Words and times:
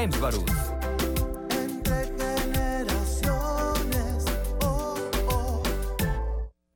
James. 0.00 0.16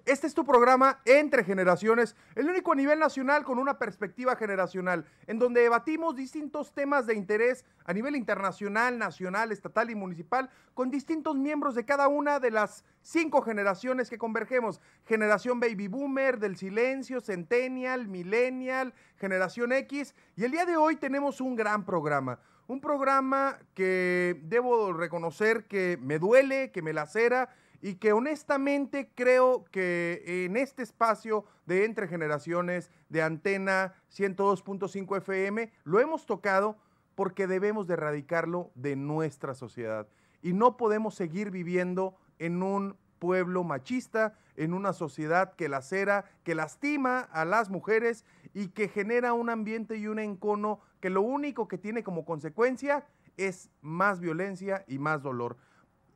Este 0.04 0.26
es 0.26 0.34
tu 0.34 0.44
programa 0.44 1.00
Entre 1.06 1.42
Generaciones, 1.42 2.14
el 2.34 2.48
único 2.48 2.72
a 2.72 2.74
nivel 2.74 2.98
nacional 2.98 3.44
con 3.44 3.58
una 3.58 3.78
perspectiva 3.78 4.36
generacional, 4.36 5.06
en 5.26 5.38
donde 5.38 5.62
debatimos 5.62 6.14
distintos 6.14 6.74
temas 6.74 7.06
de 7.06 7.14
interés 7.14 7.64
a 7.84 7.94
nivel 7.94 8.14
internacional, 8.14 8.98
nacional, 8.98 9.52
estatal 9.52 9.90
y 9.90 9.94
municipal, 9.94 10.50
con 10.74 10.90
distintos 10.90 11.34
miembros 11.36 11.74
de 11.74 11.86
cada 11.86 12.08
una 12.08 12.40
de 12.40 12.50
las 12.50 12.84
cinco 13.00 13.40
generaciones 13.40 14.10
que 14.10 14.18
convergemos. 14.18 14.80
Generación 15.06 15.60
Baby 15.60 15.88
Boomer, 15.88 16.38
del 16.38 16.58
Silencio, 16.58 17.22
Centennial, 17.22 18.06
Millennial, 18.06 18.92
Generación 19.16 19.72
X. 19.72 20.14
Y 20.36 20.44
el 20.44 20.52
día 20.52 20.66
de 20.66 20.76
hoy 20.76 20.96
tenemos 20.96 21.40
un 21.40 21.56
gran 21.56 21.84
programa. 21.84 22.38
Un 22.66 22.80
programa 22.80 23.58
que 23.74 24.40
debo 24.44 24.94
reconocer 24.94 25.66
que 25.66 25.98
me 26.00 26.18
duele, 26.18 26.70
que 26.72 26.80
me 26.80 26.94
lacera 26.94 27.50
y 27.82 27.96
que 27.96 28.14
honestamente 28.14 29.10
creo 29.14 29.66
que 29.70 30.22
en 30.46 30.56
este 30.56 30.82
espacio 30.82 31.44
de 31.66 31.84
Entre 31.84 32.08
Generaciones 32.08 32.90
de 33.10 33.20
Antena 33.20 33.92
102.5 34.10 35.18
FM 35.18 35.70
lo 35.84 36.00
hemos 36.00 36.24
tocado 36.24 36.78
porque 37.14 37.46
debemos 37.46 37.86
de 37.86 37.94
erradicarlo 37.94 38.70
de 38.74 38.96
nuestra 38.96 39.54
sociedad. 39.54 40.08
Y 40.40 40.54
no 40.54 40.78
podemos 40.78 41.14
seguir 41.14 41.50
viviendo 41.50 42.16
en 42.38 42.62
un 42.62 42.96
pueblo 43.18 43.62
machista, 43.64 44.38
en 44.56 44.74
una 44.74 44.92
sociedad 44.92 45.54
que 45.54 45.68
lacera, 45.68 46.24
que 46.42 46.54
lastima 46.54 47.20
a 47.20 47.44
las 47.44 47.70
mujeres 47.70 48.24
y 48.52 48.68
que 48.68 48.88
genera 48.88 49.32
un 49.32 49.50
ambiente 49.50 49.96
y 49.96 50.06
un 50.06 50.18
encono 50.18 50.80
que 51.00 51.10
lo 51.10 51.22
único 51.22 51.68
que 51.68 51.78
tiene 51.78 52.02
como 52.02 52.24
consecuencia 52.24 53.06
es 53.36 53.70
más 53.80 54.20
violencia 54.20 54.84
y 54.86 54.98
más 54.98 55.22
dolor 55.22 55.56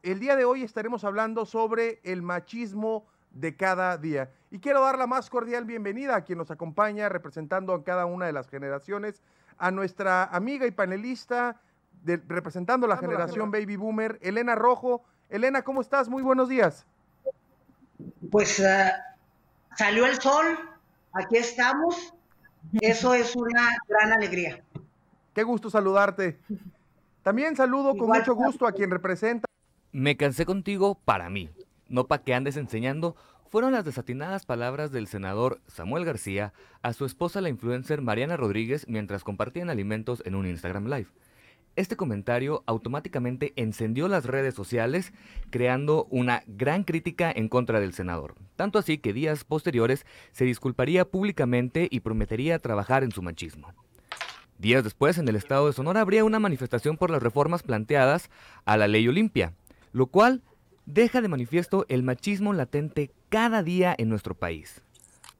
el 0.03 0.21
día 0.21 0.37
de 0.37 0.45
hoy 0.45 0.63
estaremos 0.63 1.05
hablando 1.05 1.45
sobre 1.45 2.01
el 2.05 2.23
machismo 2.23 3.07
de 3.31 3.57
cada 3.57 3.97
día. 3.99 4.31
Y 4.51 4.59
quiero 4.59 4.81
dar 4.83 4.99
la 4.99 5.07
más 5.07 5.29
cordial 5.29 5.65
bienvenida 5.65 6.17
a 6.17 6.25
quien 6.25 6.39
nos 6.39 6.51
acompaña 6.51 7.09
representando 7.09 7.75
a 7.75 7.85
cada 7.85 8.07
una 8.07 8.27
de 8.27 8.33
las 8.33 8.49
generaciones, 8.49 9.23
a 9.59 9.71
nuestra 9.71 10.25
amiga 10.25 10.67
y 10.67 10.71
panelista 10.71 11.61
representando 12.05 12.87
la 12.87 12.97
generación 12.97 13.51
Baby 13.51 13.77
Boomer, 13.77 14.19
Elena 14.23 14.55
Rojo. 14.55 15.03
Elena, 15.29 15.63
¿cómo 15.63 15.81
estás? 15.81 16.09
Muy 16.09 16.23
buenos 16.23 16.49
días. 16.49 16.87
Pues 18.31 18.59
uh, 18.61 18.91
salió 19.77 20.07
el 20.07 20.21
sol, 20.21 20.59
aquí 21.13 21.37
estamos. 21.37 22.15
Eso 22.81 23.15
es 23.15 23.35
una 23.37 23.71
gran 23.89 24.13
alegría. 24.13 24.63
Qué 25.35 25.43
gusto 25.43 25.71
saludarte. 25.71 26.39
También 27.23 27.57
saludo 27.57 27.97
con 27.97 28.09
mucho 28.09 28.35
gusto 28.35 28.67
a 28.67 28.73
quien 28.73 28.91
representa 28.91 29.49
me 29.93 30.17
cansé 30.17 30.45
contigo 30.45 31.01
para 31.05 31.31
mí, 31.31 31.51
no 31.89 32.07
para 32.07 32.23
que 32.23 32.35
andes 32.35 32.57
enseñando, 32.57 33.17
fueron 33.49 33.73
las 33.73 33.85
desatinadas 33.85 34.45
palabras 34.45 34.93
del 34.93 35.07
senador 35.07 35.61
Samuel 35.67 36.05
García 36.05 36.53
a 36.83 36.93
su 36.93 37.07
esposa 37.07 37.41
la 37.41 37.49
influencer 37.49 38.03
Mariana 38.03 38.37
Rodríguez 38.37 38.87
mientras 38.89 39.25
compartían 39.25 39.71
alimentos 39.71 40.23
en 40.27 40.35
un 40.35 40.47
Instagram 40.47 40.87
Live. 40.87 41.09
Este 41.79 41.95
comentario 41.95 42.65
automáticamente 42.67 43.53
encendió 43.55 44.09
las 44.09 44.25
redes 44.25 44.53
sociales, 44.53 45.13
creando 45.51 46.09
una 46.11 46.43
gran 46.49 46.83
crítica 46.83 47.31
en 47.31 47.49
contra 47.49 47.79
del 47.79 47.93
senador. 47.93 48.35
Tanto 48.57 48.81
así 48.81 48.99
que 48.99 49.13
días 49.13 49.45
posteriores 49.45 50.05
se 50.33 50.45
disculparía 50.45 51.05
públicamente 51.05 51.87
y 51.89 52.01
prometería 52.01 52.59
trabajar 52.59 53.05
en 53.05 53.13
su 53.13 53.23
machismo. 53.23 53.73
Días 54.59 54.83
después, 54.83 55.19
en 55.19 55.29
el 55.29 55.37
estado 55.37 55.69
de 55.69 55.73
Sonora 55.73 56.01
habría 56.01 56.25
una 56.25 56.41
manifestación 56.41 56.97
por 56.97 57.11
las 57.11 57.23
reformas 57.23 57.63
planteadas 57.63 58.29
a 58.65 58.77
la 58.77 58.89
ley 58.89 59.07
Olimpia, 59.07 59.55
lo 59.93 60.09
cual 60.09 60.43
deja 60.85 61.21
de 61.21 61.29
manifiesto 61.29 61.87
el 61.89 62.03
machismo 62.03 62.53
latente 62.55 63.13
cada 63.29 63.63
día 63.63 63.95
en 63.97 64.09
nuestro 64.09 64.35
país. 64.35 64.83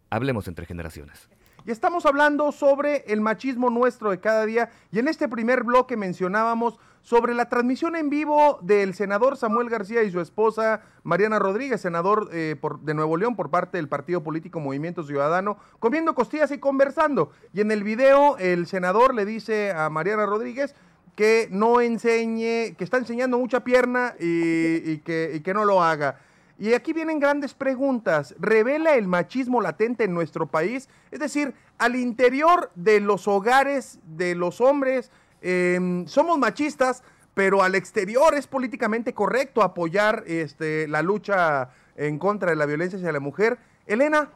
Hablemos 0.09 0.47
entre 0.47 0.67
generaciones. 0.67 1.29
Y 1.69 1.71
estamos 1.71 2.07
hablando 2.07 2.51
sobre 2.51 3.05
el 3.09 3.21
machismo 3.21 3.69
nuestro 3.69 4.11
de 4.11 4.21
cada 4.21 4.47
día. 4.47 4.71
Y 4.91 5.01
en 5.01 5.07
este 5.07 5.29
primer 5.29 5.65
bloque 5.65 5.99
mencionábamos 5.99 6.79
sobre 7.03 7.35
la 7.35 7.51
transmisión 7.51 7.95
en 7.95 8.09
vivo 8.09 8.59
del 8.63 8.95
senador 8.95 9.37
Samuel 9.37 9.69
García 9.69 10.03
y 10.03 10.11
su 10.11 10.23
esposa 10.23 10.81
Mariana 11.03 11.39
Rodríguez, 11.39 11.83
senador 11.83 12.31
eh, 12.33 12.57
de 12.81 12.95
Nuevo 12.95 13.19
León 13.19 13.37
por 13.37 13.51
parte 13.51 13.77
del 13.77 13.87
partido 13.87 14.23
político 14.23 14.61
Movimiento 14.61 15.03
Ciudadano, 15.03 15.59
comiendo 15.79 16.15
costillas 16.15 16.51
y 16.53 16.59
conversando. 16.59 17.33
Y 17.53 17.61
en 17.61 17.71
el 17.71 17.85
video 17.85 18.39
el 18.39 18.67
senador 18.67 19.15
le 19.15 19.27
dice 19.27 19.71
a 19.73 19.91
Mariana 19.91 20.25
Rodríguez, 20.25 20.75
que 21.17 21.49
no 21.51 21.83
enseñe, 21.83 22.77
que 22.79 22.85
está 22.85 22.97
enseñando 22.97 23.39
mucha 23.39 23.63
pierna 23.63 24.15
y, 24.19 25.01
que, 25.01 25.43
que 25.45 25.53
no 25.53 25.67
lo 25.67 25.83
haga. 25.83 26.19
Y 26.59 26.75
aquí 26.75 26.93
vienen 26.93 27.21
grandes 27.21 27.55
preguntas. 27.55 28.35
¿Revela 28.41 28.97
el 28.97 29.07
machismo 29.07 29.61
latente 29.61 30.05
en 30.05 30.13
nuestro 30.13 30.49
país? 30.49 30.89
Es 31.13 31.21
decir, 31.21 31.55
al 31.79 31.95
interior 31.95 32.73
de 32.75 32.99
los 33.01 33.29
hogares 33.29 34.01
de 34.05 34.35
los 34.35 34.61
hombres 34.61 35.13
em, 35.41 36.05
somos 36.09 36.37
machistas, 36.37 37.05
pero 37.35 37.63
al 37.63 37.77
exterior 37.77 38.35
es 38.35 38.49
políticamente 38.49 39.15
correcto 39.15 39.63
apoyar 39.63 40.25
este, 40.27 40.89
la 40.89 41.03
lucha 41.03 41.71
en 41.97 42.19
contra 42.19 42.51
de 42.51 42.57
la 42.57 42.67
violencia 42.67 42.99
hacia 42.99 43.13
la 43.13 43.21
mujer. 43.21 43.59
Elena. 43.87 44.29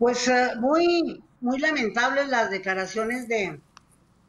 Pues 0.00 0.26
eh, 0.26 0.50
muy, 0.58 1.22
muy 1.40 1.58
lamentables 1.60 2.28
las 2.28 2.50
declaraciones 2.50 3.28
de, 3.28 3.60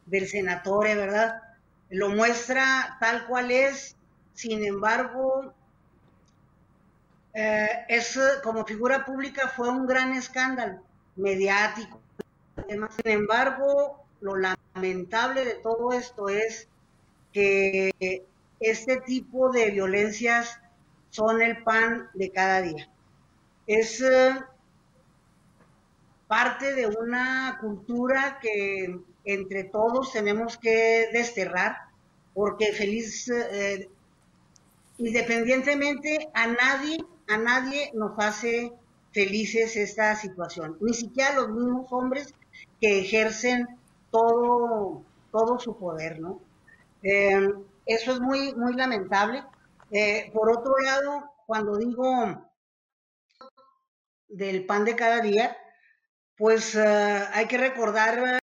del 0.05 0.27
senatore, 0.27 0.93
¿verdad? 0.93 1.41
Lo 1.89 2.09
muestra 2.09 2.97
tal 2.99 3.25
cual 3.25 3.49
es, 3.49 3.95
sin 4.35 4.63
embargo, 4.63 5.53
eh, 7.35 7.85
es 7.89 8.17
como 8.43 8.65
figura 8.65 9.05
pública 9.05 9.49
fue 9.49 9.69
un 9.69 9.85
gran 9.85 10.13
escándalo 10.13 10.81
mediático. 11.17 11.99
Sin 12.67 13.11
embargo, 13.11 14.05
lo 14.21 14.35
lamentable 14.37 15.43
de 15.43 15.55
todo 15.55 15.91
esto 15.91 16.29
es 16.29 16.67
que 17.33 17.91
este 18.59 19.01
tipo 19.01 19.51
de 19.51 19.71
violencias 19.71 20.59
son 21.09 21.41
el 21.41 21.61
pan 21.63 22.09
de 22.13 22.31
cada 22.31 22.61
día. 22.61 22.89
Es 23.67 24.01
eh, 24.01 24.35
parte 26.27 26.73
de 26.73 26.87
una 26.87 27.57
cultura 27.59 28.39
que 28.41 28.99
entre 29.23 29.63
todos 29.65 30.11
tenemos 30.13 30.57
que 30.57 31.09
desterrar, 31.11 31.77
porque 32.33 32.73
feliz, 32.73 33.29
eh, 33.29 33.89
independientemente, 34.97 36.29
a 36.33 36.47
nadie, 36.47 36.97
a 37.27 37.37
nadie 37.37 37.91
nos 37.93 38.13
hace 38.17 38.73
felices 39.11 39.75
esta 39.75 40.15
situación, 40.15 40.77
ni 40.81 40.93
siquiera 40.93 41.35
los 41.35 41.49
mismos 41.49 41.87
hombres 41.91 42.33
que 42.81 42.99
ejercen 42.99 43.67
todo, 44.11 45.03
todo 45.31 45.59
su 45.59 45.77
poder, 45.77 46.19
¿no? 46.19 46.41
Eh, 47.01 47.53
eso 47.85 48.13
es 48.13 48.19
muy, 48.19 48.53
muy 48.55 48.73
lamentable. 48.73 49.43
Eh, 49.91 50.31
por 50.33 50.49
otro 50.51 50.77
lado, 50.79 51.31
cuando 51.45 51.77
digo 51.77 52.03
del 54.27 54.65
pan 54.65 54.83
de 54.85 54.95
cada 54.95 55.21
día, 55.21 55.55
pues 56.35 56.75
hay 56.75 57.47
que 57.47 57.57
recordar 57.57 58.39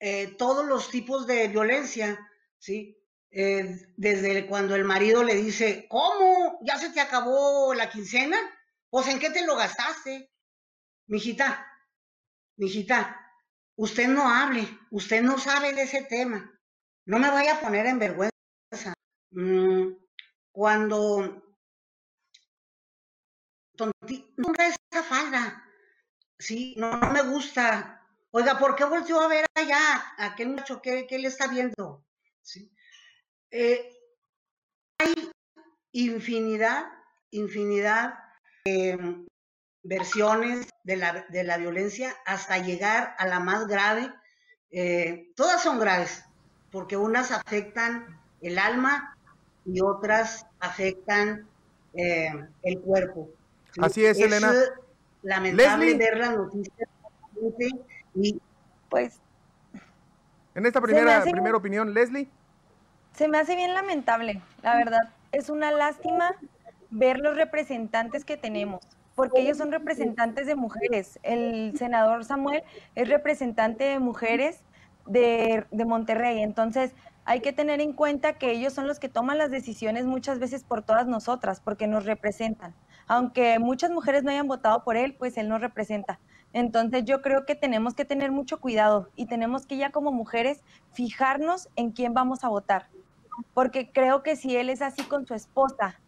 eh, 0.00 0.34
todos 0.38 0.64
los 0.66 0.90
tipos 0.90 1.26
de 1.26 1.48
violencia, 1.48 2.18
¿sí? 2.58 2.97
Eh, 3.30 3.92
desde 3.96 4.46
cuando 4.46 4.74
el 4.74 4.84
marido 4.84 5.22
le 5.22 5.34
dice, 5.34 5.86
¿cómo? 5.88 6.58
¿Ya 6.62 6.78
se 6.78 6.90
te 6.90 7.00
acabó 7.00 7.74
la 7.74 7.90
quincena? 7.90 8.38
Pues 8.90 9.06
¿en 9.08 9.18
qué 9.18 9.30
te 9.30 9.44
lo 9.44 9.56
gastaste? 9.56 10.30
Mijita, 11.06 11.66
mijita, 12.56 13.32
usted 13.76 14.08
no 14.08 14.30
hable, 14.30 14.66
usted 14.90 15.22
no 15.22 15.38
sabe 15.38 15.74
de 15.74 15.82
ese 15.82 16.02
tema. 16.02 16.58
No 17.04 17.18
me 17.18 17.30
vaya 17.30 17.56
a 17.56 17.60
poner 17.60 17.86
en 17.86 17.98
vergüenza. 17.98 18.94
Mm, 19.30 19.92
cuando 20.52 21.42
nunca 24.36 24.66
esa 24.66 25.02
falda, 25.02 25.64
sí, 26.38 26.74
no, 26.76 26.98
me 27.12 27.22
gusta, 27.22 27.98
Oiga, 28.30 28.58
¿por 28.58 28.76
qué 28.76 28.84
volvió 28.84 29.20
a 29.20 29.28
ver 29.28 29.46
allá 29.54 29.78
a 30.18 30.26
aquel 30.26 30.48
muchacho? 30.48 30.82
¿Qué, 30.82 31.06
le 31.10 31.28
está 31.28 31.46
viendo? 31.46 32.04
Eh, 33.50 33.96
hay 34.98 35.14
infinidad, 35.92 36.86
infinidad 37.30 38.14
de 38.64 39.26
versiones 39.82 40.68
de 40.84 40.96
la, 40.96 41.56
violencia 41.56 42.14
hasta 42.26 42.58
llegar 42.58 43.14
a 43.18 43.26
la 43.26 43.40
más 43.40 43.66
grave. 43.66 44.12
Eh, 44.70 45.32
todas 45.34 45.62
son 45.62 45.78
graves, 45.78 46.24
porque 46.70 46.96
unas 46.96 47.30
afectan 47.30 48.20
el 48.42 48.58
alma 48.58 49.16
y 49.64 49.80
otras 49.80 50.46
afectan 50.60 51.48
eh, 51.94 52.32
el 52.62 52.80
cuerpo. 52.80 53.30
Así 53.80 54.04
es, 54.04 54.18
Elena. 54.18 54.52
lamentable 55.22 55.94
ver 55.96 56.18
las 56.18 56.36
noticias 56.36 56.88
y 58.14 58.40
pues 58.88 59.20
En 60.54 60.66
esta 60.66 60.80
primera, 60.80 61.22
primera 61.22 61.56
opinión, 61.56 61.94
Leslie. 61.94 62.28
Se 63.12 63.28
me 63.28 63.38
hace 63.38 63.56
bien 63.56 63.74
lamentable, 63.74 64.40
la 64.62 64.76
verdad. 64.76 65.10
Es 65.32 65.50
una 65.50 65.70
lástima 65.70 66.34
ver 66.90 67.18
los 67.18 67.36
representantes 67.36 68.24
que 68.24 68.36
tenemos, 68.36 68.80
porque 69.14 69.40
ellos 69.40 69.58
son 69.58 69.72
representantes 69.72 70.46
de 70.46 70.54
mujeres. 70.54 71.18
El 71.22 71.76
senador 71.76 72.24
Samuel 72.24 72.62
es 72.94 73.08
representante 73.08 73.84
de 73.84 73.98
mujeres 73.98 74.60
de, 75.06 75.66
de 75.70 75.84
Monterrey. 75.84 76.42
Entonces, 76.42 76.94
hay 77.24 77.40
que 77.40 77.52
tener 77.52 77.80
en 77.80 77.92
cuenta 77.92 78.34
que 78.34 78.52
ellos 78.52 78.72
son 78.72 78.86
los 78.86 78.98
que 78.98 79.08
toman 79.08 79.36
las 79.36 79.50
decisiones 79.50 80.06
muchas 80.06 80.38
veces 80.38 80.64
por 80.64 80.82
todas 80.82 81.06
nosotras, 81.06 81.60
porque 81.60 81.86
nos 81.86 82.06
representan. 82.06 82.74
Aunque 83.06 83.58
muchas 83.58 83.90
mujeres 83.90 84.22
no 84.22 84.30
hayan 84.30 84.46
votado 84.46 84.84
por 84.84 84.96
él, 84.96 85.14
pues 85.14 85.36
él 85.36 85.48
nos 85.48 85.60
representa. 85.60 86.20
Entonces 86.52 87.04
yo 87.04 87.20
creo 87.20 87.44
que 87.44 87.54
tenemos 87.54 87.94
que 87.94 88.04
tener 88.04 88.32
mucho 88.32 88.60
cuidado 88.60 89.10
y 89.16 89.26
tenemos 89.26 89.66
que 89.66 89.76
ya 89.76 89.90
como 89.90 90.12
mujeres 90.12 90.62
fijarnos 90.92 91.68
en 91.76 91.90
quién 91.92 92.14
vamos 92.14 92.44
a 92.44 92.48
votar. 92.48 92.88
Porque 93.54 93.90
creo 93.90 94.22
que 94.22 94.36
si 94.36 94.56
él 94.56 94.70
es 94.70 94.82
así 94.82 95.02
con 95.02 95.26
su 95.26 95.34
esposa, 95.34 96.00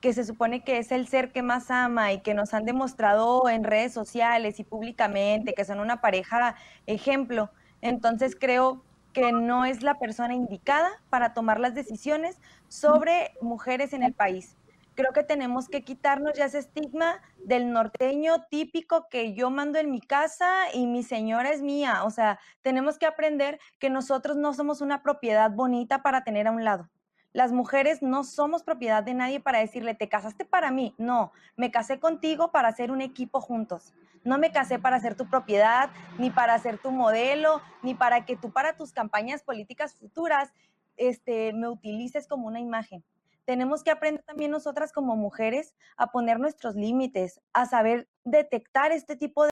que 0.00 0.12
se 0.12 0.24
supone 0.24 0.62
que 0.62 0.78
es 0.78 0.92
el 0.92 1.08
ser 1.08 1.32
que 1.32 1.42
más 1.42 1.70
ama 1.70 2.12
y 2.12 2.20
que 2.20 2.34
nos 2.34 2.54
han 2.54 2.64
demostrado 2.64 3.48
en 3.48 3.64
redes 3.64 3.92
sociales 3.92 4.60
y 4.60 4.64
públicamente 4.64 5.54
que 5.54 5.64
son 5.64 5.80
una 5.80 6.00
pareja 6.00 6.54
ejemplo, 6.86 7.50
entonces 7.80 8.36
creo 8.38 8.82
que 9.12 9.32
no 9.32 9.64
es 9.64 9.82
la 9.82 9.98
persona 9.98 10.34
indicada 10.34 10.90
para 11.10 11.34
tomar 11.34 11.58
las 11.58 11.74
decisiones 11.74 12.40
sobre 12.68 13.32
mujeres 13.40 13.92
en 13.92 14.02
el 14.02 14.12
país. 14.12 14.57
Creo 14.98 15.12
que 15.12 15.22
tenemos 15.22 15.68
que 15.68 15.84
quitarnos 15.84 16.32
ya 16.36 16.46
ese 16.46 16.58
estigma 16.58 17.22
del 17.36 17.72
norteño 17.72 18.42
típico 18.50 19.08
que 19.08 19.32
yo 19.32 19.48
mando 19.48 19.78
en 19.78 19.92
mi 19.92 20.00
casa 20.00 20.74
y 20.74 20.88
mi 20.88 21.04
señora 21.04 21.50
es 21.50 21.62
mía. 21.62 22.02
O 22.02 22.10
sea, 22.10 22.40
tenemos 22.62 22.98
que 22.98 23.06
aprender 23.06 23.60
que 23.78 23.90
nosotros 23.90 24.36
no 24.36 24.52
somos 24.54 24.80
una 24.80 25.04
propiedad 25.04 25.52
bonita 25.52 26.02
para 26.02 26.24
tener 26.24 26.48
a 26.48 26.50
un 26.50 26.64
lado. 26.64 26.90
Las 27.32 27.52
mujeres 27.52 28.02
no 28.02 28.24
somos 28.24 28.64
propiedad 28.64 29.04
de 29.04 29.14
nadie 29.14 29.38
para 29.38 29.60
decirle, 29.60 29.94
te 29.94 30.08
casaste 30.08 30.44
para 30.44 30.72
mí. 30.72 30.96
No, 30.98 31.30
me 31.54 31.70
casé 31.70 32.00
contigo 32.00 32.50
para 32.50 32.66
hacer 32.66 32.90
un 32.90 33.00
equipo 33.00 33.40
juntos. 33.40 33.94
No 34.24 34.36
me 34.36 34.50
casé 34.50 34.80
para 34.80 34.98
ser 34.98 35.14
tu 35.14 35.30
propiedad, 35.30 35.90
ni 36.18 36.30
para 36.30 36.58
ser 36.58 36.76
tu 36.76 36.90
modelo, 36.90 37.62
ni 37.84 37.94
para 37.94 38.24
que 38.24 38.36
tú 38.36 38.50
para 38.50 38.74
tus 38.76 38.90
campañas 38.90 39.44
políticas 39.44 39.94
futuras 39.94 40.52
este, 40.96 41.52
me 41.52 41.68
utilices 41.68 42.26
como 42.26 42.48
una 42.48 42.58
imagen. 42.58 43.04
Tenemos 43.48 43.82
que 43.82 43.90
aprender 43.90 44.22
también 44.24 44.50
nosotras 44.50 44.92
como 44.92 45.16
mujeres 45.16 45.74
a 45.96 46.08
poner 46.08 46.38
nuestros 46.38 46.74
límites, 46.74 47.40
a 47.54 47.64
saber 47.64 48.06
detectar 48.22 48.92
este 48.92 49.16
tipo 49.16 49.44
de 49.46 49.50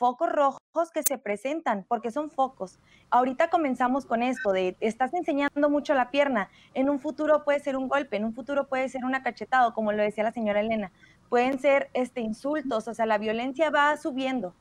focos 0.00 0.32
rojos 0.32 0.90
que 0.92 1.04
se 1.06 1.16
presentan, 1.16 1.86
porque 1.86 2.10
son 2.10 2.28
focos. 2.28 2.80
Ahorita 3.08 3.50
comenzamos 3.50 4.04
con 4.04 4.24
esto 4.24 4.50
de, 4.50 4.76
estás 4.80 5.14
enseñando 5.14 5.70
mucho 5.70 5.94
la 5.94 6.10
pierna, 6.10 6.50
en 6.74 6.90
un 6.90 6.98
futuro 6.98 7.44
puede 7.44 7.60
ser 7.60 7.76
un 7.76 7.86
golpe, 7.86 8.16
en 8.16 8.24
un 8.24 8.34
futuro 8.34 8.66
puede 8.66 8.88
ser 8.88 9.04
una 9.04 9.22
cachetada, 9.22 9.72
como 9.74 9.92
lo 9.92 10.02
decía 10.02 10.24
la 10.24 10.32
señora 10.32 10.58
Elena, 10.58 10.90
pueden 11.28 11.60
ser 11.60 11.88
este, 11.92 12.20
insultos, 12.20 12.88
o 12.88 12.94
sea, 12.94 13.06
la 13.06 13.18
violencia 13.18 13.70
va 13.70 13.96
subiendo, 13.96 14.56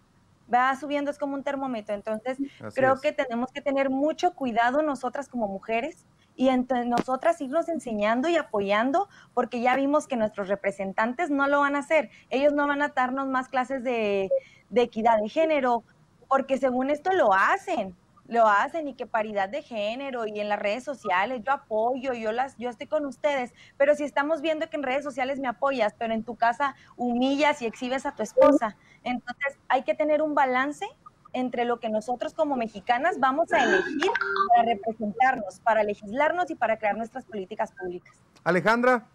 va 0.54 0.76
subiendo, 0.76 1.10
es 1.10 1.18
como 1.18 1.34
un 1.34 1.44
termómetro, 1.44 1.96
entonces 1.96 2.38
creo 2.76 3.02
que 3.02 3.14
tenemos 3.14 3.52
que 3.52 3.62
tener 3.62 3.90
mucho 3.90 4.36
cuidado 4.36 4.84
nosotras 4.84 5.28
como 5.28 5.48
mujeres 5.48 6.06
y 6.36 6.50
entre 6.50 6.86
nosotras 6.86 7.40
irnos 7.42 7.70
enseñando 7.70 8.30
y 8.30 8.36
apoyando, 8.36 9.10
porque 9.34 9.62
ya 9.62 9.76
vimos 9.76 10.08
que 10.08 10.16
nuestros 10.16 10.48
representantes 10.48 11.30
no 11.30 11.48
lo 11.48 11.60
van 11.62 11.76
a 11.76 11.80
hacer. 11.80 12.10
Ellos 12.30 12.54
no 12.54 12.68
van 12.68 12.82
a 12.82 12.90
darnos 12.90 13.28
más 13.28 13.48
clases 13.50 13.84
de, 13.84 14.30
de 14.70 14.82
equidad 14.82 15.20
de 15.22 15.30
género, 15.30 15.84
porque 16.28 16.58
según 16.58 16.90
esto 16.90 17.12
lo 17.14 17.34
hacen, 17.34 17.96
lo 18.32 18.48
hacen 18.48 18.88
y 18.88 18.94
que 18.94 19.06
paridad 19.06 19.50
de 19.50 19.62
género 19.62 20.26
y 20.26 20.40
en 20.40 20.48
las 20.48 20.58
redes 20.58 20.86
sociales 20.86 21.42
yo 21.46 21.52
apoyo, 21.52 22.14
yo 22.14 22.32
las 22.32 22.56
yo 22.58 22.70
estoy 22.70 22.88
con 22.88 23.06
ustedes, 23.06 23.54
pero 23.78 23.94
si 23.94 24.06
estamos 24.06 24.42
viendo 24.42 24.70
que 24.70 24.78
en 24.78 24.84
redes 24.84 25.04
sociales 25.04 25.40
me 25.40 25.50
apoyas, 25.50 25.94
pero 25.98 26.14
en 26.14 26.24
tu 26.24 26.38
casa 26.38 26.76
humillas 26.96 27.62
y 27.62 27.66
exhibes 27.66 28.06
a 28.06 28.16
tu 28.16 28.24
esposa, 28.24 28.78
entonces 29.04 29.60
hay 29.68 29.84
que 29.84 29.96
tener 29.96 30.22
un 30.22 30.34
balance 30.34 30.88
entre 31.34 31.66
lo 31.66 31.80
que 31.80 31.90
nosotros 31.90 32.34
como 32.34 32.56
mexicanas 32.56 33.20
vamos 33.20 33.52
a 33.54 33.64
elegir 33.64 34.12
para 34.50 34.64
representarnos, 34.74 35.60
para 35.60 35.84
legislarnos 35.84 36.50
y 36.50 36.56
para 36.56 36.78
crear 36.78 36.98
nuestras 36.98 37.26
políticas 37.26 37.72
públicas. 37.72 38.14
Alejandra, 38.44 39.06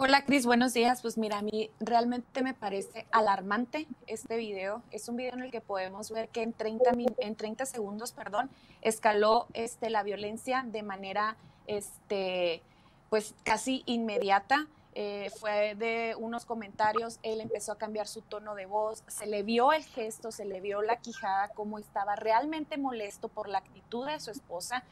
Hola 0.00 0.24
Cris, 0.24 0.46
buenos 0.46 0.74
días. 0.74 1.02
Pues 1.02 1.18
mira, 1.18 1.38
a 1.38 1.42
mí 1.42 1.72
realmente 1.80 2.40
me 2.40 2.54
parece 2.54 3.04
alarmante 3.10 3.88
este 4.06 4.36
video. 4.36 4.80
Es 4.92 5.08
un 5.08 5.16
video 5.16 5.34
en 5.34 5.42
el 5.42 5.50
que 5.50 5.60
podemos 5.60 6.12
ver 6.12 6.28
que 6.28 6.42
en 6.42 6.52
30, 6.52 6.92
en 7.18 7.34
30 7.34 7.66
segundos 7.66 8.12
perdón, 8.12 8.48
escaló 8.80 9.48
este, 9.54 9.90
la 9.90 10.04
violencia 10.04 10.64
de 10.64 10.84
manera 10.84 11.36
este, 11.66 12.62
pues 13.10 13.34
casi 13.42 13.82
inmediata. 13.86 14.68
Eh, 15.00 15.30
fue 15.38 15.76
de 15.76 16.16
unos 16.18 16.44
comentarios, 16.44 17.20
él 17.22 17.40
empezó 17.40 17.70
a 17.70 17.78
cambiar 17.78 18.08
su 18.08 18.20
tono 18.20 18.56
de 18.56 18.66
voz, 18.66 19.04
se 19.06 19.26
le 19.26 19.44
vio 19.44 19.72
el 19.72 19.84
gesto, 19.84 20.32
se 20.32 20.44
le 20.44 20.60
vio 20.60 20.82
la 20.82 20.96
quijada, 20.96 21.50
cómo 21.50 21.78
estaba 21.78 22.16
realmente 22.16 22.78
molesto 22.78 23.28
por 23.28 23.48
la 23.48 23.58
actitud 23.58 24.08
de 24.08 24.18
su 24.18 24.32
esposa. 24.32 24.82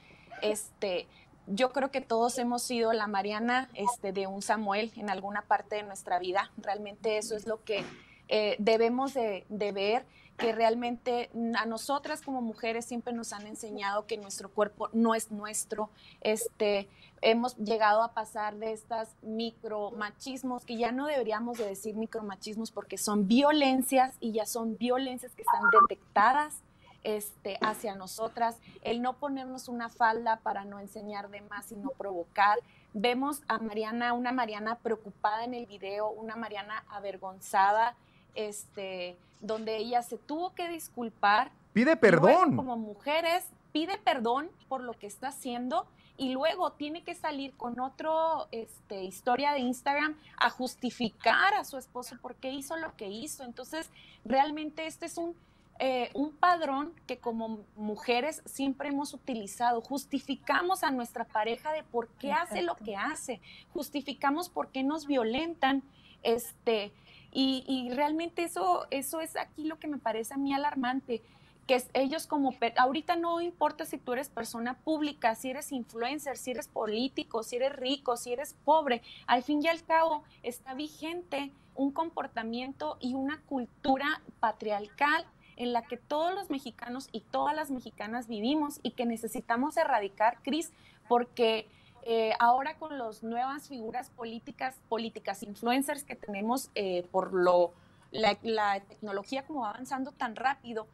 Este, 0.43 1.09
yo 1.49 1.73
creo 1.73 1.91
que 1.91 2.01
todos 2.01 2.39
hemos 2.39 2.63
sido 2.63 2.93
la 2.93 3.09
Mariana 3.09 3.69
este, 3.75 4.13
de 4.13 4.29
un 4.29 4.43
Samuel 4.43 4.93
en 4.95 5.11
alguna 5.11 5.43
parte 5.43 5.75
de 5.75 5.83
nuestra 5.83 6.21
vida. 6.21 6.53
Realmente 6.57 7.19
eso 7.19 7.35
es 7.35 7.49
lo 7.49 7.65
que 7.65 7.85
eh, 8.29 8.55
debemos 8.61 9.13
de, 9.13 9.45
ver, 9.49 10.07
que 10.37 10.53
realmente 10.53 11.31
a 11.59 11.67
nosotras 11.67 12.21
como 12.23 12.43
mujeres 12.43 12.85
siempre 12.85 13.13
nos 13.13 13.33
han 13.33 13.47
enseñado 13.47 14.07
que 14.07 14.19
nuestro 14.19 14.51
cuerpo 14.51 14.89
no 14.93 15.15
es 15.15 15.31
nuestro. 15.31 15.91
Este, 16.21 16.89
hemos 17.23 17.57
llegado 17.57 18.03
a 18.03 18.13
pasar 18.13 18.57
de 18.57 18.73
estas 18.73 19.15
micromachismos, 19.23 20.65
que 20.65 20.77
ya 20.77 20.93
no 20.93 21.07
deberíamos 21.07 21.59
de 21.59 21.67
decir 21.67 21.97
micromachismos 21.97 22.71
porque 22.71 22.99
son 22.99 23.27
violencias 23.27 24.17
y 24.21 24.33
ya 24.33 24.47
son 24.47 24.77
violencias 24.77 25.33
que 25.35 25.43
están 25.43 25.63
detectadas 25.81 26.63
este, 27.07 27.57
hacia 27.61 27.95
nosotras, 27.95 28.59
el 28.83 29.01
no 29.01 29.15
ponernos 29.15 29.69
una 29.69 29.89
falda 29.89 30.41
para 30.41 30.65
no 30.65 30.81
enseñar 30.81 31.31
de 31.31 31.41
más 31.43 31.71
y 31.71 31.77
no 31.77 31.91
provocar. 31.91 32.59
Vemos 32.95 33.43
a 33.47 33.59
Mariana, 33.59 34.13
una 34.13 34.33
Mariana 34.33 34.77
preocupada 34.77 35.45
en 35.45 35.55
el 35.55 35.67
video, 35.67 36.11
una 36.11 36.35
Mariana 36.35 36.85
avergonzada, 36.89 37.95
este, 38.37 39.17
donde 39.41 39.77
ella 39.77 40.03
se 40.03 40.19
tuvo 40.19 40.55
que 40.55 40.69
disculpar. 40.69 41.51
Pide 41.73 41.97
perdón. 41.97 42.57
como 42.57 42.77
mujeres, 42.77 43.45
pide 43.73 43.99
perdón 43.99 44.51
por 44.69 44.83
lo 44.83 44.93
que 44.95 45.07
está 45.07 45.29
haciendo 45.29 45.87
y 46.17 46.31
luego 46.33 46.73
tiene 46.73 47.03
que 47.03 47.15
salir 47.15 47.53
con 47.57 47.79
otro 47.81 48.49
este, 48.51 49.05
historia 49.05 49.53
de 49.53 49.59
Instagram 49.61 50.17
a 50.39 50.49
justificar 50.49 51.53
a 51.55 51.65
su 51.65 51.77
esposo 51.77 52.17
porque 52.23 52.51
hizo 52.51 52.77
lo 52.77 52.97
que 52.97 53.09
hizo. 53.09 53.45
Entonces, 53.45 53.91
realmente 54.25 54.87
este 54.87 55.07
es 55.07 55.19
un 55.19 55.37
eh, 55.79 56.09
un 56.15 56.33
padrón 56.33 56.95
que 57.07 57.19
como 57.19 57.61
mujeres 57.77 58.41
siempre 58.47 58.89
hemos 58.89 59.13
utilizado. 59.13 59.83
Justificamos 59.83 60.83
a 60.83 60.91
nuestra 60.91 61.25
pareja 61.25 61.71
de 61.73 61.83
por 61.83 62.09
qué 62.09 62.33
hace 62.33 62.63
lo 62.63 62.77
que 62.77 62.97
hace, 62.97 63.43
justificamos 63.75 64.49
por 64.49 64.69
qué 64.69 64.83
nos 64.83 65.07
violentan, 65.07 65.83
este, 66.23 66.93
y, 67.39 67.91
realmente 67.91 68.45
eso, 68.45 68.87
eso 68.91 69.21
es 69.21 69.37
aquí 69.37 69.65
lo 69.65 69.79
que 69.79 69.89
me 69.89 69.99
parece 69.99 70.33
a 70.33 70.39
mí 70.39 70.55
alarmante 70.55 71.23
que 71.67 71.83
ellos 71.95 72.27
como, 72.27 72.55
ahorita 72.77 73.17
no 73.17 73.41
importa 73.41 73.85
si 73.85 73.99
tú 73.99 74.13
eres 74.13 74.29
persona 74.29 74.75
pública, 74.75 75.35
si 75.35 75.51
eres 75.51 75.73
influencer, 75.73 76.37
si 76.37 76.53
eres 76.53 76.69
político, 76.69 77.43
si 77.43 77.57
eres 77.57 77.75
rico, 77.75 78.17
si 78.17 78.33
eres 78.33 78.55
pobre, 78.65 79.03
al 79.27 79.43
fin 79.43 79.63
y 79.63 79.69
al 79.69 79.85
cabo 79.85 80.23
está 80.43 80.75
vigente 80.75 81.53
un 81.75 81.91
comportamiento 81.91 82.97
y 83.01 83.15
una 83.15 83.43
cultura 83.43 84.23
patriarcal 84.41 85.27
en 85.57 85.73
la 85.73 85.83
que 85.83 85.97
todos 85.97 86.35
los 86.35 86.51
mexicanos 86.51 87.09
y 87.13 87.21
todas 87.21 87.55
las 87.55 87.71
mexicanas 87.71 88.29
vivimos 88.29 88.81
y 88.83 88.93
que 88.93 89.05
necesitamos 89.05 89.77
erradicar, 89.77 90.39
Cris, 90.43 90.73
porque 91.09 91.69
eh, 92.09 92.35
ahora 92.39 92.77
con 92.79 92.97
las 92.99 93.25
nuevas 93.25 93.67
figuras 93.67 94.11
políticas, 94.11 94.81
políticas 94.89 95.43
influencers 95.43 96.05
que 96.05 96.15
tenemos 96.15 96.71
eh, 96.77 97.05
por 97.11 97.35
lo, 97.35 97.73
la, 98.13 98.79
tecnología 98.81 99.45
como 99.45 99.63
va 99.63 99.71
avanzando 99.71 100.13
tan 100.13 100.37
rápido, 100.37 100.87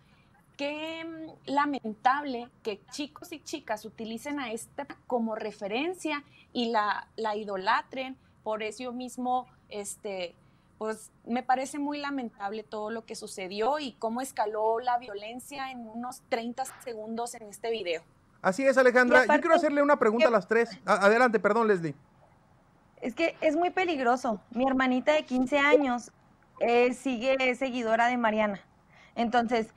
qué 0.56 1.04
mm, 1.04 1.50
lamentable 1.50 2.48
que 2.62 2.80
chicos 2.92 3.30
y 3.32 3.40
chicas 3.40 3.84
utilicen 3.84 4.40
a 4.40 4.52
esta 4.52 4.86
como 5.06 5.34
referencia 5.34 6.24
y 6.54 6.70
la, 6.70 7.06
la 7.16 7.36
idolatren, 7.36 8.16
por 8.42 8.62
eso 8.62 8.90
mismo 8.94 9.46
este, 9.68 10.34
pues 10.78 11.10
me 11.26 11.42
parece 11.42 11.78
muy 11.78 11.98
lamentable 11.98 12.62
todo 12.62 12.90
lo 12.90 13.04
que 13.04 13.16
sucedió 13.16 13.78
y 13.78 13.92
cómo 13.98 14.22
escaló 14.22 14.80
la 14.80 14.96
violencia 14.96 15.72
en 15.72 15.86
unos 15.86 16.22
30 16.30 16.64
segundos 16.82 17.34
en 17.34 17.42
este 17.50 17.70
video. 17.70 18.02
Así 18.42 18.66
es, 18.66 18.76
Alejandra. 18.76 19.24
Yo 19.24 19.40
quiero 19.40 19.54
hacerle 19.54 19.82
una 19.82 19.98
pregunta 19.98 20.26
a 20.26 20.30
las 20.30 20.48
tres. 20.48 20.76
Adelante, 20.84 21.38
perdón, 21.38 21.68
Leslie. 21.68 21.94
Es 23.00 23.14
que 23.14 23.36
es 23.40 23.56
muy 23.56 23.70
peligroso. 23.70 24.40
Mi 24.50 24.66
hermanita 24.66 25.12
de 25.12 25.24
15 25.24 25.58
años 25.58 26.10
eh, 26.58 26.92
sigue 26.92 27.54
seguidora 27.54 28.08
de 28.08 28.16
Mariana. 28.16 28.60
Entonces, 29.14 29.68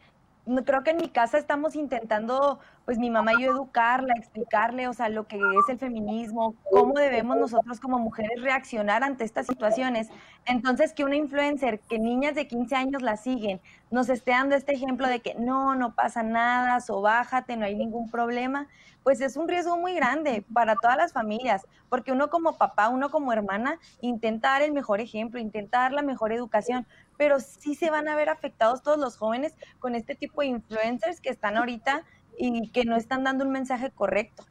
creo 0.66 0.84
que 0.84 0.92
en 0.92 0.98
mi 0.98 1.10
casa 1.10 1.38
estamos 1.38 1.76
intentando, 1.76 2.60
pues 2.86 3.00
mi 3.00 3.10
mamá 3.10 3.34
y 3.34 3.44
yo 3.44 3.51
educarla, 3.51 4.13
explicarle, 4.15 4.88
o 4.88 4.94
sea, 4.94 5.10
lo 5.10 5.27
que 5.27 5.38
es 5.38 5.70
el 5.70 5.80
feminismo, 5.80 6.56
cómo 6.70 6.94
debemos 6.94 7.36
nosotros 7.36 7.80
como 7.80 7.98
mujeres 7.98 8.42
reaccionar 8.42 9.04
ante 9.04 9.24
estas 9.24 9.48
situaciones. 9.48 10.10
Entonces, 10.46 10.94
que 10.94 11.04
una 11.04 11.15
influencer, 11.15 11.80
que 11.80 11.98
niñas 11.98 12.36
de 12.36 12.48
15 12.48 12.75
años 12.75 13.01
la 13.01 13.18
siguen, 13.18 13.60
nos 13.89 14.10
esté 14.10 14.32
dando 14.32 14.56
este 14.56 14.74
ejemplo 14.74 15.08
de 15.08 15.20
que 15.20 15.34
no, 15.34 15.74
no 15.74 15.96
pasa 15.96 16.22
nada, 16.22 16.80
so 16.80 17.01
bájate, 17.01 17.58
no 17.58 17.65
hay 17.65 17.75
ningún 17.75 18.12
problema, 18.12 18.68
pues 19.04 19.22
es 19.22 19.36
un 19.38 19.48
riesgo 19.48 19.77
muy 19.77 19.94
grande 19.94 20.44
para 20.54 20.75
todas 20.75 20.98
las 20.98 21.13
familias, 21.13 21.65
porque 21.89 22.12
uno 22.12 22.30
como 22.30 22.58
papá, 22.58 22.89
uno 22.89 23.10
como 23.10 23.34
hermana, 23.34 23.80
intenta 24.01 24.50
dar 24.50 24.62
el 24.62 24.74
mejor 24.74 25.00
ejemplo, 25.00 25.39
intenta 25.39 25.80
dar 25.80 25.92
la 25.92 26.01
mejor 26.01 26.32
educación, 26.32 26.86
pero 27.18 27.39
sí 27.39 27.75
se 27.75 27.89
van 27.89 28.08
a 28.08 28.15
ver 28.15 28.30
afectados 28.30 28.82
todos 28.82 28.98
los 28.98 29.18
jóvenes 29.18 29.56
con 29.80 29.96
este 29.96 30.15
tipo 30.15 30.42
de 30.42 30.48
influencers 30.48 31.22
que 31.22 31.30
están 31.30 31.58
ahorita 31.58 32.04
y 32.38 32.70
que 32.72 32.86
no 32.86 32.96
están 32.96 33.24
dando 33.24 33.46
un 33.46 33.51
mensaje 33.51 33.92
correcto. 33.92 34.46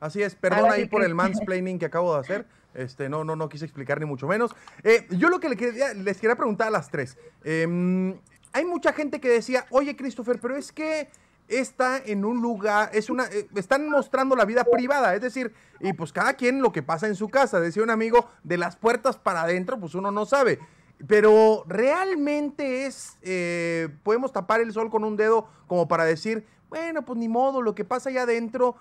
Así 0.00 0.22
es, 0.22 0.34
perdón 0.34 0.70
ahí 0.70 0.86
por 0.86 1.04
el 1.04 1.14
mansplaining 1.14 1.78
que 1.78 1.86
acabo 1.86 2.14
de 2.14 2.20
hacer. 2.20 2.46
Este, 2.74 3.08
no, 3.08 3.24
no, 3.24 3.36
no 3.36 3.48
quise 3.48 3.64
explicar 3.64 3.98
ni 3.98 4.06
mucho 4.06 4.26
menos. 4.26 4.54
Eh, 4.84 5.06
yo 5.10 5.28
lo 5.28 5.40
que 5.40 5.48
les 5.48 5.58
quería, 5.58 5.94
les 5.94 6.20
quería 6.20 6.36
preguntar 6.36 6.68
a 6.68 6.70
las 6.70 6.90
tres. 6.90 7.16
Em, 7.42 8.14
hay 8.52 8.64
mucha 8.64 8.92
gente 8.92 9.20
que 9.20 9.28
decía, 9.28 9.66
oye 9.70 9.96
Christopher, 9.96 10.38
pero 10.40 10.56
es 10.56 10.72
que 10.72 11.08
está 11.48 11.98
en 11.98 12.24
un 12.24 12.42
lugar, 12.42 12.90
es 12.92 13.08
una, 13.08 13.24
eh, 13.26 13.48
están 13.54 13.88
mostrando 13.88 14.36
la 14.36 14.44
vida 14.44 14.64
privada, 14.64 15.14
es 15.14 15.20
decir, 15.20 15.54
y 15.80 15.92
pues 15.92 16.12
cada 16.12 16.34
quien 16.34 16.60
lo 16.60 16.72
que 16.72 16.82
pasa 16.82 17.06
en 17.06 17.14
su 17.14 17.28
casa, 17.28 17.60
decía 17.60 17.82
un 17.82 17.90
amigo, 17.90 18.28
de 18.42 18.58
las 18.58 18.76
puertas 18.76 19.16
para 19.16 19.42
adentro, 19.42 19.78
pues 19.78 19.94
uno 19.94 20.10
no 20.10 20.26
sabe. 20.26 20.58
Pero 21.06 21.64
realmente 21.66 22.86
es, 22.86 23.18
eh, 23.22 23.90
podemos 24.02 24.32
tapar 24.32 24.60
el 24.60 24.72
sol 24.72 24.90
con 24.90 25.04
un 25.04 25.16
dedo 25.16 25.46
como 25.66 25.88
para 25.88 26.04
decir, 26.04 26.46
bueno, 26.68 27.02
pues 27.02 27.18
ni 27.18 27.28
modo, 27.28 27.62
lo 27.62 27.74
que 27.74 27.84
pasa 27.84 28.10
allá 28.10 28.22
adentro, 28.22 28.76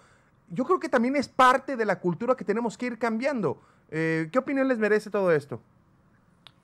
yo 0.49 0.65
creo 0.65 0.79
que 0.79 0.89
también 0.89 1.15
es 1.15 1.27
parte 1.27 1.75
de 1.75 1.85
la 1.85 1.99
cultura 1.99 2.35
que 2.35 2.43
tenemos 2.43 2.77
que 2.77 2.87
ir 2.87 2.99
cambiando. 2.99 3.61
Eh, 3.89 4.29
¿Qué 4.31 4.39
opinión 4.39 4.67
les 4.67 4.77
merece 4.77 5.09
todo 5.09 5.31
esto? 5.31 5.61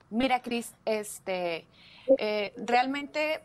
Mira, 0.10 0.42
Cris, 0.42 0.74
este, 0.86 1.66
eh, 2.18 2.54
realmente 2.58 3.42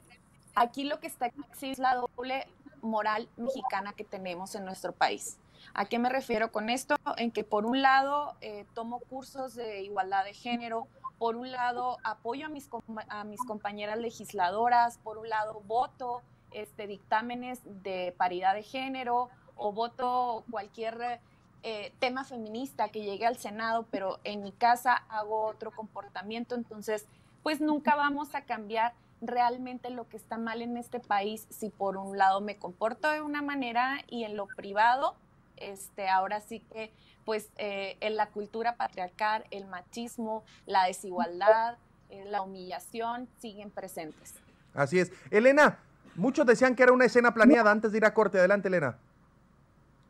aquí 0.55 0.85
lo 0.85 1.01
que 1.01 1.07
está 1.07 1.31
es 1.61 1.79
la 1.79 1.95
doble 1.95 2.47
moral 2.83 3.29
mexicana 3.37 3.93
que 3.93 4.05
tenemos 4.05 4.55
en 4.55 4.65
nuestro 4.65 4.93
país. 4.93 5.39
¿A 5.75 5.85
qué 5.85 5.99
me 5.99 6.09
refiero 6.09 6.51
con 6.53 6.71
esto? 6.71 6.97
En 7.17 7.31
que 7.31 7.45
por 7.45 7.67
un 7.67 7.83
lado 7.83 8.35
tomo 8.75 9.01
cursos 9.01 9.55
de 9.55 9.83
igualdad 9.83 10.25
de 10.25 10.33
género, 10.33 10.87
por 11.19 11.37
un 11.37 11.51
lado 11.51 11.99
apoyo 12.05 12.47
a 12.47 12.49
mis, 12.49 12.69
a 13.09 13.25
mis 13.25 13.41
compañeras 13.45 13.99
legisladoras, 13.99 14.99
por 14.99 15.19
un 15.19 15.29
lado 15.29 15.63
voto 15.67 16.23
este, 16.53 16.87
dictámenes 16.87 17.61
de 17.65 18.15
paridad 18.17 18.55
de 18.55 18.63
género 18.63 19.29
o 19.57 19.73
voto 19.73 20.45
cualquier 20.51 21.21
eh, 21.63 21.93
tema 21.99 22.25
feminista 22.25 22.89
que 22.91 23.03
llegue 23.03 23.27
al 23.27 23.37
Senado, 23.37 23.87
pero 23.91 24.19
en 24.25 24.43
mi 24.43 24.53
casa 24.53 24.95
hago 25.09 25.47
otro 25.47 25.71
comportamiento, 25.71 26.55
entonces 26.55 27.07
pues 27.43 27.61
nunca 27.61 27.95
vamos 27.95 28.35
a 28.35 28.43
cambiar 28.43 28.95
realmente 29.21 29.91
lo 29.91 30.09
que 30.09 30.17
está 30.17 30.37
mal 30.37 30.63
en 30.63 30.77
este 30.77 31.01
país 31.01 31.47
si 31.51 31.71
por 31.71 31.97
un 31.97 32.19
lado 32.19 32.41
me 32.41 32.57
comporto 32.57 33.11
de 33.11 33.23
una 33.23 33.43
manera 33.43 33.99
y 34.09 34.25
en 34.25 34.37
lo 34.37 34.47
privado, 34.47 35.17
este, 35.57 36.09
ahora 36.09 36.41
sí 36.41 36.61
que 36.61 36.93
pues 37.25 37.51
eh, 37.57 37.97
en 38.01 38.17
la 38.17 38.29
cultura 38.29 38.77
patriarcal, 38.77 39.45
el 39.51 39.67
machismo, 39.67 40.45
la 40.67 40.85
desigualdad, 40.85 41.77
eh, 42.11 42.25
la 42.27 42.43
humillación 42.43 43.29
siguen 43.41 43.71
presentes. 43.71 44.35
Así 44.75 45.01
es. 45.01 45.11
Elena, 45.31 45.81
muchos 46.17 46.47
decían 46.47 46.75
que 46.75 46.83
era 46.83 46.93
una 46.93 47.05
escena 47.05 47.33
planeada 47.33 47.71
antes 47.71 47.93
de 47.93 47.99
ir 47.99 48.05
a 48.05 48.15
corte. 48.15 48.39
Adelante, 48.39 48.69
Elena. 48.69 48.99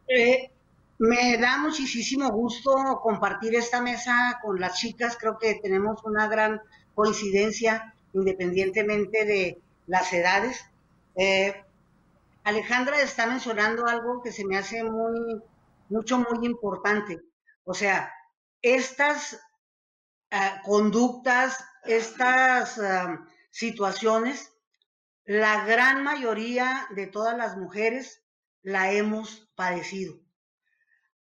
Eh, 0.09 0.51
me 0.99 1.37
da 1.39 1.59
muchísimo 1.59 2.31
gusto 2.31 3.01
compartir 3.03 3.55
esta 3.55 3.81
mesa 3.81 4.39
con 4.43 4.61
las 4.61 4.79
chicas. 4.79 5.17
Creo 5.19 5.39
que 5.39 5.61
tenemos 5.63 6.03
una 6.05 6.29
gran 6.29 6.61
coincidencia 6.95 7.95
independientemente 8.13 9.25
de 9.25 9.61
las 9.87 10.13
edades. 10.13 10.65
Alejandra 12.45 13.01
está 13.01 13.27
mencionando 13.27 13.87
algo 13.87 14.23
que 14.23 14.33
se 14.33 14.45
me 14.45 14.57
hace 14.57 14.85
muy 14.85 15.43
mucho, 15.89 16.19
muy 16.19 16.47
importante. 16.47 17.21
O 17.65 17.75
sea, 17.75 18.13
estas 18.63 19.41
ah, 20.31 20.61
conductas, 20.65 21.65
estas 21.85 22.79
ah, 22.79 23.25
situaciones, 23.51 24.53
la 25.27 25.65
gran 25.65 26.05
mayoría 26.05 26.87
de 26.91 27.09
todas 27.09 27.37
las 27.37 27.57
mujeres 27.57 28.23
la 28.63 28.93
hemos 28.93 29.51
padecido. 29.57 30.15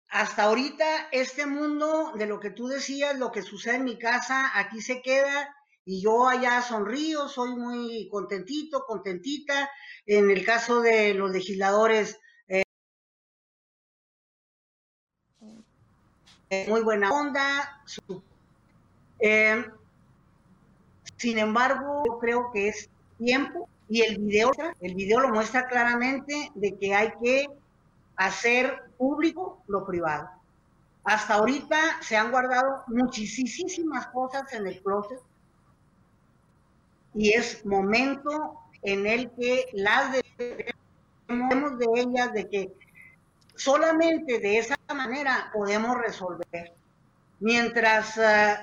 Hasta 0.08 0.44
ahorita, 0.44 1.10
este 1.12 1.46
mundo 1.46 2.14
de 2.16 2.26
lo 2.26 2.40
que 2.40 2.50
tú 2.50 2.68
decías, 2.68 3.20
lo 3.20 3.32
que 3.32 3.44
sucede 3.44 3.76
en 3.76 3.84
mi 3.84 4.00
casa, 4.00 4.58
aquí 4.58 4.82
se 4.82 5.02
queda 5.02 5.56
y 5.86 6.02
yo 6.02 6.28
allá 6.28 6.62
sonrío, 6.62 7.28
soy 7.28 7.56
muy 7.56 8.08
contentito, 8.10 8.86
contentita. 8.86 9.70
En 10.06 10.32
el 10.32 10.46
caso 10.46 10.82
de 10.82 11.14
los 11.14 11.32
legisladores, 11.32 12.20
muy 16.68 16.82
buena 16.82 17.12
onda. 17.12 17.84
Eh, 19.20 19.66
sin 21.18 21.38
embargo, 21.38 22.04
yo 22.06 22.18
creo 22.18 22.50
que 22.52 22.70
es 22.70 22.90
tiempo 23.18 23.70
y 23.90 24.02
el 24.02 24.20
video, 24.20 24.52
el 24.82 24.94
video 24.94 25.20
lo 25.20 25.30
muestra 25.30 25.68
claramente 25.68 26.52
de 26.54 26.78
que 26.78 26.94
hay 26.94 27.12
que 27.22 27.48
hacer 28.16 28.84
público 28.98 29.64
lo 29.68 29.86
privado. 29.86 30.30
Hasta 31.04 31.36
ahorita 31.36 32.02
se 32.02 32.16
han 32.16 32.30
guardado 32.30 32.84
muchísimas 32.88 34.08
cosas 34.08 34.54
en 34.54 34.68
el 34.68 34.82
closet 34.82 35.20
y 37.16 37.34
es 37.34 37.66
momento 37.66 38.60
en 38.84 39.08
el 39.08 39.32
que 39.32 39.66
las 39.74 40.12
debemos 40.38 41.80
de 41.80 41.88
ellas 41.96 42.34
de 42.34 42.48
que 42.48 42.74
solamente 43.56 44.40
de 44.40 44.60
esa 44.60 44.78
manera 44.94 45.50
podemos 45.52 45.98
resolver. 45.98 46.74
Mientras 47.40 48.18
eh, 48.18 48.58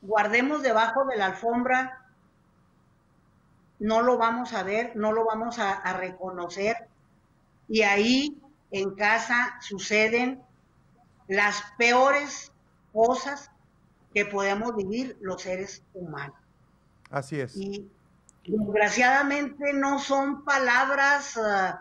guardemos 0.00 0.62
debajo 0.62 1.04
de 1.04 1.16
la 1.16 1.26
alfombra, 1.26 1.99
no 3.80 4.02
lo 4.02 4.16
vamos 4.16 4.52
a 4.52 4.62
ver, 4.62 4.94
no 4.94 5.12
lo 5.12 5.24
vamos 5.24 5.58
a, 5.58 5.72
a 5.72 5.92
reconocer. 5.94 6.76
Y 7.68 7.82
ahí 7.82 8.40
en 8.70 8.94
casa 8.94 9.56
suceden 9.60 10.42
las 11.26 11.62
peores 11.78 12.52
cosas 12.92 13.50
que 14.14 14.26
podemos 14.26 14.74
vivir 14.76 15.16
los 15.20 15.42
seres 15.42 15.82
humanos. 15.94 16.36
Así 17.10 17.40
es. 17.40 17.56
Y 17.56 17.88
desgraciadamente 18.46 19.72
no 19.72 19.98
son 19.98 20.44
palabras 20.44 21.36
uh, 21.36 21.76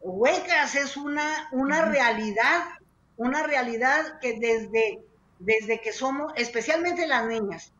huecas, 0.00 0.74
es 0.74 0.96
una, 0.96 1.48
una 1.52 1.84
realidad, 1.86 2.64
una 3.16 3.42
realidad 3.42 4.18
que 4.20 4.38
desde, 4.38 5.02
desde 5.38 5.80
que 5.80 5.92
somos, 5.92 6.32
especialmente 6.36 7.06
las 7.06 7.26
niñas, 7.26 7.72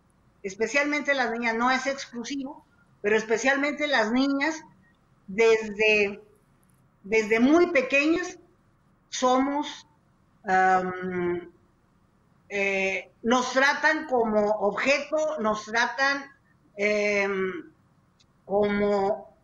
especialmente 0.43 1.15
las 1.15 1.31
niñas, 1.31 1.55
no 1.55 1.71
es 1.71 1.87
exclusivo, 1.87 2.65
pero 3.03 3.17
especialmente 3.17 3.87
las 3.87 4.11
niñas, 4.13 4.63
desde, 5.27 6.23
desde 7.03 7.41
muy 7.41 7.71
pequeñas, 7.71 8.39
somos, 9.11 9.87
eh, 12.49 13.11
nos 13.23 13.53
tratan 13.53 14.07
como 14.07 14.51
objeto, 14.51 15.39
nos 15.41 15.67
tratan 15.67 16.25
em, 16.77 17.71
como, 18.47 19.37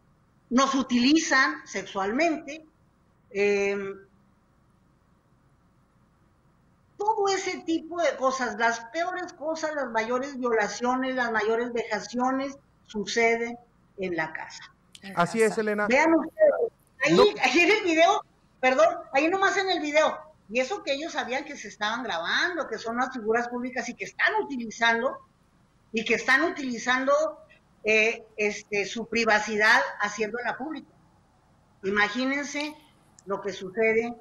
nos 0.48 0.74
utilizan 0.74 1.66
sexualmente, 1.66 2.64
Em, 3.30 3.94
todo 6.96 7.28
ese 7.28 7.58
tipo 7.58 8.00
de 8.00 8.16
cosas, 8.16 8.56
las 8.58 8.80
peores 8.86 9.32
cosas, 9.34 9.74
las 9.74 9.90
mayores 9.90 10.38
violaciones, 10.38 11.14
las 11.14 11.30
mayores 11.30 11.72
vejaciones, 11.72 12.58
suceden 12.88 13.56
en 13.98 14.16
la 14.16 14.32
casa. 14.32 14.64
Así 15.14 15.40
es, 15.40 15.56
Elena. 15.56 15.86
Vean 15.86 16.12
ustedes, 16.14 16.72
ahí, 17.04 17.34
ahí 17.42 17.60
en 17.60 17.70
el 17.70 17.84
video, 17.84 18.24
perdón, 18.60 18.88
ahí 19.12 19.28
nomás 19.28 19.56
en 19.56 19.70
el 19.70 19.80
video, 19.80 20.18
y 20.50 20.60
eso 20.60 20.82
que 20.82 20.94
ellos 20.94 21.12
sabían 21.12 21.44
que 21.44 21.56
se 21.56 21.68
estaban 21.68 22.02
grabando, 22.02 22.66
que 22.66 22.78
son 22.78 22.96
las 22.96 23.12
figuras 23.12 23.48
públicas 23.48 23.88
y 23.88 23.94
que 23.94 24.04
están 24.04 24.34
utilizando, 24.42 25.18
y 25.92 26.04
que 26.04 26.14
están 26.14 26.42
utilizando 26.42 27.12
eh, 27.84 28.24
este, 28.36 28.84
su 28.86 29.06
privacidad 29.06 29.80
haciéndola 30.00 30.56
pública. 30.56 30.90
Imagínense 31.84 32.74
lo 33.26 33.40
que 33.40 33.52
sucede 33.52 34.14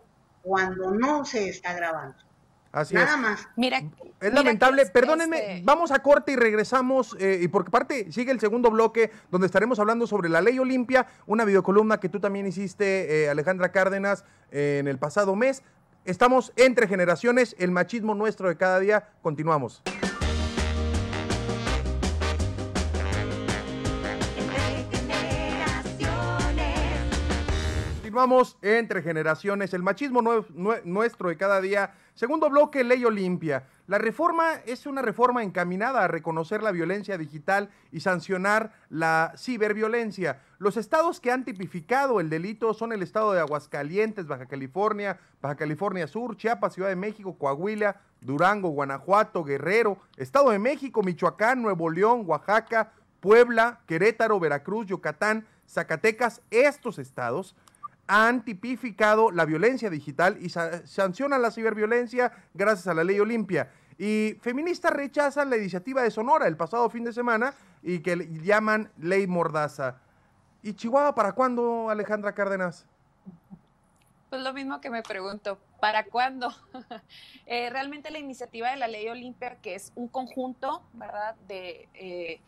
cuando 0.44 0.92
no 0.92 1.26
se 1.26 1.50
está 1.50 1.74
grabando. 1.74 2.27
Así 2.72 2.94
Nada 2.94 3.18
más. 3.18 3.48
Mira, 3.56 3.82
es 4.20 4.34
lamentable. 4.34 4.86
Perdónenme, 4.86 5.38
este 5.38 5.62
vamos 5.64 5.92
a 5.92 6.00
corte 6.00 6.32
y 6.32 6.36
regresamos. 6.36 7.16
Eh, 7.20 7.40
y 7.42 7.48
porque 7.48 7.72
parte 7.72 8.12
sigue 8.12 8.32
el 8.32 8.40
segundo 8.40 8.70
bloque 8.72 9.12
donde 9.32 9.48
estaremos 9.48 9.80
hablando 9.80 10.08
sobre 10.08 10.30
la 10.30 10.42
ley 10.42 10.60
Olimpia, 10.60 11.08
una 11.26 11.46
videocolumna 11.46 12.00
que 12.00 12.10
tú 12.10 12.20
también 12.20 12.48
hiciste, 12.48 13.24
eh, 13.24 13.30
Alejandra 13.30 13.72
Cárdenas, 13.72 14.26
en 14.52 14.88
el 14.88 14.98
pasado 14.98 15.36
mes. 15.36 15.64
Estamos 16.06 16.54
entre 16.56 16.88
generaciones, 16.88 17.56
el 17.60 17.72
machismo 17.72 18.16
nuestro 18.16 18.48
de 18.48 18.56
cada 18.56 18.80
día. 18.80 19.10
Continuamos. 19.22 19.84
Vamos 28.18 28.58
entre 28.64 29.04
generaciones, 29.04 29.76
el 29.76 29.84
machismo 29.84 30.24
nuestro 30.84 31.30
de 31.30 31.38
cada 31.38 31.62
día. 31.62 31.94
Segundo 32.16 32.50
bloque, 32.50 32.84
ley 32.84 33.06
Olimpia. 33.06 33.68
La 33.86 34.00
reforma 34.00 34.56
es 34.66 34.88
una 34.88 35.04
reforma 35.04 35.44
encaminada 35.44 36.04
a 36.04 36.08
reconocer 36.08 36.64
la 36.64 36.72
violencia 36.72 37.20
digital 37.20 37.70
y 37.92 38.00
sancionar 38.00 38.74
la 38.90 39.34
ciberviolencia. 39.38 40.42
Los 40.58 40.78
estados 40.78 41.20
que 41.20 41.32
han 41.32 41.46
tipificado 41.46 42.20
el 42.20 42.32
delito 42.32 42.74
son 42.74 42.92
el 42.92 43.04
estado 43.04 43.34
de 43.34 43.40
Aguascalientes, 43.40 44.26
Baja 44.26 44.48
California, 44.48 45.20
Baja 45.40 45.54
California 45.54 46.08
Sur, 46.08 46.38
Chiapas, 46.38 46.74
Ciudad 46.74 46.90
de 46.90 46.96
México, 46.96 47.38
Coahuila, 47.38 48.02
Durango, 48.22 48.70
Guanajuato, 48.70 49.44
Guerrero, 49.44 50.00
Estado 50.16 50.50
de 50.50 50.58
México, 50.58 51.04
Michoacán, 51.04 51.62
Nuevo 51.62 51.92
León, 51.92 52.24
Oaxaca, 52.26 52.94
Puebla, 53.20 53.82
Querétaro, 53.86 54.40
Veracruz, 54.40 54.88
Yucatán, 54.88 55.46
Zacatecas. 55.68 56.42
Estos 56.50 56.98
estados 56.98 57.56
han 58.08 58.44
tipificado 58.44 59.32
la 59.32 59.46
violencia 59.46 59.90
digital 59.90 60.38
y 60.42 60.50
sancionan 60.50 61.42
la 61.42 61.52
ciberviolencia 61.52 62.32
gracias 62.54 62.88
a 62.88 62.94
la 62.94 63.04
ley 63.04 63.20
Olimpia. 63.20 63.72
Y 63.98 64.38
feministas 64.42 64.92
rechazan 64.92 65.50
la 65.50 65.58
iniciativa 65.58 66.04
de 66.04 66.12
Sonora 66.12 66.48
el 66.48 66.56
pasado 66.56 66.90
fin 66.90 67.04
de 67.04 67.14
semana 67.14 67.54
y 67.82 68.00
que 68.00 68.16
llaman 68.44 68.92
ley 68.98 69.28
Mordaza. 69.28 69.98
¿Y 70.64 70.74
Chihuahua 70.74 71.16
para 71.16 71.34
cuándo, 71.34 71.90
Alejandra 71.90 72.34
Cárdenas? 72.34 72.86
Pues 74.30 74.42
lo 74.42 74.54
mismo 74.54 74.82
que 74.82 74.90
me 74.90 75.04
pregunto, 75.04 75.58
¿para 75.80 76.06
cuándo? 76.06 76.54
Eh, 77.50 77.70
realmente 77.70 78.12
la 78.12 78.20
iniciativa 78.20 78.70
de 78.72 78.76
la 78.76 78.90
ley 78.90 79.08
Olimpia, 79.08 79.56
que 79.62 79.76
es 79.76 79.94
un 79.96 80.10
conjunto, 80.10 80.82
¿verdad?, 80.94 81.36
de... 81.48 81.88
Eh, 81.94 82.42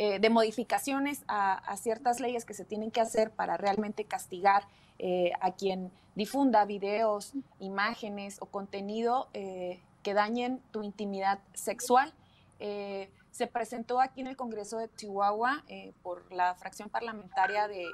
eh, 0.00 0.20
de 0.20 0.30
modificaciones 0.30 1.24
a, 1.26 1.76
ciertas 1.76 2.20
leyes 2.20 2.44
que 2.44 2.54
se 2.54 2.64
tienen 2.64 2.92
que 2.92 3.00
hacer 3.00 3.32
para 3.32 3.56
realmente 3.56 4.04
castigar 4.04 4.62
eh, 4.98 5.32
a 5.40 5.52
quien 5.52 5.92
difunda 6.14 6.64
videos, 6.64 7.32
imágenes 7.60 8.38
o 8.40 8.46
contenido 8.46 9.28
eh, 9.32 9.80
que 10.02 10.14
dañen 10.14 10.60
tu 10.72 10.82
intimidad 10.82 11.38
sexual. 11.54 12.12
Eh, 12.58 13.10
se 13.30 13.46
presentó 13.46 14.00
aquí 14.00 14.20
en 14.20 14.26
el 14.26 14.36
Congreso 14.36 14.78
de 14.78 14.90
Chihuahua 14.96 15.62
por 16.02 16.32
la 16.32 16.56
fracción 16.56 16.88
parlamentaria 16.88 17.68
de, 17.68 17.86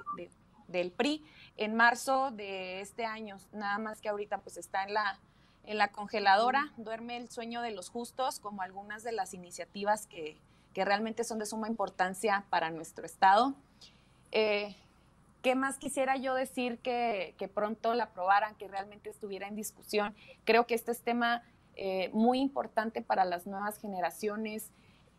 del 0.69 0.91
PRI 0.91 1.23
en 1.59 1.75
marzo 1.75 2.31
de 2.31 2.81
este 2.81 3.05
año, 3.05 3.37
nada 3.53 3.79
más 3.79 4.01
que 4.01 4.09
ahorita 4.09 4.39
pues 4.39 4.57
está 4.57 4.85
en 4.85 4.95
la, 4.95 5.19
en 5.65 5.77
la 5.77 5.89
congeladora, 5.89 6.73
duerme 6.79 7.19
el 7.19 7.29
sueño 7.29 7.61
de 7.61 7.73
los 7.73 7.91
justos, 7.91 8.41
como 8.41 8.63
algunas 8.63 9.03
de 9.03 9.13
las 9.13 9.35
iniciativas 9.35 10.07
que, 10.07 10.39
que 10.73 10.85
realmente 10.85 11.25
son 11.25 11.39
de 11.39 11.47
suma 11.47 11.69
importancia 11.69 12.45
para 12.49 12.71
nuestro 12.71 13.05
Estado. 13.05 13.55
¿Qué 15.45 15.55
más 15.55 15.77
quisiera 15.77 16.17
yo 16.17 16.35
decir 16.35 16.79
que, 16.79 17.51
pronto 17.53 17.93
la 17.93 18.05
aprobaran, 18.05 18.55
que 18.55 18.67
realmente 18.67 19.11
estuviera 19.11 19.47
en 19.47 19.55
discusión? 19.55 20.17
Creo 20.45 20.67
que 20.67 20.75
este 20.75 20.91
es 20.91 21.03
tema 21.03 21.43
eh, 21.77 22.09
muy 22.15 22.41
importante 22.41 23.03
para 23.03 23.27
las 23.27 23.47
nuevas 23.47 23.77
generaciones. 23.77 24.71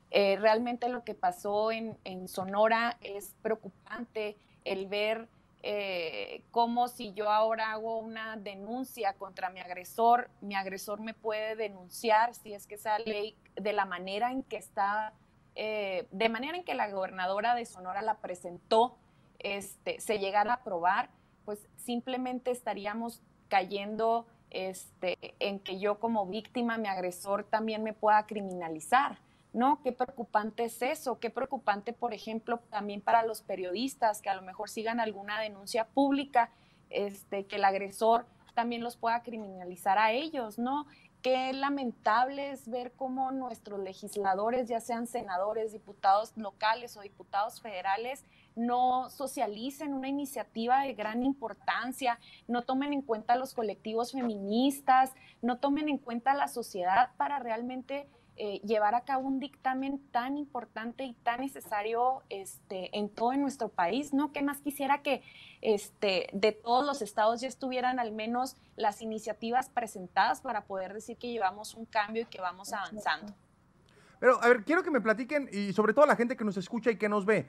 Eh, 0.09 0.37
realmente 0.41 0.89
lo 0.89 1.03
que 1.03 1.13
pasó 1.13 1.71
en, 1.71 2.27
Sonora 2.27 2.97
es 3.01 3.35
preocupante 3.43 4.35
el 4.63 4.87
ver 4.87 5.27
eh, 5.61 6.41
cómo 6.49 6.87
si 6.87 7.13
yo 7.13 7.29
ahora 7.29 7.73
hago 7.73 7.99
una 7.99 8.35
denuncia 8.35 9.13
contra 9.13 9.51
mi 9.51 9.59
agresor, 9.59 10.31
mi 10.41 10.55
agresor 10.55 11.01
me 11.01 11.13
puede 11.13 11.55
denunciar 11.55 12.33
si 12.33 12.55
es 12.55 12.65
que 12.65 12.75
esa 12.75 12.97
ley 12.97 13.37
de 13.55 13.73
la 13.73 13.85
manera 13.85 14.31
en 14.31 14.41
que 14.41 14.57
está, 14.57 15.13
de 15.53 16.29
manera 16.31 16.57
en 16.57 16.63
que 16.63 16.73
la 16.73 16.89
gobernadora 16.89 17.53
de 17.53 17.67
Sonora 17.67 18.01
la 18.01 18.17
presentó, 18.17 18.97
este, 19.45 20.01
se 20.01 20.17
llegara 20.17 20.51
a 20.51 20.55
aprobar, 20.55 21.09
pues 21.45 21.67
simplemente 21.77 22.49
estaríamos 22.49 23.21
cayendo 23.47 24.25
este, 24.49 25.17
en 25.39 25.59
que 25.59 25.79
yo 25.79 25.99
como 25.99 26.25
víctima, 26.25 26.77
mi 26.77 26.87
agresor 26.87 27.43
también 27.43 27.83
me 27.83 27.93
pueda 27.93 28.25
criminalizar. 28.25 29.19
¿no? 29.53 29.81
Qué 29.83 29.93
preocupante 29.93 30.65
es 30.65 30.81
eso, 30.81 31.19
qué 31.19 31.29
preocupante, 31.29 31.93
por 31.93 32.13
ejemplo, 32.13 32.59
también 32.71 32.99
para 32.99 33.23
los 33.23 33.41
periodistas 33.41 34.21
que 34.21 34.29
a 34.29 34.35
lo 34.35 34.41
mejor 34.41 34.69
sigan 34.69 34.99
alguna 34.99 35.39
denuncia 35.39 35.85
pública, 35.85 36.49
este, 36.89 37.45
que 37.45 37.55
el 37.55 37.63
agresor 37.63 38.25
también 38.53 38.83
los 38.83 38.97
pueda 38.97 39.21
criminalizar 39.23 39.97
a 39.97 40.11
ellos, 40.11 40.57
¿no? 40.57 40.87
Qué 41.21 41.53
lamentable 41.53 42.51
es 42.51 42.69
ver 42.69 42.91
cómo 42.93 43.31
nuestros 43.31 43.79
legisladores, 43.79 44.67
ya 44.67 44.81
sean 44.81 45.07
senadores, 45.07 45.71
diputados 45.71 46.33
locales 46.35 46.97
o 46.97 47.01
diputados 47.01 47.61
federales, 47.61 48.25
no 48.55 49.09
socialicen 49.09 49.93
una 49.93 50.07
iniciativa 50.07 50.81
de 50.81 50.93
gran 50.93 51.23
importancia, 51.23 52.19
no 52.47 52.63
tomen 52.63 52.93
en 52.93 53.01
cuenta 53.01 53.35
los 53.35 53.53
colectivos 53.53 54.11
feministas, 54.11 55.13
no 55.41 55.57
tomen 55.57 55.89
en 55.89 55.97
cuenta 55.97 56.33
la 56.33 56.47
sociedad 56.47 57.09
para 57.17 57.39
realmente 57.39 58.07
eh, 58.37 58.59
llevar 58.65 58.95
a 58.95 59.05
cabo 59.05 59.25
un 59.25 59.39
dictamen 59.39 59.97
tan 60.11 60.37
importante 60.37 61.05
y 61.05 61.13
tan 61.13 61.39
necesario 61.39 62.21
este, 62.29 62.97
en 62.97 63.07
todo 63.07 63.33
nuestro 63.35 63.69
país, 63.69 64.13
¿no? 64.13 64.33
¿Qué 64.33 64.41
más 64.41 64.57
quisiera 64.57 65.01
que 65.01 65.23
este, 65.61 66.27
de 66.33 66.51
todos 66.51 66.85
los 66.85 67.01
estados 67.01 67.39
ya 67.39 67.47
estuvieran 67.47 67.97
al 67.97 68.11
menos 68.11 68.57
las 68.75 69.01
iniciativas 69.01 69.69
presentadas 69.69 70.41
para 70.41 70.65
poder 70.65 70.93
decir 70.93 71.15
que 71.15 71.31
llevamos 71.31 71.75
un 71.75 71.85
cambio 71.85 72.23
y 72.23 72.25
que 72.25 72.41
vamos 72.41 72.73
avanzando? 72.73 73.33
Pero, 74.19 74.43
a 74.43 74.49
ver, 74.49 74.65
quiero 74.65 74.83
que 74.83 74.91
me 74.91 74.99
platiquen, 74.99 75.47
y 75.53 75.71
sobre 75.71 75.93
todo 75.93 76.05
la 76.05 76.17
gente 76.17 76.35
que 76.35 76.43
nos 76.43 76.57
escucha 76.57 76.91
y 76.91 76.97
que 76.97 77.07
nos 77.07 77.25
ve, 77.25 77.47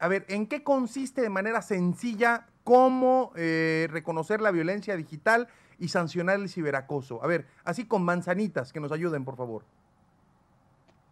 a 0.00 0.08
ver, 0.08 0.24
¿en 0.28 0.46
qué 0.46 0.64
consiste 0.64 1.20
de 1.20 1.28
manera 1.28 1.60
sencilla 1.60 2.46
cómo 2.64 3.32
eh, 3.36 3.86
reconocer 3.90 4.40
la 4.40 4.50
violencia 4.50 4.96
digital 4.96 5.48
y 5.78 5.88
sancionar 5.88 6.40
el 6.40 6.48
ciberacoso? 6.48 7.22
A 7.22 7.26
ver, 7.26 7.46
así 7.64 7.84
con 7.84 8.02
manzanitas, 8.02 8.72
que 8.72 8.80
nos 8.80 8.92
ayuden, 8.92 9.26
por 9.26 9.36
favor. 9.36 9.64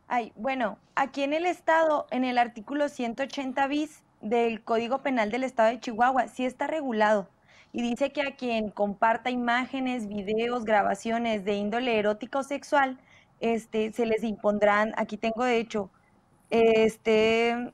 Ay, 0.09 0.33
bueno, 0.37 0.79
aquí 0.95 1.23
en 1.23 1.35
el 1.35 1.45
Estado, 1.45 2.07
en 2.11 2.25
el 2.25 2.39
artículo 2.39 2.89
180 2.89 3.67
bis 3.69 4.03
del 4.23 4.65
Código 4.65 5.03
Penal 5.03 5.31
del 5.31 5.45
Estado 5.45 5.69
de 5.69 5.81
Chihuahua, 5.81 6.29
sí 6.29 6.47
está 6.47 6.67
regulado. 6.67 7.29
Y 7.75 7.83
dice 7.83 8.11
que 8.11 8.23
a 8.23 8.37
quien 8.37 8.71
comparta 8.71 9.29
imágenes, 9.29 10.09
videos, 10.09 10.65
grabaciones 10.65 11.45
de 11.45 11.57
índole 11.57 11.99
erótica 11.99 12.39
o 12.39 12.43
sexual, 12.43 12.99
este, 13.41 13.93
se 13.93 14.07
les 14.07 14.25
impondrán, 14.25 14.95
aquí 14.97 15.19
tengo 15.19 15.45
de 15.45 15.59
hecho, 15.59 15.91
este, 16.49 17.71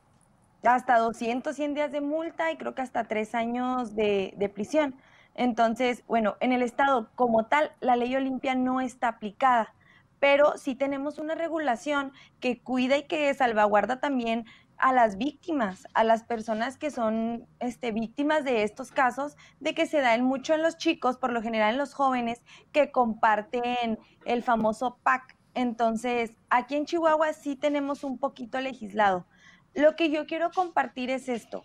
hasta 0.73 0.99
200, 0.99 1.55
100 1.55 1.75
días 1.75 1.93
de 1.93 2.01
multa 2.01 2.51
y 2.51 2.57
creo 2.57 2.75
que 2.75 2.83
hasta 2.83 3.05
tres 3.05 3.35
años 3.35 3.95
de, 3.95 4.51
prisión. 4.55 4.95
Entonces, 5.35 6.05
bueno, 6.07 6.37
en 6.41 6.53
el 6.53 6.63
Estado 6.63 7.11
como 7.15 7.47
tal, 7.47 7.73
la 7.81 7.97
ley 7.97 8.15
Olimpia 8.15 8.55
no 8.55 8.81
está 8.81 9.09
aplicada, 9.09 9.75
pero 10.21 10.57
sí 10.57 10.75
tenemos 10.75 11.19
una 11.19 11.35
regulación 11.35 12.13
que 12.41 12.63
cuida 12.63 12.97
y 12.97 13.03
que 13.05 13.33
salvaguarda 13.35 14.01
también 14.01 14.47
a 14.79 14.93
las 14.93 15.19
víctimas, 15.19 15.87
a 15.95 16.05
las 16.05 16.25
personas 16.25 16.79
que 16.79 16.91
son 16.91 17.47
este, 17.61 17.93
víctimas 17.93 18.45
de 18.45 18.63
estos 18.63 18.91
casos, 18.91 19.37
de 19.61 19.75
que 19.75 19.87
se 19.87 20.01
dan 20.01 20.23
mucho 20.23 20.55
en 20.55 20.63
los 20.63 20.77
chicos, 20.77 21.17
por 21.17 21.33
lo 21.33 21.43
general 21.43 21.73
en 21.73 21.79
los 21.79 21.95
jóvenes, 21.95 22.43
que 22.73 22.91
comparten 22.91 23.99
el 24.25 24.43
famoso 24.43 24.99
PAC. 25.03 25.37
Entonces, 25.55 26.37
aquí 26.51 26.75
en 26.75 26.87
Chihuahua 26.87 27.33
sí 27.33 27.55
tenemos 27.55 28.03
un 28.03 28.19
poquito 28.19 28.61
legislado. 28.61 29.27
Lo 29.75 29.97
que 29.97 30.11
yo 30.11 30.27
quiero 30.27 30.51
compartir 30.51 31.11
es 31.11 31.29
esto. 31.29 31.65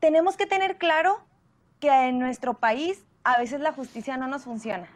Tenemos 0.00 0.36
que 0.36 0.46
tener 0.46 0.78
claro 0.78 1.24
que 1.80 1.88
en 1.88 2.18
nuestro 2.18 2.54
país 2.54 3.04
a 3.24 3.38
veces 3.38 3.60
la 3.60 3.72
justicia 3.72 4.16
no 4.16 4.28
nos 4.28 4.44
funciona. 4.44 4.88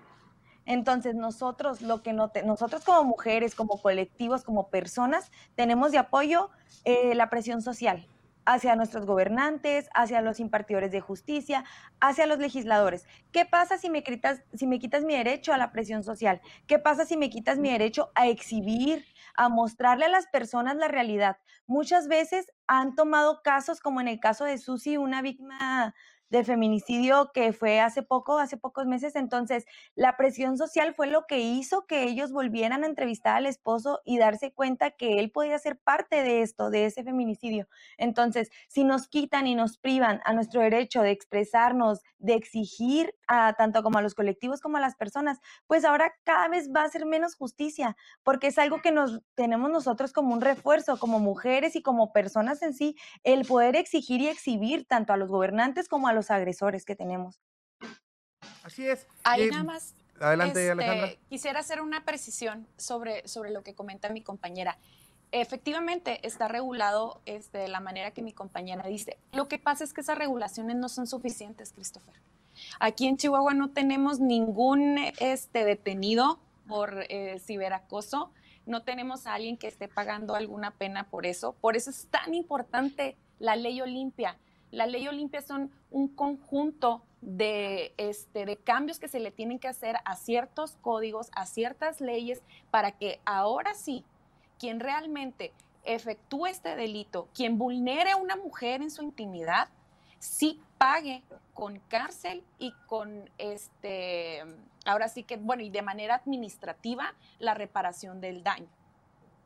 Entonces 0.66 1.14
nosotros, 1.14 1.82
lo 1.82 2.02
que 2.02 2.12
no 2.12 2.30
nosotros 2.44 2.84
como 2.84 3.04
mujeres, 3.04 3.54
como 3.54 3.80
colectivos, 3.80 4.44
como 4.44 4.68
personas, 4.68 5.30
tenemos 5.54 5.90
de 5.92 5.98
apoyo 5.98 6.50
eh, 6.84 7.14
la 7.14 7.30
presión 7.30 7.62
social 7.62 8.06
hacia 8.50 8.74
nuestros 8.74 9.06
gobernantes, 9.06 9.88
hacia 9.94 10.20
los 10.22 10.40
impartidores 10.40 10.90
de 10.90 11.00
justicia, 11.00 11.64
hacia 12.00 12.26
los 12.26 12.40
legisladores. 12.40 13.06
¿Qué 13.30 13.44
pasa 13.44 13.78
si 13.78 13.90
me, 13.90 14.02
quitas, 14.02 14.42
si 14.54 14.66
me 14.66 14.80
quitas 14.80 15.04
mi 15.04 15.16
derecho 15.16 15.52
a 15.52 15.56
la 15.56 15.70
presión 15.70 16.02
social? 16.02 16.40
¿Qué 16.66 16.80
pasa 16.80 17.06
si 17.06 17.16
me 17.16 17.30
quitas 17.30 17.58
mi 17.58 17.70
derecho 17.70 18.10
a 18.16 18.26
exhibir, 18.26 19.04
a 19.36 19.48
mostrarle 19.48 20.06
a 20.06 20.08
las 20.08 20.26
personas 20.26 20.74
la 20.74 20.88
realidad? 20.88 21.36
Muchas 21.68 22.08
veces 22.08 22.52
han 22.66 22.96
tomado 22.96 23.40
casos, 23.42 23.80
como 23.80 24.00
en 24.00 24.08
el 24.08 24.18
caso 24.18 24.44
de 24.44 24.58
Susi, 24.58 24.96
una 24.96 25.22
víctima 25.22 25.94
de 26.30 26.44
feminicidio 26.44 27.30
que 27.34 27.52
fue 27.52 27.80
hace 27.80 28.02
poco, 28.02 28.38
hace 28.38 28.56
pocos 28.56 28.86
meses. 28.86 29.16
Entonces, 29.16 29.66
la 29.94 30.16
presión 30.16 30.56
social 30.56 30.94
fue 30.94 31.08
lo 31.08 31.26
que 31.26 31.40
hizo 31.40 31.86
que 31.86 32.04
ellos 32.04 32.32
volvieran 32.32 32.84
a 32.84 32.86
entrevistar 32.86 33.36
al 33.36 33.46
esposo 33.46 34.00
y 34.04 34.18
darse 34.18 34.52
cuenta 34.52 34.92
que 34.92 35.18
él 35.18 35.30
podía 35.30 35.58
ser 35.58 35.78
parte 35.78 36.22
de 36.22 36.42
esto, 36.42 36.70
de 36.70 36.86
ese 36.86 37.02
feminicidio. 37.04 37.68
Entonces, 37.98 38.50
si 38.68 38.84
nos 38.84 39.08
quitan 39.08 39.46
y 39.46 39.54
nos 39.54 39.76
privan 39.78 40.20
a 40.24 40.32
nuestro 40.32 40.62
derecho 40.62 41.02
de 41.02 41.10
expresarnos, 41.10 42.00
de 42.18 42.34
exigir 42.34 43.14
a 43.26 43.54
tanto 43.54 43.82
como 43.82 43.98
a 43.98 44.02
los 44.02 44.14
colectivos 44.14 44.60
como 44.60 44.76
a 44.76 44.80
las 44.80 44.96
personas, 44.96 45.38
pues 45.66 45.84
ahora 45.84 46.12
cada 46.24 46.48
vez 46.48 46.70
va 46.74 46.82
a 46.82 46.88
ser 46.88 47.06
menos 47.06 47.34
justicia, 47.34 47.96
porque 48.22 48.48
es 48.48 48.58
algo 48.58 48.80
que 48.82 48.92
nos 48.92 49.22
tenemos 49.34 49.70
nosotros 49.70 50.12
como 50.12 50.34
un 50.34 50.40
refuerzo, 50.40 50.98
como 50.98 51.18
mujeres 51.18 51.76
y 51.76 51.82
como 51.82 52.12
personas 52.12 52.62
en 52.62 52.74
sí, 52.74 52.96
el 53.24 53.44
poder 53.46 53.76
exigir 53.76 54.20
y 54.20 54.28
exhibir 54.28 54.86
tanto 54.86 55.12
a 55.12 55.16
los 55.16 55.28
gobernantes 55.28 55.88
como 55.88 56.08
a 56.08 56.12
los 56.12 56.19
agresores 56.28 56.84
que 56.84 56.96
tenemos. 56.96 57.40
Así 58.64 58.86
es. 58.86 59.06
Ahí 59.22 59.48
nada 59.48 59.62
más. 59.62 59.94
Adelante, 60.18 60.60
este, 60.60 60.70
Alejandra. 60.72 61.14
Quisiera 61.28 61.60
hacer 61.60 61.80
una 61.80 62.04
precisión 62.04 62.66
sobre, 62.76 63.26
sobre 63.26 63.50
lo 63.50 63.62
que 63.62 63.74
comenta 63.74 64.10
mi 64.10 64.22
compañera. 64.22 64.78
Efectivamente, 65.32 66.26
está 66.26 66.48
regulado 66.48 67.20
este, 67.24 67.58
de 67.58 67.68
la 67.68 67.80
manera 67.80 68.10
que 68.10 68.20
mi 68.20 68.32
compañera 68.32 68.86
dice. 68.86 69.16
Lo 69.32 69.48
que 69.48 69.58
pasa 69.58 69.84
es 69.84 69.94
que 69.94 70.00
esas 70.00 70.18
regulaciones 70.18 70.76
no 70.76 70.88
son 70.88 71.06
suficientes, 71.06 71.72
Christopher. 71.72 72.14
Aquí 72.80 73.06
en 73.06 73.16
Chihuahua 73.16 73.54
no 73.54 73.70
tenemos 73.70 74.20
ningún 74.20 74.98
este, 75.20 75.64
detenido 75.64 76.38
por 76.66 77.04
eh, 77.08 77.38
ciberacoso, 77.40 78.30
no 78.66 78.82
tenemos 78.82 79.26
a 79.26 79.34
alguien 79.34 79.56
que 79.56 79.66
esté 79.66 79.88
pagando 79.88 80.34
alguna 80.34 80.72
pena 80.72 81.04
por 81.04 81.26
eso. 81.26 81.54
Por 81.60 81.76
eso 81.76 81.90
es 81.90 82.06
tan 82.10 82.34
importante 82.34 83.16
la 83.38 83.56
ley 83.56 83.80
Olimpia. 83.80 84.36
La 84.70 84.86
ley 84.86 85.08
Olimpia 85.08 85.42
son 85.42 85.70
un 85.90 86.08
conjunto 86.08 87.02
de, 87.20 87.92
este, 87.96 88.46
de 88.46 88.56
cambios 88.56 88.98
que 88.98 89.08
se 89.08 89.20
le 89.20 89.30
tienen 89.30 89.58
que 89.58 89.68
hacer 89.68 89.96
a 90.04 90.16
ciertos 90.16 90.76
códigos, 90.80 91.30
a 91.34 91.46
ciertas 91.46 92.00
leyes, 92.00 92.42
para 92.70 92.92
que 92.92 93.20
ahora 93.24 93.74
sí, 93.74 94.04
quien 94.58 94.80
realmente 94.80 95.52
efectúe 95.84 96.46
este 96.46 96.76
delito, 96.76 97.28
quien 97.34 97.58
vulnere 97.58 98.12
a 98.12 98.16
una 98.16 98.36
mujer 98.36 98.82
en 98.82 98.90
su 98.90 99.02
intimidad, 99.02 99.68
sí 100.18 100.60
pague 100.78 101.22
con 101.54 101.80
cárcel 101.88 102.44
y 102.58 102.72
con 102.86 103.28
este, 103.38 104.42
ahora 104.84 105.08
sí 105.08 105.24
que, 105.24 105.36
bueno, 105.36 105.62
y 105.62 105.70
de 105.70 105.82
manera 105.82 106.16
administrativa 106.16 107.14
la 107.38 107.54
reparación 107.54 108.20
del 108.20 108.42
daño. 108.42 108.68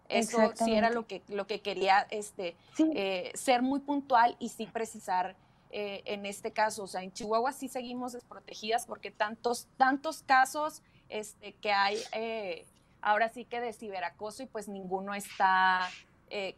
Eso 0.08 0.52
sí 0.54 0.74
era 0.74 0.90
lo 0.90 1.06
que, 1.06 1.22
lo 1.28 1.46
que 1.46 1.60
quería 1.60 2.06
este, 2.10 2.56
eh, 2.78 3.30
ser 3.34 3.62
muy 3.62 3.80
puntual 3.80 4.36
y 4.38 4.50
sí 4.50 4.66
precisar 4.66 5.34
eh, 5.70 6.02
en 6.04 6.26
este 6.26 6.52
caso. 6.52 6.84
O 6.84 6.86
sea, 6.86 7.02
en 7.02 7.12
Chihuahua 7.12 7.52
sí 7.52 7.68
seguimos 7.68 8.12
desprotegidas 8.12 8.86
porque 8.86 9.10
tantos, 9.10 9.66
tantos 9.76 10.22
casos 10.22 10.82
este, 11.08 11.54
que 11.54 11.72
hay 11.72 11.98
eh, 12.12 12.66
ahora 13.00 13.28
sí 13.28 13.44
que 13.44 13.60
de 13.60 13.72
ciberacoso 13.72 14.42
y 14.42 14.46
pues 14.46 14.68
ninguno 14.68 15.14
está 15.14 15.88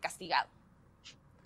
castigado. 0.01 0.49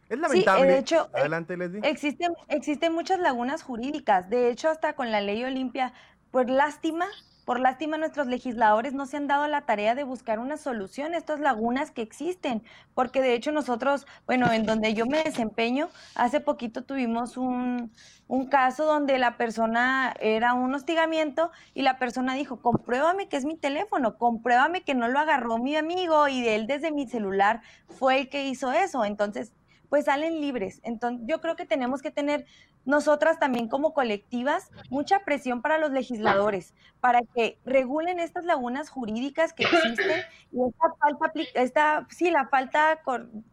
Es 0.09 0.19
lamentable. 0.19 0.67
de 0.67 0.79
hecho, 0.79 1.11
Adelante, 1.13 1.57
Leslie. 1.57 1.81
Existen, 1.85 2.33
existen 2.49 2.93
muchas 2.93 3.19
lagunas 3.19 3.63
jurídicas. 3.63 4.31
De 4.31 4.51
hecho, 4.51 4.69
hasta 4.69 4.95
con 4.95 5.11
la 5.11 5.21
ley 5.21 5.43
Olimpia, 5.43 5.93
por 6.31 6.49
lástima, 6.49 7.07
por 7.51 7.59
lástima, 7.59 7.99
nuestros 7.99 8.29
legisladores 8.29 8.95
no 8.95 9.07
se 9.07 9.17
han 9.17 9.27
dado 9.27 9.49
la 9.49 9.63
tarea 9.63 9.97
de 9.97 10.05
buscar 10.05 10.39
una 10.39 10.57
solución 10.57 11.15
a 11.15 11.17
estas 11.17 11.41
lagunas 11.41 11.91
que 11.91 12.01
existen, 12.01 12.63
porque 12.95 13.21
de 13.21 13.35
hecho 13.35 13.51
nosotros, 13.51 14.07
bueno, 14.25 14.53
en 14.53 14.67
donde 14.67 14.95
yo 14.95 15.05
me 15.05 15.25
desempeño, 15.25 15.89
hace 16.15 16.39
poquito 16.39 16.85
tuvimos 16.85 17.37
un, 17.37 17.91
un 18.29 18.47
caso 18.47 18.85
donde 18.85 19.19
la 19.19 19.37
persona 19.37 20.15
era 20.21 20.55
un 20.55 20.73
hostigamiento 20.73 21.51
y 21.75 21.83
la 21.83 21.99
persona 21.99 22.37
dijo, 22.37 22.63
compruébame 22.63 23.29
que 23.29 23.39
es 23.39 23.45
mi 23.45 23.57
teléfono, 23.57 24.17
compruébame 24.17 24.83
que 24.83 24.95
no 24.95 25.09
lo 25.09 25.19
agarró 25.19 25.59
mi 25.59 25.75
amigo 25.75 26.29
y 26.29 26.43
de 26.43 26.55
él 26.55 26.69
desde 26.69 26.93
mi 26.93 27.09
celular 27.09 27.63
fue 27.89 28.21
el 28.21 28.29
que 28.29 28.47
hizo 28.47 28.71
eso. 28.71 29.05
Entonces, 29.05 29.53
pues 29.90 30.07
salen 30.07 30.40
libres. 30.40 30.81
Entonces, 30.85 31.26
yo 31.26 31.42
creo 31.42 31.57
que 31.57 31.66
tenemos 31.66 32.00
que 32.00 32.11
tener 32.11 32.46
nosotras 32.87 33.38
también 33.38 33.68
como 33.68 33.92
colectivas 33.92 34.70
mucha 34.88 35.24
presión 35.24 35.61
para 35.61 35.76
los 35.76 35.90
legisladores, 35.90 36.72
para 37.00 37.20
que 37.35 37.59
regulen 37.66 38.20
estas 38.20 38.44
lagunas 38.44 38.88
jurídicas 38.88 39.53
que 39.53 39.64
existen 39.64 40.22
y 40.53 40.61
esta 40.66 40.94
falta, 40.98 41.33
esta, 41.55 42.07
sí, 42.09 42.31
la 42.31 42.48
falta 42.48 43.00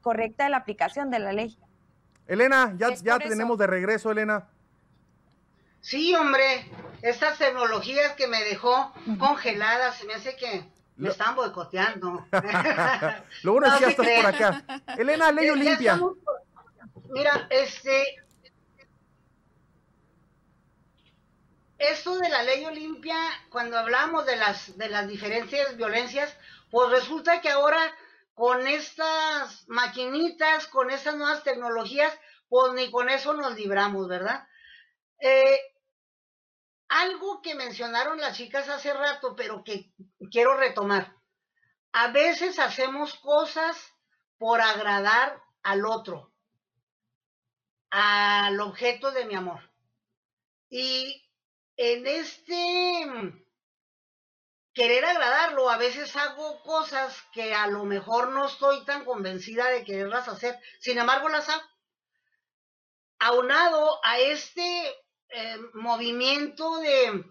correcta 0.01 0.45
de 0.45 0.51
la 0.51 0.57
aplicación 0.57 1.09
de 1.09 1.19
la 1.19 1.33
ley. 1.33 1.57
Elena, 2.27 2.73
ya, 2.77 2.93
ya 2.93 3.17
tenemos 3.19 3.57
de 3.57 3.67
regreso, 3.67 4.11
Elena. 4.11 4.47
Sí, 5.81 6.13
hombre, 6.15 6.69
estas 7.01 7.37
tecnologías 7.37 8.13
que 8.13 8.27
me 8.27 8.43
dejó 8.43 8.93
congeladas, 9.19 9.95
se 9.95 10.05
me 10.05 10.13
hace 10.13 10.35
que 10.35 10.65
me 10.97 11.09
están 11.09 11.35
boicoteando. 11.35 12.27
Lo 13.43 13.51
bueno 13.53 13.67
es 13.67 13.73
que 13.75 13.81
ya 13.81 13.89
estás 13.89 14.07
por 14.07 14.25
acá. 14.25 14.65
Elena, 14.97 15.31
ley 15.31 15.49
Olimpia. 15.49 15.99
Mira, 17.09 17.47
este. 17.49 18.23
Esto 21.77 22.17
de 22.17 22.29
la 22.29 22.41
ley 22.41 22.65
Olimpia, 22.65 23.15
cuando 23.49 23.77
hablamos 23.77 24.25
de 24.25 24.35
las, 24.35 24.75
de 24.77 24.89
las 24.89 25.07
diferentes 25.07 25.77
violencias, 25.77 26.35
pues 26.71 26.89
resulta 26.89 27.39
que 27.39 27.49
ahora 27.49 27.79
con 28.33 28.65
estas 28.65 29.67
maquinitas, 29.67 30.67
con 30.67 30.89
estas 30.89 31.15
nuevas 31.15 31.43
tecnologías, 31.43 32.11
pues 32.49 32.73
ni 32.73 32.89
con 32.89 33.09
eso 33.09 33.33
nos 33.33 33.55
libramos, 33.55 34.07
¿verdad? 34.07 34.47
Eh, 35.19 35.59
algo 36.89 37.41
que 37.41 37.55
mencionaron 37.55 38.19
las 38.19 38.37
chicas 38.37 38.69
hace 38.69 38.93
rato, 38.93 39.35
pero 39.35 39.63
que 39.63 39.91
quiero 40.31 40.55
retomar. 40.55 41.15
A 41.91 42.09
veces 42.11 42.59
hacemos 42.59 43.15
cosas 43.15 43.93
por 44.37 44.61
agradar 44.61 45.41
al 45.63 45.85
otro, 45.85 46.31
al 47.89 48.59
objeto 48.61 49.11
de 49.11 49.25
mi 49.25 49.35
amor. 49.35 49.69
Y 50.69 51.27
en 51.75 52.07
este 52.07 53.43
querer 54.73 55.05
agradarlo, 55.05 55.69
a 55.69 55.77
veces 55.77 56.15
hago 56.15 56.61
cosas 56.61 57.23
que 57.33 57.53
a 57.55 57.67
lo 57.67 57.83
mejor 57.85 58.29
no 58.29 58.45
estoy 58.45 58.85
tan 58.85 59.05
convencida 59.05 59.69
de 59.69 59.83
quererlas 59.83 60.27
hacer, 60.27 60.59
sin 60.79 60.99
embargo 60.99 61.29
las 61.29 61.49
hago. 61.49 61.63
Aunado 63.19 63.99
a 64.03 64.19
este 64.19 64.95
eh, 65.29 65.57
movimiento 65.73 66.77
de, 66.79 67.23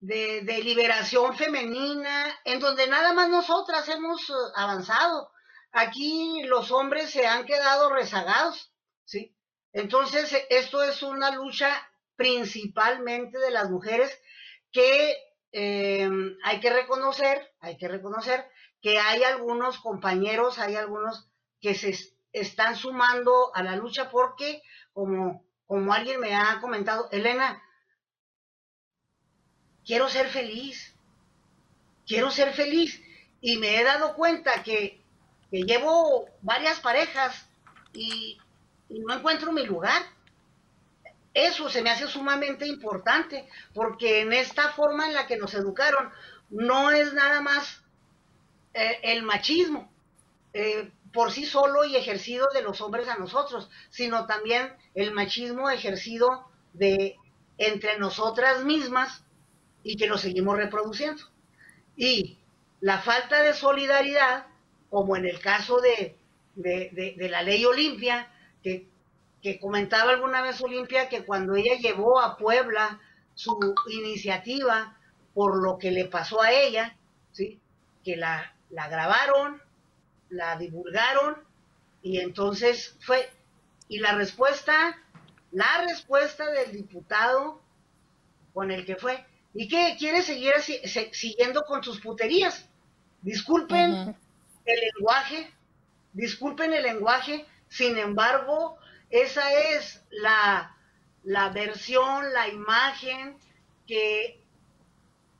de, 0.00 0.62
liberación 0.62 1.36
femenina, 1.36 2.26
en 2.44 2.60
donde 2.60 2.86
nada 2.86 3.12
más 3.12 3.28
nosotras 3.28 3.88
hemos 3.88 4.28
eh, 4.28 4.32
avanzado. 4.54 5.30
Aquí 5.72 6.42
los 6.44 6.70
hombres 6.70 7.10
se 7.10 7.26
han 7.26 7.44
quedado 7.44 7.92
rezagados, 7.92 8.72
¿sí? 9.04 9.36
Entonces, 9.72 10.34
esto 10.50 10.82
es 10.82 11.02
una 11.02 11.30
lucha 11.32 11.70
principalmente 12.16 13.38
de 13.38 13.50
las 13.50 13.70
mujeres 13.70 14.18
que 14.72 15.16
eh, 15.52 16.10
hay 16.44 16.60
que 16.60 16.70
reconocer, 16.70 17.54
hay 17.60 17.76
que 17.76 17.88
reconocer 17.88 18.46
que 18.80 18.98
hay 18.98 19.22
algunos 19.22 19.78
compañeros, 19.78 20.58
hay 20.58 20.76
algunos 20.76 21.28
que 21.60 21.74
se 21.74 21.94
están 22.32 22.76
sumando 22.76 23.54
a 23.54 23.62
la 23.62 23.76
lucha 23.76 24.10
porque, 24.10 24.62
como 24.92 25.45
como 25.66 25.92
alguien 25.92 26.20
me 26.20 26.34
ha 26.34 26.60
comentado, 26.60 27.08
Elena, 27.10 27.62
quiero 29.84 30.08
ser 30.08 30.28
feliz, 30.28 30.94
quiero 32.06 32.30
ser 32.30 32.52
feliz. 32.52 33.02
Y 33.40 33.58
me 33.58 33.78
he 33.78 33.84
dado 33.84 34.14
cuenta 34.14 34.62
que, 34.62 35.00
llevo 35.50 36.28
varias 36.42 36.80
parejas 36.80 37.48
y, 37.92 38.38
no 38.88 39.14
encuentro 39.14 39.52
mi 39.52 39.64
lugar. 39.66 40.02
Eso 41.34 41.68
se 41.68 41.82
me 41.82 41.90
hace 41.90 42.06
sumamente 42.06 42.66
importante, 42.66 43.48
porque 43.74 44.22
en 44.22 44.32
esta 44.32 44.70
forma 44.70 45.06
en 45.06 45.14
la 45.14 45.26
que 45.26 45.36
nos 45.36 45.52
educaron, 45.54 46.10
no 46.48 46.90
es 46.90 47.12
nada 47.12 47.42
más 47.42 47.82
eh, 48.72 49.00
el 49.02 49.22
machismo. 49.22 49.92
Eh, 50.54 50.90
por 51.12 51.32
sí 51.32 51.44
solo 51.46 51.84
y 51.84 51.96
ejercido 51.96 52.46
de 52.52 52.62
los 52.62 52.80
hombres 52.80 53.08
a 53.08 53.16
nosotros, 53.16 53.70
sino 53.90 54.26
también 54.26 54.74
el 54.94 55.12
machismo 55.12 55.70
ejercido 55.70 56.48
de 56.72 57.16
entre 57.58 57.98
nosotras 57.98 58.64
mismas 58.64 59.24
y 59.82 59.96
que 59.96 60.06
lo 60.06 60.18
seguimos 60.18 60.56
reproduciendo. 60.56 61.22
Y 61.96 62.38
la 62.80 62.98
falta 62.98 63.42
de 63.42 63.54
solidaridad, 63.54 64.46
como 64.90 65.16
en 65.16 65.26
el 65.26 65.40
caso 65.40 65.80
de, 65.80 66.16
de, 66.54 67.28
la 67.30 67.42
ley 67.42 67.64
Olimpia, 67.64 68.30
que, 68.62 68.88
que 69.42 69.58
comentaba 69.58 70.12
alguna 70.12 70.42
vez 70.42 70.60
Olimpia 70.60 71.08
que 71.08 71.24
cuando 71.24 71.54
ella 71.54 71.76
llevó 71.76 72.20
a 72.20 72.36
Puebla 72.36 73.00
su 73.34 73.58
iniciativa 73.88 74.96
por 75.34 75.62
lo 75.62 75.78
que 75.78 75.90
le 75.90 76.06
pasó 76.06 76.42
a 76.42 76.50
ella, 76.50 76.96
¿sí? 77.32 77.60
que 78.02 78.16
la, 78.16 78.54
la 78.70 78.88
grabaron, 78.88 79.62
la 80.30 80.56
divulgaron 80.56 81.36
y 82.02 82.18
entonces 82.18 82.96
fue, 83.00 83.30
y 83.88 83.98
la 83.98 84.12
respuesta 84.12 84.96
la 85.52 85.84
respuesta 85.88 86.50
del 86.50 86.72
diputado 86.72 87.62
con 88.52 88.70
el 88.70 88.84
que 88.84 88.96
fue. 88.96 89.24
¿Y 89.54 89.68
qué 89.68 89.96
quiere 89.98 90.20
seguir 90.20 90.52
así, 90.54 90.78
siguiendo 91.12 91.64
con 91.64 91.82
sus 91.82 92.00
puterías? 92.00 92.68
Disculpen 93.22 94.14
el 94.66 94.80
lenguaje, 94.94 95.50
disculpen 96.12 96.74
el 96.74 96.82
lenguaje, 96.82 97.46
sin 97.68 97.96
embargo, 97.96 98.76
esa 99.08 99.50
es 99.52 100.02
la, 100.10 100.76
la 101.24 101.48
versión, 101.48 102.32
la 102.34 102.48
imagen 102.48 103.38
que 103.86 104.38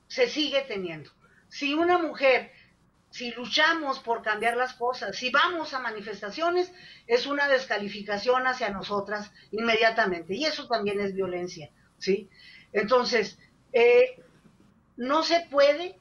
se 0.09 0.29
sigue 0.29 0.63
teniendo. 0.63 1.11
Si 1.51 1.75
una 1.75 1.99
mujer, 1.99 2.53
si 3.17 3.31
luchamos 3.31 4.01
por 4.01 4.21
cambiar 4.21 4.59
las 4.59 4.75
cosas, 4.75 5.17
si 5.17 5.31
vamos 5.31 5.73
a 5.73 5.79
manifestaciones, 5.79 6.71
es 7.07 7.25
una 7.27 7.49
descalificación 7.49 8.47
hacia 8.47 8.69
nosotras 8.69 9.33
inmediatamente. 9.53 10.35
Y 10.35 10.45
eso 10.45 10.69
también 10.69 11.01
es 11.01 11.15
violencia, 11.15 11.71
¿sí? 11.97 12.29
Entonces, 12.75 13.39
eh, 13.73 14.23
no 14.99 15.23
se 15.23 15.41
puede, 15.51 15.99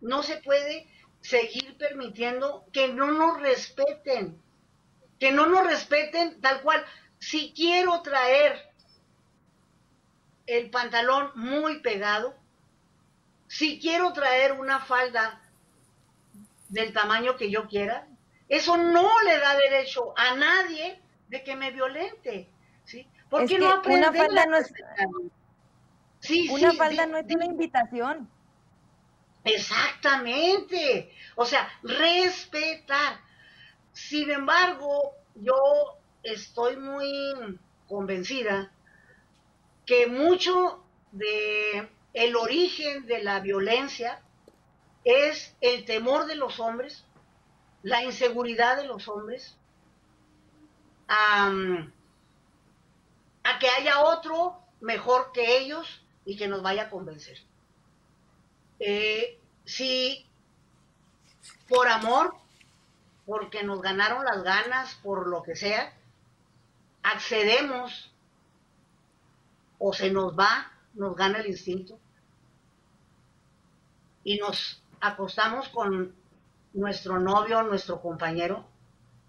no 0.00 0.24
se 0.24 0.38
puede 0.38 0.88
seguir 1.20 1.76
permitiendo 1.78 2.64
que 2.72 2.88
no 2.88 3.12
nos 3.12 3.40
respeten, 3.40 4.42
que 5.20 5.30
no 5.30 5.46
nos 5.46 5.64
respeten 5.64 6.40
tal 6.40 6.60
cual. 6.62 6.84
Si 7.20 7.52
quiero 7.54 8.02
traer 8.02 8.68
el 10.46 10.70
pantalón 10.70 11.30
muy 11.36 11.78
pegado, 11.82 12.36
si 13.46 13.78
quiero 13.78 14.12
traer 14.12 14.52
una 14.52 14.80
falda 14.80 15.40
del 16.68 16.92
tamaño 16.92 17.36
que 17.36 17.50
yo 17.50 17.66
quiera, 17.66 18.06
eso 18.48 18.76
no 18.76 19.08
le 19.22 19.38
da 19.38 19.56
derecho 19.56 20.14
a 20.16 20.34
nadie 20.34 21.00
de 21.28 21.44
que 21.44 21.56
me 21.56 21.70
violente, 21.70 22.48
¿sí? 22.84 23.06
Porque 23.28 23.58
no 23.58 23.82
una 23.84 24.12
falda 24.12 24.46
no 24.46 24.56
es 24.56 24.72
una 26.50 26.72
falda 26.72 27.06
no 27.06 27.18
es 27.18 27.26
una 27.26 27.44
invitación. 27.44 28.28
Exactamente. 29.44 31.12
O 31.36 31.44
sea, 31.44 31.68
respetar. 31.82 33.20
Sin 33.92 34.30
embargo, 34.30 35.14
yo 35.34 35.54
estoy 36.22 36.76
muy 36.76 37.58
convencida 37.86 38.70
que 39.86 40.06
mucho 40.06 40.84
de 41.12 41.88
el 42.12 42.36
origen 42.36 43.06
de 43.06 43.22
la 43.22 43.40
violencia 43.40 44.20
es 45.04 45.54
el 45.60 45.84
temor 45.84 46.26
de 46.26 46.36
los 46.36 46.60
hombres, 46.60 47.04
la 47.82 48.02
inseguridad 48.02 48.76
de 48.76 48.86
los 48.86 49.08
hombres, 49.08 49.56
a, 51.08 51.50
que 53.60 53.68
haya 53.68 54.00
otro 54.00 54.58
mejor 54.80 55.32
que 55.32 55.58
ellos 55.58 56.02
y 56.24 56.36
que 56.36 56.48
nos 56.48 56.62
vaya 56.62 56.84
a 56.84 56.90
convencer. 56.90 57.38
Eh, 58.78 59.38
si 59.64 60.26
por 61.68 61.88
amor, 61.88 62.34
porque 63.26 63.62
nos 63.62 63.82
ganaron 63.82 64.24
las 64.24 64.42
ganas, 64.42 64.94
por 65.02 65.26
lo 65.28 65.42
que 65.42 65.56
sea, 65.56 65.92
accedemos 67.02 68.12
o 69.78 69.92
se 69.92 70.10
nos 70.10 70.38
va, 70.38 70.72
nos 70.94 71.16
gana 71.16 71.38
el 71.38 71.48
instinto 71.48 71.98
y 74.24 74.36
nos 74.38 74.82
acostamos 75.00 75.68
con 75.68 76.14
nuestro 76.72 77.18
novio, 77.18 77.62
nuestro 77.62 78.00
compañero, 78.00 78.64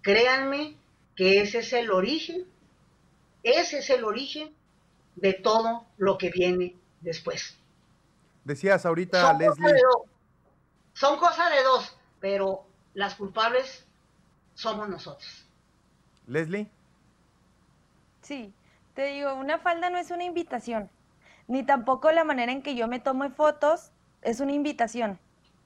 créanme 0.01 0.77
que 1.15 1.41
ese 1.41 1.59
es 1.59 1.73
el 1.73 1.91
origen, 1.91 2.45
ese 3.43 3.79
es 3.79 3.89
el 3.89 4.03
origen 4.03 4.53
de 5.15 5.33
todo 5.33 5.85
lo 5.97 6.17
que 6.17 6.29
viene 6.29 6.75
después. 7.01 7.57
Decías 8.43 8.85
ahorita, 8.85 9.33
Leslie. 9.33 9.81
son 10.93 11.17
cosas 11.19 11.49
de 11.51 11.63
dos, 11.63 11.97
pero 12.19 12.65
las 12.93 13.15
culpables 13.15 13.85
somos 14.55 14.89
nosotros. 14.89 15.45
Leslie. 16.27 16.69
Sí, 18.21 18.53
te 18.93 19.05
digo, 19.05 19.33
una 19.35 19.59
falda 19.59 19.89
no 19.89 19.97
es 19.97 20.11
una 20.11 20.23
invitación, 20.23 20.89
ni 21.47 21.63
tampoco 21.63 22.11
la 22.11 22.23
manera 22.23 22.51
en 22.51 22.61
que 22.61 22.75
yo 22.75 22.87
me 22.87 22.99
tomo 22.99 23.29
fotos 23.31 23.91
es 24.21 24.39
una 24.39 24.51
invitación. 24.51 25.19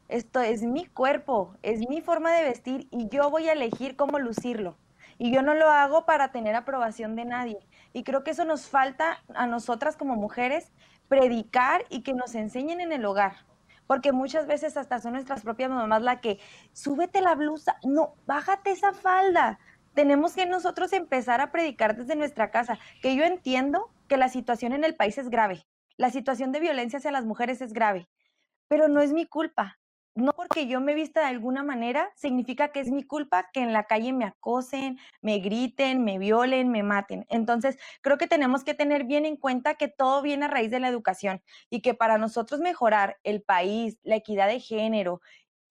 Esto 0.09 0.41
es 0.41 0.63
mi 0.63 0.85
cuerpo, 0.85 1.55
es 1.63 1.87
mi 1.87 2.01
forma 2.01 2.31
de 2.33 2.43
vestir 2.43 2.87
y 2.91 3.07
yo 3.09 3.29
voy 3.29 3.47
a 3.47 3.53
elegir 3.53 3.95
cómo 3.95 4.19
lucirlo. 4.19 4.77
Y 5.17 5.33
yo 5.33 5.41
no 5.41 5.53
lo 5.53 5.69
hago 5.69 6.05
para 6.05 6.31
tener 6.31 6.55
aprobación 6.55 7.15
de 7.15 7.23
nadie. 7.23 7.57
Y 7.93 8.03
creo 8.03 8.23
que 8.23 8.31
eso 8.31 8.43
nos 8.43 8.67
falta 8.67 9.23
a 9.33 9.47
nosotras 9.47 9.95
como 9.95 10.15
mujeres 10.15 10.71
predicar 11.07 11.85
y 11.89 12.01
que 12.01 12.13
nos 12.13 12.35
enseñen 12.35 12.81
en 12.81 12.91
el 12.91 13.05
hogar. 13.05 13.45
Porque 13.87 14.11
muchas 14.11 14.45
veces 14.45 14.75
hasta 14.75 14.99
son 14.99 15.13
nuestras 15.13 15.41
propias 15.41 15.69
mamás 15.69 16.01
la 16.01 16.19
que, 16.19 16.39
súbete 16.73 17.21
la 17.21 17.35
blusa, 17.35 17.77
no, 17.83 18.15
bájate 18.25 18.71
esa 18.71 18.93
falda. 18.93 19.59
Tenemos 19.93 20.33
que 20.33 20.45
nosotros 20.45 20.91
empezar 20.93 21.39
a 21.39 21.51
predicar 21.51 21.95
desde 21.95 22.15
nuestra 22.15 22.51
casa, 22.51 22.77
que 23.01 23.15
yo 23.15 23.23
entiendo 23.23 23.89
que 24.07 24.17
la 24.17 24.29
situación 24.29 24.73
en 24.73 24.83
el 24.83 24.95
país 24.95 25.17
es 25.17 25.29
grave, 25.29 25.65
la 25.97 26.09
situación 26.09 26.51
de 26.51 26.59
violencia 26.59 26.97
hacia 26.97 27.11
las 27.11 27.25
mujeres 27.25 27.61
es 27.61 27.73
grave, 27.73 28.09
pero 28.67 28.87
no 28.87 29.01
es 29.01 29.13
mi 29.13 29.25
culpa 29.25 29.77
no 30.15 30.33
porque 30.33 30.67
yo 30.67 30.79
me 30.79 30.93
vista 30.93 31.21
de 31.21 31.27
alguna 31.27 31.63
manera, 31.63 32.11
significa 32.15 32.71
que 32.71 32.79
es 32.79 32.91
mi 32.91 33.03
culpa 33.03 33.49
que 33.51 33.61
en 33.61 33.73
la 33.73 33.85
calle 33.85 34.13
me 34.13 34.25
acosen, 34.25 34.99
me 35.21 35.39
griten, 35.39 36.03
me 36.03 36.19
violen, 36.19 36.69
me 36.69 36.83
maten. 36.83 37.25
Entonces, 37.29 37.77
creo 38.01 38.17
que 38.17 38.27
tenemos 38.27 38.63
que 38.63 38.73
tener 38.73 39.05
bien 39.05 39.25
en 39.25 39.37
cuenta 39.37 39.75
que 39.75 39.87
todo 39.87 40.21
viene 40.21 40.45
a 40.45 40.49
raíz 40.49 40.69
de 40.71 40.79
la 40.79 40.87
educación 40.87 41.41
y 41.69 41.81
que 41.81 41.93
para 41.93 42.17
nosotros 42.17 42.61
mejorar 42.61 43.17
el 43.23 43.41
país, 43.41 43.97
la 44.03 44.15
equidad 44.15 44.47
de 44.47 44.59
género 44.59 45.21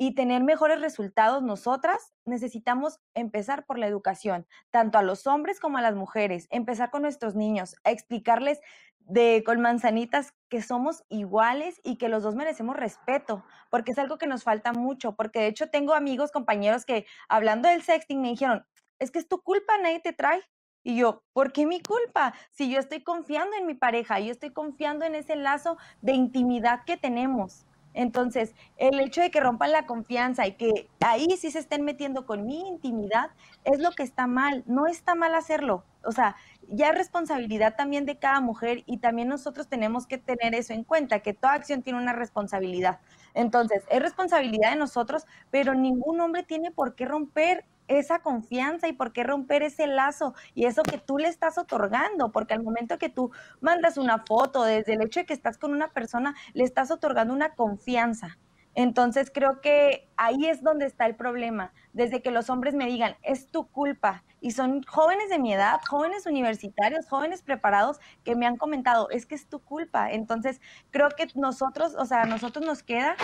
y 0.03 0.17
tener 0.17 0.43
mejores 0.43 0.81
resultados 0.81 1.45
nosotras, 1.45 2.13
necesitamos 2.25 2.99
empezar 3.15 3.67
por 3.67 3.79
la 3.79 3.87
educación, 3.87 4.49
tanto 4.73 4.99
a 4.99 5.03
los 5.03 5.29
hombres 5.29 5.61
como 5.61 5.79
a 5.79 5.81
las 5.81 5.95
mujeres, 5.95 6.49
empezar 6.51 6.91
con 6.91 7.03
nuestros 7.03 7.37
niños, 7.37 7.77
explicarles 7.85 8.59
de 8.99 9.45
con 9.47 9.61
manzanitas 9.61 10.35
que 10.49 10.61
somos 10.61 11.05
iguales 11.09 11.81
y 11.85 11.99
que 11.99 12.09
los 12.09 12.25
dos 12.25 12.35
merecemos 12.35 12.75
respeto, 12.75 13.45
porque 13.71 13.93
es 13.93 13.99
algo 14.01 14.19
que 14.19 14.27
nos 14.27 14.43
falta 14.43 14.73
mucho, 14.73 15.15
porque 15.15 15.39
de 15.39 15.47
hecho 15.47 15.71
tengo 15.71 15.95
amigos, 15.95 16.33
compañeros 16.33 16.85
que 16.85 17.07
hablando 17.29 17.69
del 17.69 17.83
sexting 17.83 18.21
me 18.21 18.31
dijeron, 18.31 18.67
es 18.99 19.13
que 19.13 19.21
es 19.21 19.29
tu 19.29 19.41
culpa, 19.41 19.79
nadie 19.79 20.01
te 20.01 20.13
trae. 20.13 20.43
Y 20.83 20.97
yo, 20.97 21.23
¿por 21.33 21.53
qué 21.53 21.65
mi 21.65 21.81
culpa? 21.81 22.35
Si 22.51 22.69
yo 22.69 22.81
estoy 22.81 23.05
confiando 23.05 23.57
en 23.57 23.67
mi 23.67 23.75
pareja, 23.75 24.19
yo 24.19 24.33
estoy 24.33 24.53
confiando 24.53 25.05
en 25.05 25.15
ese 25.15 25.37
lazo 25.37 25.79
de 26.01 26.15
intimidad 26.15 26.81
que 26.85 26.97
tenemos. 26.97 27.67
Entonces, 27.95 28.55
el 28.77 29.01
hecho 29.01 29.21
de 29.21 29.31
que 29.31 29.41
rompan 29.41 29.73
la 29.73 29.87
confianza 29.87 30.47
y 30.47 30.53
que 30.53 30.89
ahí 31.01 31.27
sí 31.39 31.51
se 31.51 31.59
estén 31.59 31.85
metiendo 31.85 32.27
con 32.27 32.47
mi 32.47 32.67
intimidad 32.69 33.31
es 33.65 33.81
lo 33.81 33.91
que 33.93 34.03
está 34.03 34.27
mal. 34.27 34.65
No 34.67 34.87
está 34.87 35.15
mal 35.15 35.35
hacerlo. 35.35 35.85
O 36.05 36.13
sea, 36.13 36.37
ya 36.69 36.89
es 36.89 36.95
responsabilidad 36.95 37.77
también 37.77 38.07
de 38.07 38.17
cada 38.19 38.41
mujer 38.41 38.83
y 38.87 38.99
también 38.99 39.29
nosotros 39.29 39.69
tenemos 39.69 40.07
que 40.07 40.19
tener 40.19 40.55
eso 40.55 40.73
en 40.73 40.85
cuenta, 40.85 41.21
que 41.21 41.35
toda 41.35 41.55
acción 41.55 41.83
tiene 41.83 41.99
una 41.99 42.13
responsabilidad. 42.13 43.01
Entonces, 43.35 43.83
es 43.91 44.03
responsabilidad 44.03 44.71
de 44.71 44.79
nosotros, 44.79 45.27
pero 45.51 45.75
ningún 45.75 46.21
hombre 46.21 46.43
tiene 46.43 46.71
por 46.71 46.95
qué 46.95 47.05
romper 47.05 47.65
esa 47.99 48.21
confianza 48.21 48.89
y 48.89 48.93
por 48.93 49.13
qué 49.13 49.25
romper 49.25 49.63
ese 49.63 49.87
lazo 49.87 50.35
y 50.55 50.67
eso 50.67 50.83
que 50.83 50.99
tú 50.99 51.19
le 51.19 51.29
estás 51.29 51.59
otorgando, 51.59 52.33
porque 52.33 52.55
al 52.55 52.63
momento 52.63 52.99
que 52.99 53.09
tú 53.09 53.31
mandas 53.61 53.99
una 53.99 54.25
foto, 54.27 54.65
desde 54.65 54.95
el 54.95 55.03
hecho 55.03 55.21
de 55.21 55.27
que 55.27 55.35
estás 55.35 55.59
con 55.59 55.73
una 55.73 55.89
persona, 55.89 56.35
le 56.55 56.65
estás 56.65 56.91
otorgando 56.91 57.35
una 57.35 57.55
confianza. 57.55 58.39
Entonces 58.75 59.31
creo 59.33 59.61
que 59.61 60.09
ahí 60.17 60.47
es 60.47 60.63
donde 60.63 60.87
está 60.87 61.07
el 61.07 61.15
problema, 61.15 61.73
desde 61.93 62.23
que 62.23 62.31
los 62.31 62.49
hombres 62.49 62.75
me 62.75 62.87
digan, 62.87 63.17
es 63.23 63.49
tu 63.49 63.67
culpa, 63.69 64.25
y 64.41 64.51
son 64.51 64.83
jóvenes 64.83 65.29
de 65.29 65.39
mi 65.39 65.53
edad, 65.53 65.81
jóvenes 65.89 66.27
universitarios, 66.27 67.09
jóvenes 67.09 67.43
preparados 67.43 68.01
que 68.25 68.35
me 68.35 68.47
han 68.47 68.57
comentado, 68.57 69.09
es 69.11 69.25
que 69.25 69.37
es 69.37 69.47
tu 69.47 69.61
culpa. 69.61 70.11
Entonces 70.11 70.61
creo 70.91 71.11
que 71.11 71.29
nosotros, 71.35 71.95
o 71.97 72.05
sea, 72.07 72.23
a 72.23 72.27
nosotros 72.27 72.67
nos 72.67 72.83
queda 72.83 73.15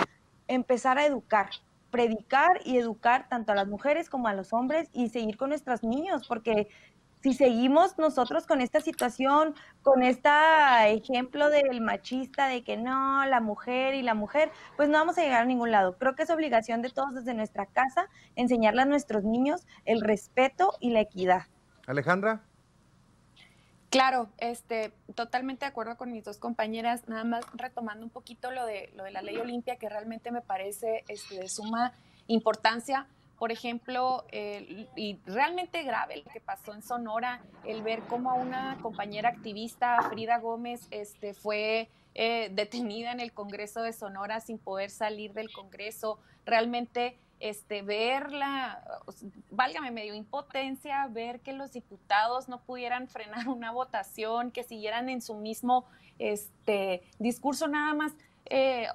empezar 0.47 0.97
a 0.97 1.05
educar, 1.05 1.49
predicar 1.91 2.61
y 2.65 2.77
educar 2.77 3.27
tanto 3.29 3.51
a 3.51 3.55
las 3.55 3.67
mujeres 3.67 4.09
como 4.09 4.27
a 4.27 4.33
los 4.33 4.53
hombres 4.53 4.89
y 4.93 5.09
seguir 5.09 5.37
con 5.37 5.49
nuestros 5.49 5.83
niños, 5.83 6.27
porque 6.27 6.67
si 7.21 7.33
seguimos 7.33 7.97
nosotros 7.97 8.47
con 8.47 8.61
esta 8.61 8.79
situación, 8.79 9.53
con 9.81 10.03
este 10.03 10.29
ejemplo 10.87 11.49
del 11.49 11.81
machista, 11.81 12.47
de 12.47 12.63
que 12.63 12.77
no, 12.77 13.25
la 13.25 13.41
mujer 13.41 13.93
y 13.93 14.01
la 14.01 14.13
mujer, 14.13 14.51
pues 14.77 14.89
no 14.89 14.97
vamos 14.97 15.17
a 15.17 15.21
llegar 15.21 15.41
a 15.41 15.45
ningún 15.45 15.71
lado. 15.71 15.97
Creo 15.97 16.15
que 16.15 16.23
es 16.23 16.29
obligación 16.29 16.81
de 16.81 16.89
todos 16.89 17.13
desde 17.13 17.33
nuestra 17.33 17.65
casa 17.65 18.07
enseñarle 18.35 18.83
a 18.83 18.85
nuestros 18.85 19.23
niños 19.23 19.65
el 19.85 20.01
respeto 20.01 20.71
y 20.79 20.91
la 20.91 21.01
equidad. 21.01 21.43
Alejandra. 21.87 22.48
Claro, 23.89 24.29
este, 24.37 24.91
totalmente 25.15 25.65
de 25.65 25.69
acuerdo 25.69 25.97
con 25.97 26.11
mis 26.11 26.23
dos 26.23 26.37
compañeras, 26.37 27.07
nada 27.07 27.23
más 27.23 27.43
retomando 27.53 28.05
un 28.05 28.11
poquito 28.11 28.51
lo 28.51 28.65
de, 28.65 28.91
lo 28.95 29.03
de 29.03 29.11
la 29.11 29.23
ley 29.23 29.37
Olimpia, 29.37 29.77
que 29.77 29.89
realmente 29.89 30.31
me 30.31 30.41
parece 30.41 31.03
este, 31.07 31.39
de 31.39 31.49
suma 31.49 31.93
importancia, 32.27 33.07
por 33.39 33.51
ejemplo, 33.51 34.25
y 34.31 35.17
realmente 35.25 35.81
grave 35.83 36.17
lo 36.17 36.31
que 36.31 36.41
pasó 36.41 36.73
en 36.73 36.83
Sonora, 36.83 37.41
el 37.65 37.81
ver 37.81 38.01
cómo 38.01 38.35
una 38.35 38.77
compañera 38.81 39.29
activista, 39.29 39.97
Frida 40.09 40.39
Gómez, 40.39 40.87
este, 40.91 41.33
fue 41.33 41.89
eh, 42.15 42.49
detenida 42.51 43.13
en 43.13 43.21
el 43.21 43.31
Congreso 43.31 43.81
de 43.81 43.93
Sonora 43.93 44.41
sin 44.41 44.59
poder 44.59 44.89
salir 44.89 45.33
del 45.33 45.51
Congreso, 45.53 46.19
realmente 46.45 47.17
este, 47.39 47.81
verla, 47.81 48.83
válgame, 49.49 49.91
medio 49.91 50.13
impotencia, 50.13 51.07
ver 51.07 51.39
que 51.41 51.53
los 51.53 51.71
diputados 51.71 52.49
no 52.49 52.61
pudieran 52.61 53.07
frenar 53.09 53.47
una 53.47 53.71
votación, 53.71 54.51
que 54.51 54.63
siguieran 54.63 55.09
en 55.09 55.21
su 55.21 55.35
mismo 55.35 55.85
este, 56.17 57.03
discurso 57.19 57.67
nada 57.67 57.93
más. 57.93 58.13
Eh, 58.45 58.87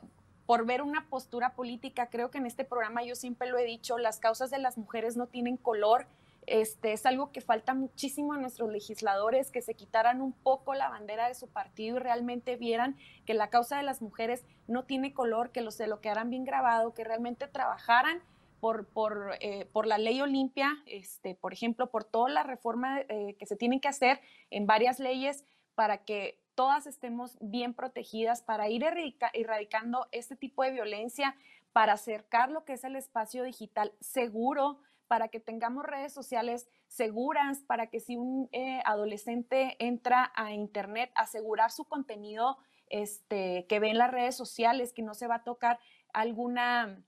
por 0.47 0.67
ver 0.67 0.83
una 0.83 1.07
postura 1.09 1.55
política. 1.55 2.09
Creo 2.11 2.31
que 2.31 2.39
en 2.39 2.47
este 2.47 2.65
programa 2.65 3.03
yo 3.03 3.15
siempre 3.15 3.49
lo 3.49 3.59
he 3.59 3.65
dicho, 3.65 3.99
las 3.99 4.19
causas 4.19 4.51
de 4.51 4.59
las 4.59 4.77
mujeres 4.77 5.17
no 5.17 5.27
tienen 5.27 5.57
color. 5.57 6.07
Este, 6.47 6.93
es 6.93 7.07
algo 7.07 7.33
que 7.33 7.41
falta 7.41 7.73
muchísimo 7.73 8.35
a 8.35 8.37
nuestros 8.37 8.71
legisladores, 8.71 9.51
que 9.51 9.63
se 9.63 9.73
quitaran 9.73 10.21
un 10.21 10.33
poco 10.33 10.75
la 10.75 10.91
bandera 10.91 11.29
de 11.29 11.35
su 11.35 11.49
partido 11.49 11.97
y 11.97 12.01
realmente 12.01 12.57
vieran 12.57 12.97
que 13.25 13.33
la 13.33 13.49
causa 13.49 13.79
de 13.79 13.83
las 13.83 14.03
mujeres 14.03 14.45
no 14.69 14.85
tiene 14.85 15.15
color, 15.15 15.53
que 15.53 15.71
se 15.71 15.87
lo 15.87 16.03
quedaran 16.03 16.29
bien 16.29 16.45
grabado, 16.45 16.93
que 16.93 17.05
realmente 17.05 17.47
trabajaran 17.47 18.21
por, 18.65 18.87
por, 18.87 19.37
eh, 19.41 19.67
por, 19.75 19.87
la 19.87 19.99
ley 19.99 20.23
Olimpia, 20.23 20.83
este, 20.87 21.35
por 21.35 21.53
ejemplo, 21.53 21.91
por 21.91 22.03
toda 22.03 22.31
la 22.31 22.45
reforma 22.45 23.03
eh, 23.11 23.37
que 23.39 23.45
se 23.45 23.57
tienen 23.57 23.79
que 23.79 23.89
hacer 23.89 24.23
en 24.49 24.67
varias 24.67 25.01
leyes 25.01 25.45
para 25.75 26.07
que 26.07 26.41
todas 26.55 26.87
estemos 26.87 27.37
bien 27.43 27.75
protegidas 27.75 28.41
para 28.41 28.71
ir 28.71 28.83
erradicando 28.83 30.09
este 30.13 30.35
tipo 30.35 30.63
de 30.63 30.71
violencia, 30.71 31.37
para 31.75 31.93
acercar 31.93 32.51
lo 32.51 32.65
que 32.65 32.73
es 32.73 32.85
el 32.85 32.97
espacio 32.97 33.45
digital 33.45 33.93
seguro, 34.01 34.79
para 35.09 35.29
que 35.29 35.41
tengamos 35.41 35.85
redes 35.85 36.15
sociales 36.15 36.67
seguras, 36.89 37.59
para 37.67 37.89
que 37.89 38.01
si 38.01 38.17
un 38.17 38.49
eh, 38.53 38.81
adolescente 38.87 39.77
entra 39.79 40.33
a 40.35 40.55
Internet, 40.55 41.13
asegurar 41.17 41.71
su 41.71 41.85
contenido 41.85 42.57
este, 42.89 43.67
que 43.69 43.79
ve 43.79 43.91
en 43.91 43.99
las 43.99 44.11
redes 44.11 44.35
sociales, 44.35 44.95
que 44.95 45.03
no 45.03 45.13
se 45.13 45.27
va 45.27 45.35
a 45.35 45.45
tocar 45.45 45.79
alguna, 46.15 47.05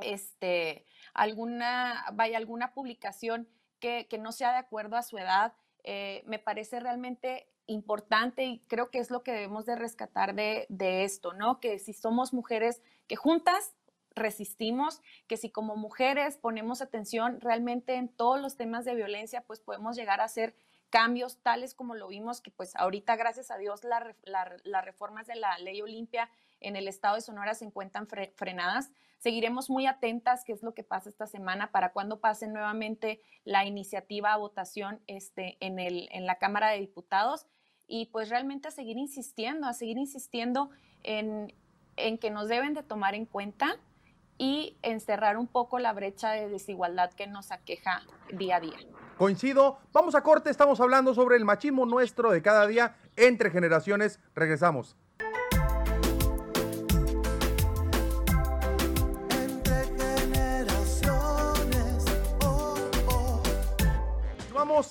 este, 0.00 0.86
alguna, 1.12 2.04
vaya, 2.14 2.38
alguna 2.38 2.72
publicación 2.72 3.48
que, 3.80 4.18
no 4.18 4.32
sea 4.32 4.52
de 4.52 4.58
acuerdo 4.58 4.96
a 4.96 5.02
su 5.02 5.18
edad. 5.18 5.52
Eh, 5.82 6.22
me 6.26 6.38
parece 6.38 6.80
realmente 6.80 7.46
importante 7.66 8.44
y 8.44 8.60
creo 8.60 8.90
que 8.90 8.98
es 8.98 9.10
lo 9.10 9.22
que 9.22 9.32
debemos 9.32 9.66
de 9.66 9.76
rescatar 9.76 10.34
de, 10.34 10.66
esto, 11.04 11.32
¿no? 11.32 11.60
Que 11.60 11.78
si 11.78 11.92
somos 11.92 12.32
mujeres 12.32 12.82
que 13.06 13.16
juntas 13.16 13.74
resistimos, 14.14 15.02
que 15.26 15.36
si 15.36 15.50
como 15.50 15.76
mujeres 15.76 16.38
ponemos 16.38 16.80
atención 16.80 17.40
realmente 17.40 17.94
en 17.94 18.08
todos 18.08 18.40
los 18.40 18.56
temas 18.56 18.84
de 18.84 18.94
violencia, 18.94 19.42
pues 19.42 19.60
podemos 19.60 19.96
llegar 19.96 20.20
a 20.20 20.24
hacer 20.24 20.54
cambios 20.88 21.42
tales 21.42 21.74
como 21.74 21.94
lo 21.94 22.08
vimos, 22.08 22.40
que 22.40 22.52
pues 22.52 22.76
ahorita 22.76 23.16
gracias 23.16 23.50
a 23.50 23.58
Dios 23.58 23.82
las 23.84 24.84
reformas 24.84 25.26
de 25.26 25.34
la 25.34 25.58
ley 25.58 25.82
Olimpia 25.82 26.30
en 26.64 26.76
el 26.76 26.88
estado 26.88 27.16
de 27.16 27.20
Sonora 27.20 27.54
se 27.54 27.64
encuentran 27.64 28.08
frenadas. 28.08 28.90
Seguiremos 29.18 29.70
muy 29.70 29.86
atentas 29.86 30.44
qué 30.44 30.52
es 30.52 30.62
lo 30.62 30.74
que 30.74 30.82
pasa 30.82 31.08
esta 31.08 31.26
semana 31.26 31.70
para 31.70 31.92
cuando 31.92 32.20
pase 32.20 32.48
nuevamente 32.48 33.20
la 33.44 33.64
iniciativa 33.64 34.32
a 34.32 34.36
votación 34.36 35.00
este, 35.06 35.56
en, 35.60 36.26
la 36.26 36.38
Cámara 36.38 36.70
de 36.70 36.80
Diputados 36.80 37.46
y 37.86 38.06
pues 38.06 38.30
realmente 38.30 38.68
a 38.68 38.70
seguir 38.70 38.96
insistiendo, 38.96 39.66
a 39.66 39.74
seguir 39.74 39.98
insistiendo 39.98 40.70
en, 41.02 41.54
en 41.96 42.18
que 42.18 42.30
nos 42.30 42.48
deben 42.48 42.74
de 42.74 42.82
tomar 42.82 43.14
en 43.14 43.26
cuenta 43.26 43.76
y 44.36 44.76
encerrar 44.82 45.36
un 45.36 45.46
poco 45.46 45.78
la 45.78 45.92
brecha 45.92 46.32
de 46.32 46.48
desigualdad 46.48 47.12
que 47.12 47.26
nos 47.26 47.52
aqueja 47.52 48.02
día 48.32 48.56
a 48.56 48.60
día. 48.60 48.78
Coincido, 49.16 49.78
vamos 49.92 50.14
a 50.14 50.22
corte, 50.22 50.50
estamos 50.50 50.80
hablando 50.80 51.14
sobre 51.14 51.36
el 51.36 51.44
machismo 51.44 51.86
nuestro 51.86 52.32
de 52.32 52.42
cada 52.42 52.66
día 52.66 52.96
entre 53.16 53.50
generaciones, 53.50 54.18
regresamos. 54.34 54.96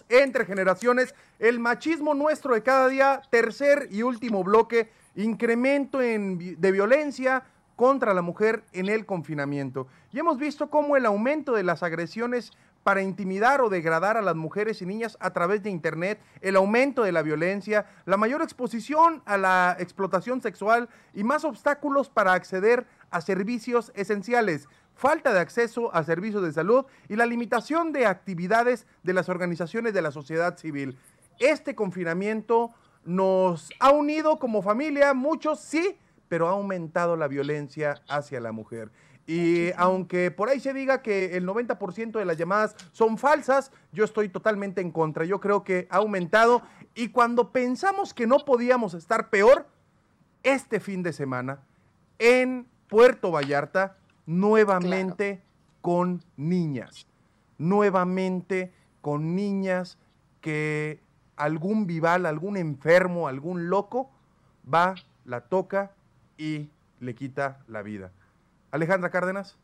Entre 0.10 0.46
generaciones, 0.46 1.16
el 1.40 1.60
machismo 1.60 2.14
nuestro 2.14 2.54
de 2.54 2.64
cada 2.64 2.88
día, 2.88 3.22
tercer 3.30 3.88
y 3.92 4.04
último 4.04 4.44
bloque, 4.44 4.92
incremento 5.16 6.02
en, 6.02 6.60
de 6.60 6.72
violencia 6.72 7.44
contra 7.76 8.14
la 8.14 8.22
mujer 8.22 8.64
en 8.72 8.88
el 8.88 9.06
confinamiento. 9.06 9.88
Y 10.12 10.20
hemos 10.20 10.38
visto 10.38 10.70
cómo 10.70 10.96
el 10.96 11.06
aumento 11.06 11.54
de 11.54 11.64
las 11.64 11.84
agresiones 11.84 12.52
para 12.84 13.02
intimidar 13.02 13.62
o 13.62 13.70
degradar 13.70 14.18
a 14.18 14.22
las 14.22 14.36
mujeres 14.36 14.82
y 14.82 14.86
niñas 14.86 15.18
a 15.20 15.32
través 15.32 15.64
de 15.64 15.70
Internet, 15.70 16.20
el 16.42 16.56
aumento 16.56 17.04
de 17.04 17.14
la 17.14 17.22
violencia, 17.22 17.86
la 18.06 18.18
mayor 18.18 18.42
exposición 18.42 19.22
a 19.26 19.38
la 19.38 19.76
explotación 19.80 20.42
sexual 20.42 20.90
y 21.14 21.24
más 21.24 21.46
obstáculos 21.46 22.10
para 22.10 22.34
acceder 22.34 22.86
a 23.10 23.22
servicios 23.22 23.92
esenciales 23.96 24.68
falta 24.96 25.34
de 25.34 25.40
acceso 25.40 25.94
a 25.94 26.04
servicios 26.04 26.44
de 26.44 26.52
salud 26.52 26.86
y 27.10 27.16
la 27.16 27.26
limitación 27.26 27.92
de 27.92 28.06
actividades 28.06 28.86
de 29.04 29.14
las 29.14 29.30
organizaciones 29.30 29.94
de 29.94 30.02
la 30.02 30.12
sociedad 30.12 30.58
civil. 30.58 30.98
Este 31.40 31.76
confinamiento 31.76 32.72
nos 33.06 33.70
ha 33.80 33.92
unido 33.92 34.40
como 34.40 34.62
familia, 34.62 35.14
muchos 35.14 35.60
sí, 35.60 35.98
pero 36.30 36.48
ha 36.48 36.52
aumentado 36.52 37.16
la 37.16 37.28
violencia 37.28 38.02
hacia 38.08 38.40
la 38.40 38.52
mujer. 38.52 38.92
Y 39.26 39.72
aunque 39.78 40.32
por 40.32 40.50
ahí 40.50 40.60
se 40.60 40.74
diga 40.74 41.02
que 41.02 41.38
el 41.38 41.48
90% 41.48 42.12
de 42.20 42.26
las 42.26 42.38
llamadas 42.38 42.76
son 42.92 43.18
falsas, 43.18 43.72
yo 43.92 44.04
estoy 44.04 44.28
totalmente 44.30 44.82
en 44.82 44.92
contra. 44.92 45.24
Yo 45.26 45.40
creo 45.40 45.64
que 45.64 45.88
ha 45.90 45.98
aumentado 45.98 46.62
y 46.94 47.10
cuando 47.10 47.52
pensamos 47.52 48.14
que 48.14 48.28
no 48.28 48.40
podíamos 48.40 48.94
estar 48.94 49.30
peor, 49.30 49.68
este 50.44 50.82
fin 50.82 51.04
de 51.04 51.14
semana 51.14 51.62
en 52.20 52.68
Puerto 52.88 53.32
Vallarta 53.32 53.98
nuevamente 54.26 55.42
con 55.82 56.24
niñas, 56.38 57.08
nuevamente 57.58 58.74
con 59.02 59.36
niñas 59.36 59.98
que 60.42 61.00
algún 61.36 61.88
vival, 61.88 62.26
algún 62.26 62.58
enfermo, 62.58 63.28
algún 63.28 63.70
loco 63.70 64.10
va, 64.72 64.96
la 65.26 65.42
toca 65.42 65.92
y 66.38 66.70
le 67.00 67.16
quita 67.16 67.60
la 67.68 67.82
vida. 67.82 68.12
Alejandra 68.72 69.10
Cárdenas. 69.10 69.58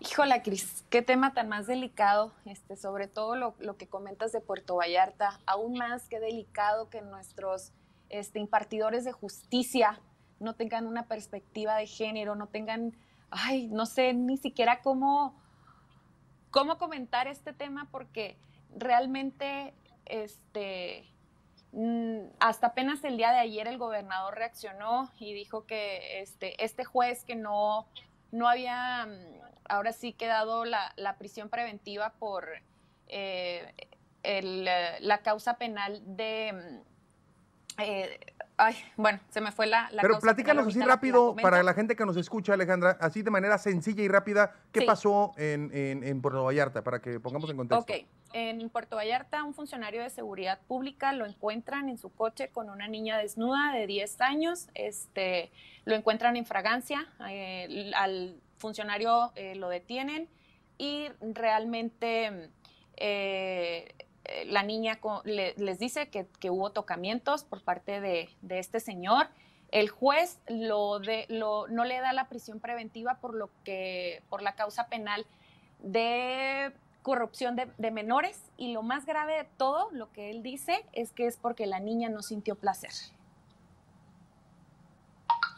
Híjola, 0.00 0.42
Cris, 0.42 0.84
qué 0.88 1.02
tema 1.02 1.34
tan 1.34 1.48
más 1.48 1.66
delicado, 1.66 2.32
este, 2.46 2.76
sobre 2.76 3.06
todo 3.06 3.36
lo, 3.36 3.76
que 3.76 3.86
comentas 3.86 4.32
de 4.32 4.40
Puerto 4.40 4.76
Vallarta, 4.76 5.38
aún 5.46 5.74
más 5.74 6.08
que 6.08 6.20
delicado 6.20 6.88
que 6.88 7.02
nuestros 7.02 7.72
este, 8.08 8.38
impartidores 8.38 9.04
de 9.04 9.12
justicia 9.12 10.00
no 10.40 10.54
tengan 10.54 10.86
una 10.86 11.06
perspectiva 11.06 11.76
de 11.76 11.86
género, 11.86 12.34
no 12.34 12.48
tengan, 12.48 12.96
ay, 13.30 13.68
no 13.68 13.86
sé 13.86 14.14
ni 14.14 14.36
siquiera 14.36 14.80
cómo, 14.80 15.40
cómo 16.50 16.78
comentar 16.78 17.28
este 17.28 17.52
tema 17.52 17.88
porque 17.92 18.36
realmente, 18.74 19.74
este, 20.06 21.04
mm, 21.72 22.20
hasta 22.40 22.68
apenas 22.68 23.04
el 23.04 23.16
día 23.16 23.30
de 23.30 23.38
ayer 23.38 23.68
el 23.68 23.78
gobernador 23.78 24.34
reaccionó 24.34 25.12
y 25.18 25.34
dijo 25.34 25.66
que 25.66 26.20
este, 26.20 26.62
este 26.64 26.84
juez 26.84 27.24
que 27.24 27.36
no, 27.36 27.86
no 28.32 28.48
había, 28.48 29.06
mm, 29.06 29.40
ahora 29.68 29.92
sí 29.92 30.14
quedado 30.14 30.64
la, 30.64 30.92
la 30.96 31.18
prisión 31.18 31.50
preventiva 31.50 32.14
por 32.18 32.48
eh, 33.08 33.74
el, 34.22 34.64
la 34.64 35.18
causa 35.22 35.58
penal 35.58 36.02
de 36.16 36.52
mm, 36.52 36.90
eh, 37.82 38.20
Ay, 38.62 38.76
bueno, 38.94 39.18
se 39.30 39.40
me 39.40 39.52
fue 39.52 39.66
la... 39.66 39.88
la 39.90 40.02
Pero 40.02 40.18
platícanos 40.18 40.66
así 40.66 40.82
rápido 40.82 41.34
para 41.34 41.62
la 41.62 41.72
gente 41.72 41.96
que 41.96 42.04
nos 42.04 42.18
escucha, 42.18 42.52
Alejandra, 42.52 42.98
así 43.00 43.22
de 43.22 43.30
manera 43.30 43.56
sencilla 43.56 44.02
y 44.02 44.08
rápida, 44.08 44.54
¿qué 44.70 44.82
pasó 44.82 45.32
en, 45.38 45.70
en, 45.72 46.20
Puerto 46.20 46.44
Vallarta 46.44 46.84
para 46.84 47.00
que 47.00 47.18
pongamos 47.20 47.48
en 47.48 47.56
contexto? 47.56 47.90
Ok, 47.90 48.04
en 48.34 48.68
Puerto 48.68 48.96
Vallarta 48.96 49.44
un 49.44 49.54
funcionario 49.54 50.02
de 50.02 50.10
seguridad 50.10 50.60
pública 50.68 51.14
lo 51.14 51.24
encuentran 51.24 51.88
en 51.88 51.96
su 51.96 52.12
coche 52.12 52.50
con 52.50 52.68
una 52.68 52.86
niña 52.86 53.16
desnuda 53.16 53.72
de 53.72 53.86
10 53.86 54.20
años, 54.20 54.68
este, 54.74 55.50
lo 55.86 55.94
encuentran 55.94 56.36
en 56.36 56.44
fragancia, 56.44 57.06
eh, 57.30 57.92
al 57.96 58.42
funcionario 58.58 59.32
eh, 59.36 59.54
lo 59.54 59.70
detienen 59.70 60.28
y 60.76 61.08
realmente... 61.22 62.50
Eh, 62.98 63.88
eh, 63.98 64.09
la 64.46 64.62
niña 64.62 64.98
les 65.24 65.78
dice 65.78 66.08
que, 66.08 66.50
hubo 66.50 66.70
tocamientos 66.70 67.44
por 67.44 67.62
parte 67.62 68.00
de, 68.00 68.28
este 68.48 68.80
señor. 68.80 69.28
El 69.70 69.88
juez 69.88 70.38
no 70.48 70.98
le 71.00 72.00
da 72.00 72.12
la 72.12 72.28
prisión 72.28 72.60
preventiva 72.60 73.18
por, 73.20 73.34
lo 73.34 73.50
que, 73.64 74.22
por 74.28 74.42
la 74.42 74.54
causa 74.54 74.88
penal 74.88 75.26
de 75.78 76.72
corrupción 77.02 77.56
de, 77.56 77.90
menores 77.90 78.40
y 78.56 78.72
lo 78.72 78.82
más 78.82 79.06
grave 79.06 79.36
de 79.36 79.44
todo, 79.56 79.90
lo 79.92 80.12
que 80.12 80.30
él 80.30 80.42
dice, 80.42 80.84
es 80.92 81.12
que 81.12 81.26
es 81.26 81.36
porque 81.36 81.66
la 81.66 81.80
niña 81.80 82.08
no 82.08 82.22
sintió 82.22 82.56
placer. 82.56 82.92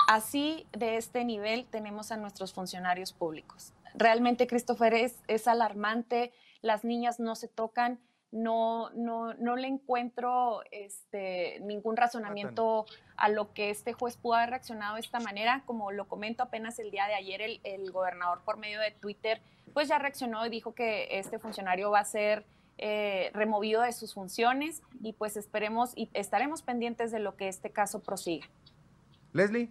Así, 0.08 0.66
de 0.72 0.96
este 0.96 1.24
nivel, 1.24 1.66
tenemos 1.66 2.12
a 2.12 2.16
nuestros 2.16 2.52
funcionarios 2.52 3.12
públicos. 3.12 3.72
Realmente, 3.94 4.46
Christopher, 4.46 4.94
es 4.94 5.48
alarmante, 5.48 6.32
las 6.60 6.84
niñas 6.84 7.18
no 7.18 7.34
se 7.34 7.48
tocan, 7.48 7.98
no, 8.32 8.90
no, 8.90 9.34
no 9.34 9.56
le 9.56 9.68
encuentro 9.68 10.62
este, 10.70 11.60
ningún 11.60 11.96
razonamiento 11.96 12.86
a 13.16 13.28
lo 13.28 13.52
que 13.52 13.70
este 13.70 13.92
juez 13.92 14.16
pudo 14.16 14.34
haber 14.34 14.50
reaccionado 14.50 14.94
de 14.94 15.02
esta 15.02 15.20
manera. 15.20 15.62
Como 15.66 15.92
lo 15.92 16.08
comento 16.08 16.42
apenas 16.42 16.78
el 16.78 16.90
día 16.90 17.06
de 17.06 17.14
ayer, 17.14 17.42
el, 17.42 17.60
el 17.62 17.92
gobernador 17.92 18.40
por 18.44 18.56
medio 18.56 18.80
de 18.80 18.90
Twitter, 18.90 19.40
pues 19.74 19.88
ya 19.88 19.98
reaccionó 19.98 20.44
y 20.46 20.50
dijo 20.50 20.74
que 20.74 21.18
este 21.18 21.38
funcionario 21.38 21.90
va 21.90 22.00
a 22.00 22.04
ser 22.04 22.44
eh, 22.78 23.30
removido 23.34 23.82
de 23.82 23.92
sus 23.92 24.14
funciones 24.14 24.82
y 25.02 25.12
pues 25.12 25.36
esperemos 25.36 25.92
y 25.94 26.08
estaremos 26.14 26.62
pendientes 26.62 27.12
de 27.12 27.20
lo 27.20 27.36
que 27.36 27.48
este 27.48 27.70
caso 27.70 28.00
prosiga. 28.00 28.46
Leslie. 29.32 29.70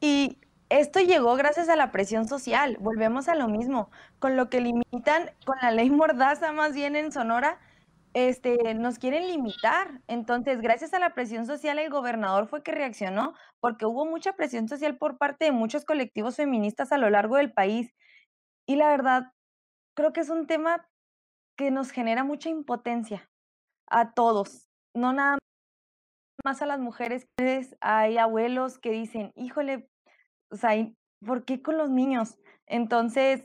Y 0.00 0.38
esto 0.70 1.00
llegó 1.00 1.34
gracias 1.36 1.68
a 1.68 1.76
la 1.76 1.90
presión 1.90 2.28
social. 2.28 2.76
Volvemos 2.80 3.28
a 3.28 3.34
lo 3.34 3.48
mismo. 3.48 3.90
Con 4.18 4.36
lo 4.36 4.50
que 4.50 4.60
limitan, 4.60 5.30
con 5.44 5.56
la 5.62 5.70
ley 5.70 5.90
Mordaza 5.90 6.52
más 6.52 6.74
bien 6.74 6.96
en 6.96 7.12
Sonora, 7.12 7.58
este, 8.14 8.74
nos 8.74 8.98
quieren 8.98 9.26
limitar. 9.28 10.02
Entonces, 10.08 10.60
gracias 10.60 10.94
a 10.94 10.98
la 10.98 11.14
presión 11.14 11.46
social, 11.46 11.78
el 11.78 11.90
gobernador 11.90 12.48
fue 12.48 12.62
que 12.62 12.72
reaccionó, 12.72 13.34
porque 13.60 13.86
hubo 13.86 14.04
mucha 14.04 14.34
presión 14.34 14.68
social 14.68 14.98
por 14.98 15.18
parte 15.18 15.46
de 15.46 15.52
muchos 15.52 15.84
colectivos 15.84 16.36
feministas 16.36 16.92
a 16.92 16.98
lo 16.98 17.10
largo 17.10 17.36
del 17.36 17.52
país. 17.52 17.92
Y 18.66 18.76
la 18.76 18.88
verdad, 18.88 19.32
creo 19.94 20.12
que 20.12 20.20
es 20.20 20.30
un 20.30 20.46
tema 20.46 20.86
que 21.56 21.70
nos 21.70 21.90
genera 21.90 22.24
mucha 22.24 22.50
impotencia 22.50 23.28
a 23.90 24.12
todos, 24.12 24.68
no 24.94 25.12
nada 25.12 25.38
más 26.44 26.62
a 26.62 26.66
las 26.66 26.78
mujeres. 26.78 27.26
Hay 27.80 28.18
abuelos 28.18 28.78
que 28.78 28.90
dicen, 28.90 29.32
híjole, 29.34 29.88
o 30.50 30.56
sea, 30.56 30.72
¿por 31.24 31.44
qué 31.44 31.62
con 31.62 31.78
los 31.78 31.90
niños? 31.90 32.38
Entonces, 32.66 33.42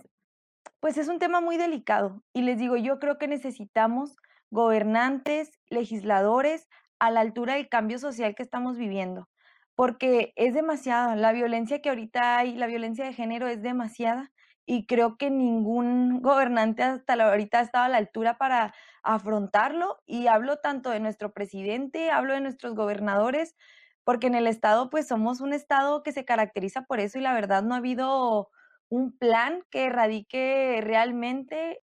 pues 0.79 0.97
es 0.97 1.07
un 1.07 1.19
tema 1.19 1.41
muy 1.41 1.57
delicado. 1.57 2.23
Y 2.33 2.41
les 2.41 2.57
digo, 2.57 2.77
yo 2.77 2.99
creo 2.99 3.17
que 3.17 3.27
necesitamos 3.27 4.17
gobernantes, 4.51 5.51
legisladores 5.69 6.67
a 6.99 7.11
la 7.11 7.21
altura 7.21 7.55
del 7.55 7.69
cambio 7.69 7.99
social 7.99 8.35
que 8.35 8.43
estamos 8.43 8.77
viviendo, 8.77 9.27
porque 9.75 10.33
es 10.35 10.53
demasiado. 10.53 11.15
La 11.15 11.31
violencia 11.31 11.81
que 11.81 11.89
ahorita 11.89 12.37
hay, 12.37 12.55
la 12.55 12.67
violencia 12.67 13.05
de 13.05 13.13
género 13.13 13.47
es 13.47 13.61
demasiada 13.61 14.31
y 14.65 14.85
creo 14.85 15.17
que 15.17 15.29
ningún 15.29 16.21
gobernante 16.21 16.83
hasta 16.83 17.15
la, 17.15 17.29
ahorita 17.29 17.59
ha 17.59 17.63
estado 17.63 17.85
a 17.85 17.89
la 17.89 17.97
altura 17.97 18.37
para 18.37 18.73
afrontarlo 19.03 19.97
y 20.05 20.27
hablo 20.27 20.57
tanto 20.57 20.89
de 20.89 20.99
nuestro 20.99 21.33
presidente, 21.33 22.11
hablo 22.11 22.33
de 22.33 22.41
nuestros 22.41 22.75
gobernadores, 22.75 23.55
porque 24.03 24.27
en 24.27 24.35
el 24.35 24.47
estado 24.47 24.89
pues 24.89 25.07
somos 25.07 25.41
un 25.41 25.53
estado 25.53 26.03
que 26.03 26.11
se 26.11 26.25
caracteriza 26.25 26.83
por 26.83 26.99
eso 26.99 27.17
y 27.17 27.21
la 27.21 27.33
verdad 27.33 27.63
no 27.63 27.73
ha 27.73 27.77
habido 27.77 28.49
un 28.89 29.17
plan 29.17 29.63
que 29.69 29.85
erradique 29.85 30.79
realmente. 30.83 31.81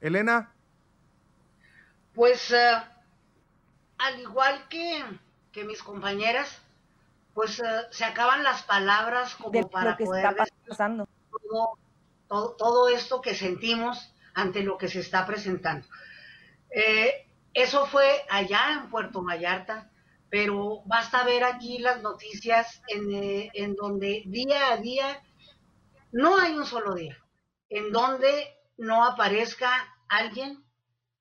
Elena. 0.00 0.52
Pues 2.14 2.50
eh, 2.52 2.74
al 3.98 4.20
igual 4.20 4.68
que, 4.68 5.02
que 5.50 5.64
mis 5.64 5.82
compañeras, 5.82 6.60
pues 7.34 7.60
eh, 7.60 7.64
se 7.90 8.04
acaban 8.04 8.42
las 8.42 8.62
palabras 8.62 9.34
como 9.36 9.68
para 9.70 9.96
poder 9.96 10.36
pasando. 10.68 11.08
Todo, 12.28 12.52
todo, 12.56 12.88
esto 12.88 13.20
que 13.20 13.34
sentimos 13.34 14.14
ante 14.34 14.62
lo 14.62 14.78
que 14.78 14.88
se 14.88 15.00
está 15.00 15.26
presentando. 15.26 15.86
Eh, 16.70 17.26
eso 17.54 17.86
fue 17.86 18.24
allá 18.30 18.72
en 18.72 18.90
Puerto 18.90 19.22
Vallarta, 19.22 19.90
pero 20.30 20.82
basta 20.86 21.24
ver 21.24 21.44
aquí 21.44 21.78
las 21.78 22.02
noticias 22.02 22.82
en, 22.88 23.12
eh, 23.12 23.50
en 23.54 23.74
donde 23.74 24.22
día 24.26 24.72
a 24.72 24.76
día 24.78 25.22
no 26.12 26.38
hay 26.38 26.52
un 26.52 26.66
solo 26.66 26.94
día 26.94 27.18
en 27.68 27.90
donde 27.90 28.54
no 28.76 29.04
aparezca 29.04 29.70
alguien 30.08 30.62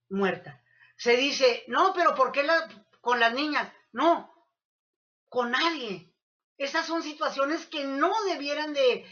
muerta. 0.10 0.62
Se 0.98 1.16
dice, 1.16 1.64
no, 1.68 1.94
pero 1.94 2.14
¿por 2.14 2.32
qué 2.32 2.46
con 3.00 3.20
las 3.20 3.34
niñas? 3.34 3.72
No, 3.94 4.30
con 5.30 5.52
nadie. 5.52 6.14
Esas 6.58 6.86
son 6.86 7.02
situaciones 7.02 7.66
que 7.66 7.86
no 7.86 8.12
debieran 8.26 8.74
de, 8.74 9.06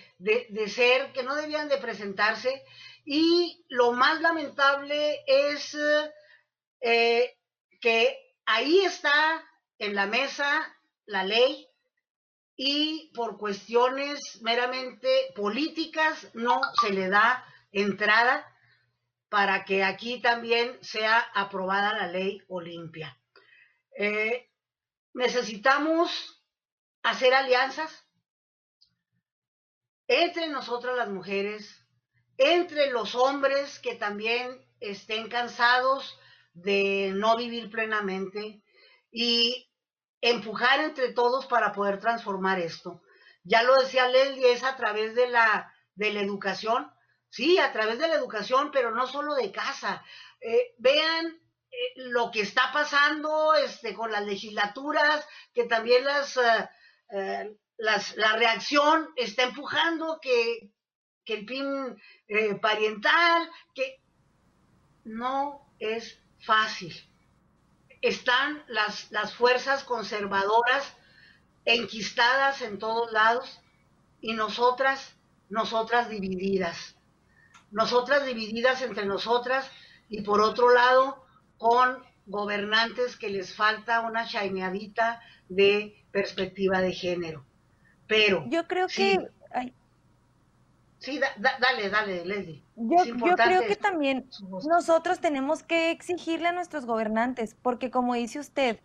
ser, 0.68 1.14
que 1.14 1.24
no 1.24 1.34
debieran 1.36 1.70
de 1.70 1.78
presentarse. 1.78 2.64
Y 3.06 3.66
lo 3.70 3.94
más 3.94 4.22
lamentable 4.22 5.24
es 5.26 5.74
eh, 5.74 6.14
que 6.80 8.36
ahí 8.46 8.80
está 8.86 9.44
en 9.78 9.96
la 9.96 10.06
mesa 10.06 10.76
la 11.06 11.24
ley 11.24 11.68
y 12.56 13.12
por 13.16 13.38
cuestiones 13.38 14.42
meramente 14.42 15.32
políticas 15.36 16.30
no 16.34 16.60
se 16.82 16.92
le 16.92 17.10
da 17.10 17.46
entrada 17.72 18.46
para 19.30 19.64
que 19.64 19.84
aquí 19.84 20.22
también 20.22 20.78
sea 20.82 21.20
aprobada 21.34 21.94
la 21.94 22.08
ley 22.08 22.42
Olimpia. 22.48 23.18
Eh, 23.98 24.52
necesitamos 25.14 26.44
hacer 27.04 27.34
alianzas 27.34 28.06
entre 30.08 30.48
nosotras 30.48 30.98
las 30.98 31.10
mujeres, 31.10 31.88
entre 32.38 32.92
los 32.92 33.16
hombres 33.16 33.80
que 33.80 33.96
también 33.96 34.60
estén 34.80 35.30
cansados 35.30 36.20
de 36.62 37.12
no 37.16 37.38
vivir 37.38 37.70
plenamente 37.70 38.62
y 39.12 39.70
empujar 40.22 40.82
entre 40.82 41.14
todos 41.14 41.46
para 41.46 41.72
poder 41.72 42.00
transformar 42.00 42.60
esto. 42.60 43.02
Ya 43.44 43.64
lo 43.64 43.76
decía 43.76 44.08
Leslie, 44.08 44.52
es 44.52 44.64
a 44.64 44.76
través 44.76 45.16
de 45.16 45.30
la, 45.30 45.74
de 45.96 46.12
la 46.12 46.22
educación, 46.22 46.92
sí, 47.30 47.58
a 47.58 47.72
través 47.72 48.00
de 48.00 48.08
la 48.08 48.16
educación, 48.16 48.72
pero 48.72 48.92
no 48.92 49.08
solo 49.08 49.36
de 49.36 49.52
casa. 49.52 50.04
Eh, 50.42 50.76
vean 50.78 51.28
eh, 51.72 51.78
lo 51.96 52.32
que 52.32 52.42
está 52.42 52.72
pasando 52.74 53.54
este, 53.56 53.94
con 53.94 54.12
las 54.12 54.26
legislaturas, 54.26 55.26
que 55.54 55.66
también 55.66 56.04
las, 56.04 56.38
eh, 56.38 57.58
las 57.78 58.16
la 58.18 58.36
reacción 58.36 59.10
está 59.16 59.44
empujando 59.44 60.20
que, 60.22 60.72
que 61.24 61.34
el 61.36 61.46
PIN 61.46 62.02
pariental, 62.62 63.50
que 63.74 64.02
no 65.06 65.74
es 65.80 66.22
fácil. 66.50 66.94
Están 68.02 68.64
las, 68.68 69.12
las 69.12 69.36
fuerzas 69.36 69.84
conservadoras 69.84 70.84
enquistadas 71.64 72.64
en 72.64 72.80
todos 72.80 73.12
lados 73.12 73.62
y 74.20 74.34
nosotras, 74.34 75.16
nosotras 75.50 76.10
divididas. 76.10 76.96
Nosotras 77.70 78.26
divididas 78.26 78.82
entre 78.82 79.06
nosotras 79.06 79.70
y 80.10 80.24
por 80.24 80.42
otro 80.42 80.74
lado, 80.74 81.24
con 81.60 82.04
gobernantes 82.26 83.16
que 83.16 83.30
les 83.30 83.54
falta 83.54 84.02
una 84.02 84.26
chaineadita 84.26 85.22
de 85.50 86.04
perspectiva 86.12 86.82
de 86.82 86.94
género. 86.94 87.46
Pero 88.08 88.44
yo 88.48 88.68
creo 88.68 88.88
que 88.88 89.20
sí, 91.00 91.20
dale, 91.38 91.90
dale, 91.90 92.26
Leslie. 92.26 92.64
Yo, 92.76 93.06
yo 93.06 93.36
creo 93.36 93.62
que 93.68 93.76
también 93.76 94.30
nosotros 94.68 95.20
tenemos 95.20 95.64
que 95.64 95.92
exigirle 95.92 96.50
a 96.50 96.52
nuestros 96.52 96.86
gobernantes, 96.86 97.56
porque 97.62 97.90
como 97.92 98.14
dice 98.14 98.40
usted, 98.40 98.80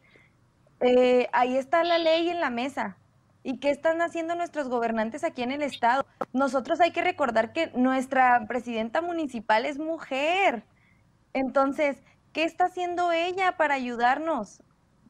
eh, 0.80 1.28
ahí 1.32 1.56
está 1.56 1.84
la 1.84 1.98
ley 1.98 2.28
en 2.28 2.40
la 2.40 2.50
mesa. 2.50 2.96
¿Y 3.42 3.58
qué 3.58 3.68
están 3.68 4.00
haciendo 4.00 4.34
nuestros 4.34 4.68
gobernantes 4.68 5.22
aquí 5.22 5.42
en 5.42 5.52
el 5.52 5.62
Estado? 5.62 6.06
Nosotros 6.32 6.80
hay 6.80 6.92
que 6.92 7.02
recordar 7.02 7.52
que 7.52 7.70
nuestra 7.74 8.46
presidenta 8.48 9.02
municipal 9.02 9.66
es 9.66 9.78
mujer. 9.78 10.64
Entonces, 11.34 11.98
¿Qué 12.34 12.42
está 12.42 12.64
haciendo 12.64 13.12
ella 13.12 13.56
para 13.56 13.74
ayudarnos? 13.74 14.60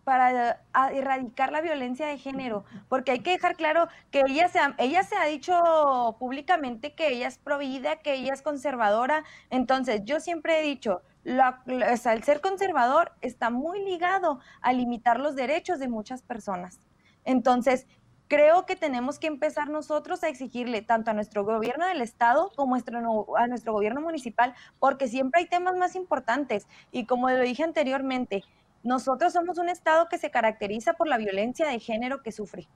Para 0.04 0.60
erradicar 0.92 1.50
la 1.50 1.60
violencia 1.60 2.06
de 2.06 2.18
género, 2.18 2.64
porque 2.88 3.12
hay 3.12 3.20
que 3.20 3.30
dejar 3.30 3.56
claro 3.56 3.88
que 4.10 4.22
ella 4.26 4.48
se 4.48 4.58
ha, 4.58 4.74
ella 4.78 5.02
se 5.02 5.16
ha 5.16 5.24
dicho 5.24 6.16
públicamente 6.18 6.94
que 6.94 7.08
ella 7.08 7.26
es 7.28 7.38
provida, 7.38 7.96
que 7.96 8.14
ella 8.14 8.34
es 8.34 8.42
conservadora, 8.42 9.24
entonces 9.50 10.02
yo 10.04 10.20
siempre 10.20 10.60
he 10.60 10.62
dicho, 10.62 11.02
el 11.24 12.22
ser 12.22 12.40
conservador 12.42 13.12
está 13.22 13.48
muy 13.50 13.82
ligado 13.82 14.40
a 14.60 14.72
limitar 14.72 15.18
los 15.18 15.34
derechos 15.34 15.78
de 15.78 15.88
muchas 15.88 16.22
personas. 16.22 16.78
Entonces, 17.24 17.86
creo 18.28 18.66
que 18.66 18.76
tenemos 18.76 19.18
que 19.18 19.26
empezar 19.26 19.68
nosotros 19.68 20.22
a 20.22 20.28
exigirle 20.28 20.82
tanto 20.82 21.10
a 21.10 21.14
nuestro 21.14 21.44
gobierno 21.44 21.86
del 21.86 22.00
estado 22.02 22.52
como 22.56 22.76
a 22.76 23.46
nuestro 23.46 23.72
gobierno 23.72 24.00
municipal, 24.00 24.54
porque 24.78 25.08
siempre 25.08 25.40
hay 25.40 25.46
temas 25.46 25.76
más 25.76 25.94
importantes. 25.94 26.66
Y 26.92 27.06
como 27.06 27.30
lo 27.30 27.40
dije 27.40 27.64
anteriormente, 27.64 28.42
nosotros 28.84 29.32
somos 29.32 29.58
un 29.58 29.68
estado 29.68 30.08
que 30.08 30.18
se 30.18 30.30
caracteriza 30.30 30.92
por 30.92 31.08
la 31.08 31.18
violencia 31.18 31.66
de 31.66 31.80
género 31.80 32.22
que 32.22 32.30
sufre. 32.30 32.68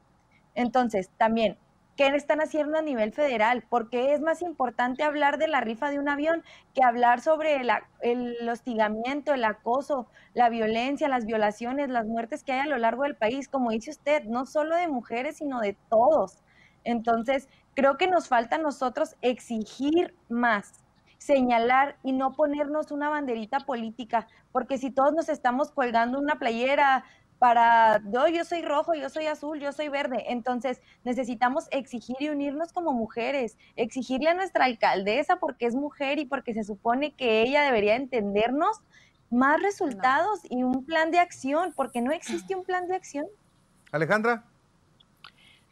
Entonces, 0.55 1.11
también 1.17 1.59
¿Qué 1.99 2.07
están 2.15 2.41
haciendo 2.41 2.79
a 2.79 2.83
nivel 2.83 3.13
federal? 3.13 3.65
Porque 3.69 4.13
es 4.13 4.21
más 4.21 4.41
importante 4.41 5.03
hablar 5.03 5.37
de 5.37 5.49
la 5.49 5.61
rifa 5.61 5.91
de 5.91 5.99
un 5.99 6.09
avión 6.09 6.45
que 6.73 6.85
hablar 6.85 7.21
sobre 7.21 7.61
el 8.03 8.49
hostigamiento, 8.49 9.35
el 9.35 9.43
acoso, 9.43 10.07
la 10.33 10.49
violencia, 10.49 11.09
las 11.09 11.27
violaciones, 11.27 11.89
las 11.89 12.07
muertes 12.07 12.45
que 12.45 12.53
hay 12.53 12.61
a 12.61 12.67
lo 12.67 12.79
largo 12.79 13.03
del 13.03 13.17
país, 13.17 13.49
como 13.49 13.73
dice 13.73 13.91
usted, 13.91 14.23
no 14.27 14.47
solo 14.47 14.77
de 14.77 14.87
mujeres, 14.87 15.39
sino 15.39 15.59
de 15.59 15.77
todos. 15.91 16.45
Entonces, 16.85 17.49
creo 17.75 17.97
que 17.97 18.07
nos 18.07 18.29
falta 18.29 18.55
a 18.55 18.61
nosotros 18.61 19.17
exigir 19.21 20.15
más, 20.29 20.85
señalar 21.19 21.97
y 22.03 22.13
no 22.13 22.33
ponernos 22.33 22.91
una 22.91 23.09
banderita 23.09 23.61
política, 23.61 24.29
porque 24.53 24.79
si 24.79 24.91
todos 24.91 25.13
nos 25.13 25.29
estamos 25.29 25.71
colgando 25.71 26.19
una 26.19 26.39
playera 26.39 27.05
para, 27.39 28.01
no, 28.01 28.27
yo 28.29 28.45
soy 28.45 28.63
rojo, 28.63 28.95
yo 28.95 29.11
soy 29.11 29.27
azul, 29.27 29.61
yo 29.61 29.73
soy 29.73 29.89
verde. 29.89 30.25
Entonces 30.29 30.81
necesitamos 31.05 31.69
exigir 31.71 32.17
y 32.21 32.29
unirnos 32.31 32.73
como 32.73 32.93
mujeres, 32.93 33.57
exigirle 33.77 34.31
a 34.31 34.35
nuestra 34.35 34.65
alcaldesa 34.65 35.37
porque 35.37 35.67
es 35.67 35.75
mujer 35.75 36.19
y 36.19 36.25
porque 36.25 36.55
se 36.55 36.65
supone 36.65 37.15
que 37.15 37.43
ella 37.43 37.63
debería 37.63 37.97
entendernos 37.97 38.81
más 39.31 39.63
resultados 39.63 40.41
y 40.49 40.63
un 40.63 40.85
plan 40.85 41.11
de 41.11 41.19
acción, 41.19 41.73
porque 41.77 42.01
no 42.01 42.13
existe 42.13 42.57
un 42.57 42.65
plan 42.65 42.89
de 42.89 42.97
acción. 42.97 43.27
Alejandra. 43.93 44.45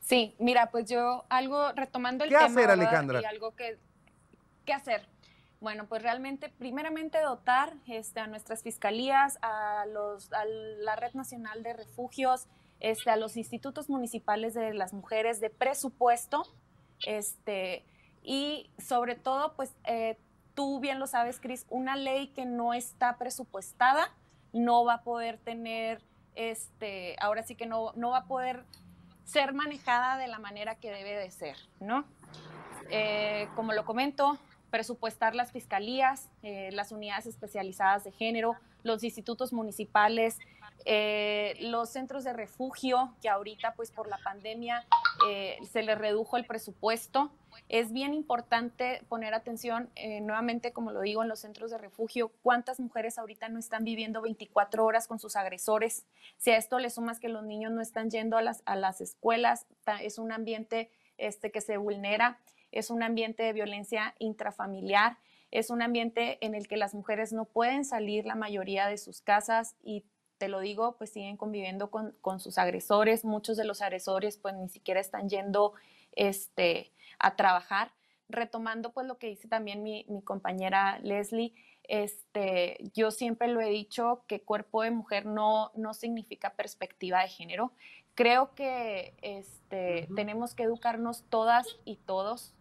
Sí, 0.01 0.37
mira, 0.39 0.71
pues 0.71 0.89
yo 0.89 1.25
algo 1.29 1.73
retomando 1.73 2.25
el 2.25 2.31
¿Qué 2.31 2.37
hacer, 2.37 2.71
Alejandra? 2.71 3.23
Y 3.23 3.25
algo 3.25 3.57
que 3.57 3.79
qué 4.65 4.73
hacer. 4.73 5.09
Bueno, 5.61 5.87
pues 5.87 6.03
realmente, 6.03 6.49
primeramente 6.51 7.21
dotar 7.21 7.75
este, 7.87 8.21
a 8.21 8.27
nuestras 8.27 8.63
fiscalías, 8.63 9.39
a, 9.43 9.87
los, 9.87 10.33
a 10.33 10.45
la 10.45 10.97
Red 10.97 11.15
Nacional 11.15 11.63
de 11.63 11.73
Refugios, 11.73 12.47
este, 12.81 13.11
a 13.11 13.17
los 13.17 13.37
institutos 13.37 13.89
municipales 13.89 14.53
de 14.53 14.75
las 14.75 14.93
mujeres 14.93 15.41
de 15.41 15.49
presupuesto, 15.49 16.43
este, 17.07 17.85
y 18.23 18.71
sobre 18.79 19.15
todo, 19.15 19.55
pues 19.55 19.75
eh, 19.85 20.19
tú 20.55 20.81
bien 20.81 20.99
lo 20.99 21.07
sabes, 21.07 21.41
Cris, 21.41 21.67
una 21.71 21.97
ley 21.97 22.29
que 22.29 22.45
no 22.45 22.75
está 22.75 23.17
presupuestada 23.17 24.13
no 24.53 24.85
va 24.85 24.95
a 24.95 25.03
poder 25.03 25.39
tener, 25.39 26.03
este, 26.35 27.17
ahora 27.21 27.43
sí 27.43 27.55
que 27.55 27.67
no, 27.67 27.93
va 27.95 28.19
a 28.19 28.25
poder 28.25 28.65
ser 29.25 29.53
manejada 29.53 30.17
de 30.17 30.29
la 30.29 30.39
manera 30.39 30.77
que 30.77 30.91
debe 30.91 31.17
de 31.17 31.31
ser, 31.31 31.57
¿no? 31.81 32.05
Eh, 32.91 33.49
como 33.55 33.73
lo 33.73 33.85
comento, 33.85 34.39
presupuestar 34.77 35.35
las 35.35 35.53
fiscalías, 35.53 36.29
eh, 36.43 36.69
las 36.71 36.93
unidades 36.93 37.25
especializadas 37.25 38.05
de 38.05 38.13
género, 38.13 38.57
los 38.83 39.03
institutos 39.05 39.55
municipales, 39.55 40.39
eh, 40.85 41.55
los 41.61 41.89
centros 41.89 42.25
de 42.25 42.35
refugio, 42.35 43.15
que 43.23 43.31
ahorita 43.31 43.73
pues 43.73 43.91
por 43.91 44.07
la 44.07 44.19
pandemia 44.19 44.85
eh, 45.31 45.57
se 45.73 45.83
les 45.83 45.97
redujo 45.97 46.37
el 46.37 46.45
presupuesto. 46.45 47.33
Es 47.71 47.91
bien 47.91 48.13
importante 48.13 49.03
poner 49.09 49.33
atención, 49.33 49.89
nuevamente 50.21 50.75
como 50.75 50.93
lo 50.93 51.01
digo, 51.01 51.23
en 51.23 51.31
los 51.31 51.41
centros 51.41 51.71
de 51.71 51.79
refugio, 51.79 52.31
cuántas 52.43 52.79
mujeres 52.79 53.17
ahorita 53.17 53.49
no 53.49 53.59
están 53.59 53.83
viviendo 53.83 54.21
24 54.21 54.85
horas 54.85 55.09
con 55.09 55.19
sus 55.19 55.37
agresores. 55.37 56.05
Si 56.37 56.51
a 56.51 56.59
esto 56.59 56.79
le 56.79 56.91
sumas 56.91 57.19
que 57.19 57.31
los 57.31 57.45
niños 57.45 57.73
no 57.73 57.81
están 57.81 58.11
yendo 58.11 58.37
a 58.37 58.43
las, 58.43 58.63
a 58.67 58.77
las 58.77 59.01
escuelas, 59.01 59.67
es 60.03 60.19
un 60.19 60.33
ambiente 60.33 60.91
este, 61.17 61.51
que 61.51 61.63
se 61.63 61.79
vulnera 61.79 62.39
es 62.79 62.91
un 62.91 63.03
ambiente 63.03 63.43
de 63.43 63.53
violencia 63.53 64.15
intrafamiliar, 64.19 65.19
es 65.51 65.71
un 65.71 65.81
ambiente 65.81 66.45
en 66.45 66.55
el 66.55 66.69
que 66.69 66.77
las 66.77 66.95
mujeres 66.95 67.33
no 67.33 67.47
pueden 67.47 67.85
salir 67.85 68.27
la 68.27 68.35
mayoría 68.35 68.87
de 68.89 68.99
sus 68.99 69.21
casas 69.23 69.77
y 69.83 70.05
te 70.39 70.49
lo 70.49 70.61
digo, 70.61 70.97
pues 70.99 71.11
siguen 71.11 71.37
conviviendo 71.37 71.91
con, 71.91 72.41
sus 72.41 72.59
agresores, 72.59 73.25
muchos 73.25 73.57
de 73.57 73.65
los 73.65 73.81
agresores 73.81 74.37
pues 74.37 74.55
ni 74.55 74.69
siquiera 74.69 75.01
están 75.01 75.29
yendo 75.29 75.73
este, 76.13 76.93
a 77.19 77.37
trabajar. 77.37 77.93
Retomando 78.29 78.93
pues 78.93 79.07
lo 79.07 79.19
que 79.19 79.29
dice 79.29 79.49
también 79.49 79.83
mi, 79.83 80.05
compañera 80.25 80.99
Leslie, 80.99 81.55
este, 81.85 82.77
yo 82.93 83.13
siempre 83.13 83.49
lo 83.49 83.61
he 83.61 83.71
dicho 83.71 84.25
que 84.27 84.43
cuerpo 84.43 84.83
de 84.83 84.91
mujer 84.91 85.25
no, 85.25 85.71
no 85.77 85.95
significa 85.95 86.55
perspectiva 86.55 87.23
de 87.23 87.29
género. 87.29 87.73
Creo 88.15 88.55
que 88.55 89.15
este, 89.23 90.09
tenemos 90.17 90.55
que 90.55 90.65
educarnos 90.65 91.25
todas 91.31 91.67
y 91.85 91.97
todos 91.97 92.56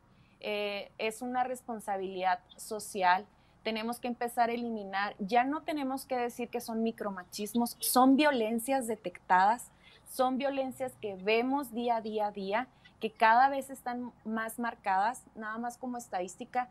eh, 0.48 0.92
es 1.00 1.24
una 1.24 1.44
responsabilidad 1.44 2.38
social. 2.56 3.26
Tenemos 3.64 3.98
que 3.98 4.08
empezar 4.08 4.52
a 4.52 4.54
eliminar, 4.54 5.16
ya 5.18 5.44
no 5.44 5.64
tenemos 5.64 6.06
que 6.06 6.16
decir 6.16 6.50
que 6.50 6.62
son 6.62 6.84
micromachismos, 6.84 7.78
son 7.80 8.16
violencias 8.16 8.86
detectadas, 8.86 9.72
son 10.08 10.38
violencias 10.38 10.94
que 11.02 11.16
vemos 11.16 11.74
día 11.74 11.96
a 11.96 12.02
día 12.02 12.28
a 12.28 12.32
día, 12.32 12.68
que 13.00 13.10
cada 13.10 13.50
vez 13.50 13.72
están 13.72 14.14
más 14.24 14.60
marcadas, 14.60 15.24
nada 15.34 15.58
más 15.58 15.80
como 15.80 15.98
estadística. 15.98 16.70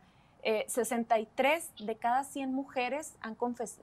63 0.67 1.65
eh, 1.65 1.83
de 1.83 1.95
cada 1.97 2.23
100 2.23 2.53
mujeres 2.53 3.17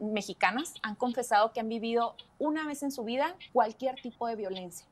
mexicanas 0.00 0.72
han 0.82 0.94
confesado 0.94 1.52
que 1.52 1.60
han 1.60 1.68
vivido 1.68 2.16
una 2.38 2.66
vez 2.66 2.82
en 2.82 2.92
su 2.92 3.04
vida 3.04 3.36
cualquier 3.52 4.00
tipo 4.00 4.26
de 4.26 4.36
violencia. 4.36 4.86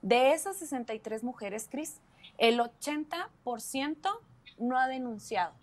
De 0.00 0.32
esas 0.32 0.56
63 0.56 1.24
mujeres, 1.24 1.68
Cris, 1.70 2.00
el 2.38 2.60
80% 2.60 4.08
no 4.58 4.78
ha 4.78 4.88
denunciado. 4.88 5.54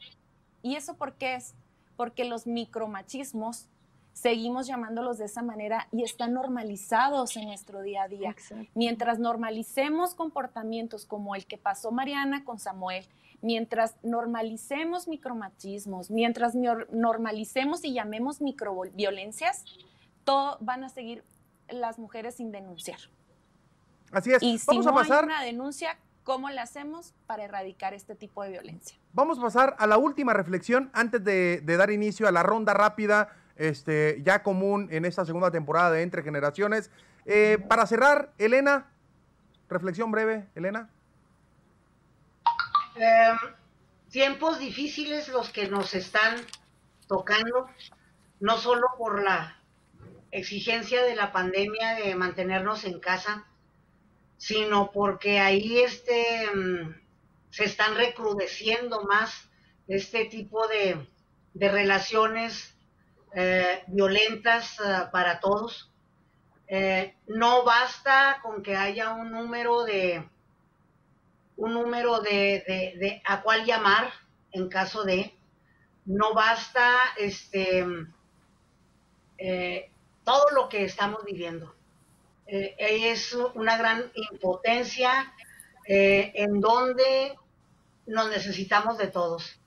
¿Y 0.62 0.76
eso 0.76 0.96
por 0.96 1.14
qué 1.14 1.36
es? 1.36 1.54
Porque 1.96 2.26
los 2.26 2.48
micromachismos 2.48 3.68
seguimos 4.14 4.68
llamándolos 4.68 5.18
de 5.18 5.26
esa 5.26 5.42
manera 5.42 5.88
y 5.92 6.04
están 6.04 6.34
normalizados 6.34 7.36
en 7.38 7.46
nuestro 7.46 7.82
día 7.82 8.04
a 8.04 8.08
día. 8.08 8.36
Mientras 8.76 9.20
normalicemos 9.20 10.14
comportamientos 10.16 11.06
como 11.06 11.36
el 11.36 11.46
que 11.46 11.58
pasó 11.58 11.92
Mariana 11.92 12.44
con 12.44 12.60
Samuel, 12.60 13.06
mientras 13.42 13.96
normalicemos 14.04 15.08
micromachismos, 15.08 16.12
mientras 16.12 16.56
normalicemos 16.92 17.84
y 17.84 17.94
llamemos 17.94 18.42
microviolencias, 18.42 19.66
todo 20.24 20.58
van 20.62 20.84
a 20.84 20.90
seguir 20.90 21.24
las 21.70 21.98
mujeres 21.98 22.36
sin 22.36 22.52
denunciar. 22.52 23.00
Así 24.12 24.34
es. 24.34 24.44
Y 24.44 24.58
si 24.58 24.78
no 24.80 25.00
hay 25.00 25.10
una 25.24 25.42
denuncia, 25.42 25.98
¿Cómo 26.24 26.50
le 26.50 26.60
hacemos 26.60 27.16
para 27.26 27.44
erradicar 27.44 27.94
este 27.94 28.16
tipo 28.16 28.44
de 28.44 28.52
violencia? 28.52 28.98
Vamos 29.14 29.40
a 29.40 29.42
pasar 29.42 29.76
a 29.80 29.88
la 29.88 29.98
última 29.98 30.34
reflexión 30.34 30.92
antes 30.94 31.24
de, 31.24 31.62
dar 31.66 31.90
inicio 31.90 32.28
a 32.28 32.32
la 32.32 32.44
ronda 32.44 32.74
rápida, 32.74 33.36
este, 33.56 34.22
ya 34.24 34.44
común 34.44 34.88
en 34.92 35.06
esta 35.06 35.26
segunda 35.26 35.50
temporada 35.50 35.92
de 35.92 36.04
Entre 36.04 36.22
Generaciones. 36.22 36.92
Eh, 37.26 37.58
para 37.68 37.88
cerrar, 37.88 38.34
Elena, 38.38 38.92
reflexión 39.68 40.12
breve, 40.12 40.48
Elena. 40.54 40.90
Em, 42.96 43.38
tiempos 44.10 44.60
difíciles 44.60 45.28
los 45.30 45.50
que 45.50 45.68
nos 45.68 45.96
están 45.96 46.36
tocando, 47.08 47.68
no 48.40 48.58
solo 48.58 48.88
por 48.98 49.24
la 49.24 49.58
exigencia 50.30 51.04
de 51.04 51.16
la 51.16 51.32
pandemia 51.32 51.96
de 51.96 52.16
mantenernos 52.16 52.84
en 52.86 53.00
casa, 53.00 53.48
sino 54.42 54.89
porque 54.89 55.39
ahí 55.39 55.82
este, 55.82 56.48
mm, 56.56 56.96
se 57.52 57.66
están 57.66 57.96
recrudeciendo 57.96 59.04
más 59.04 59.48
este 59.88 60.26
tipo 60.26 60.68
de, 60.68 61.08
relaciones 61.54 62.76
eh, 63.36 63.84
violentas 63.86 64.80
eh, 64.80 65.04
para 65.12 65.39
todos. 65.39 65.92
Eh, 66.68 67.16
no 67.28 67.64
basta 67.66 68.39
con 68.42 68.64
que 68.64 68.76
haya 68.76 69.14
un 69.14 69.32
número 69.32 69.84
de 69.84 70.28
un 71.58 71.74
número 71.76 72.20
de, 72.22 73.22
a 73.24 73.44
cuál 73.44 73.64
llamar 73.64 74.12
en 74.54 74.70
caso 74.70 75.04
de 75.04 75.38
no 76.06 76.34
basta 76.34 76.89
este 77.20 77.86
todo 80.24 80.50
lo 80.56 80.68
que 80.70 80.86
estamos 80.86 81.24
viviendo 81.26 81.76
eh, 82.52 82.76
es 83.12 83.34
una 83.54 83.78
gran 83.78 84.12
impotencia 84.14 85.34
eh, 85.88 86.34
en 86.36 86.60
donde 86.60 87.38
nos 88.06 88.30
necesitamos 88.30 88.97
de 88.97 89.08
todos. 89.08 89.58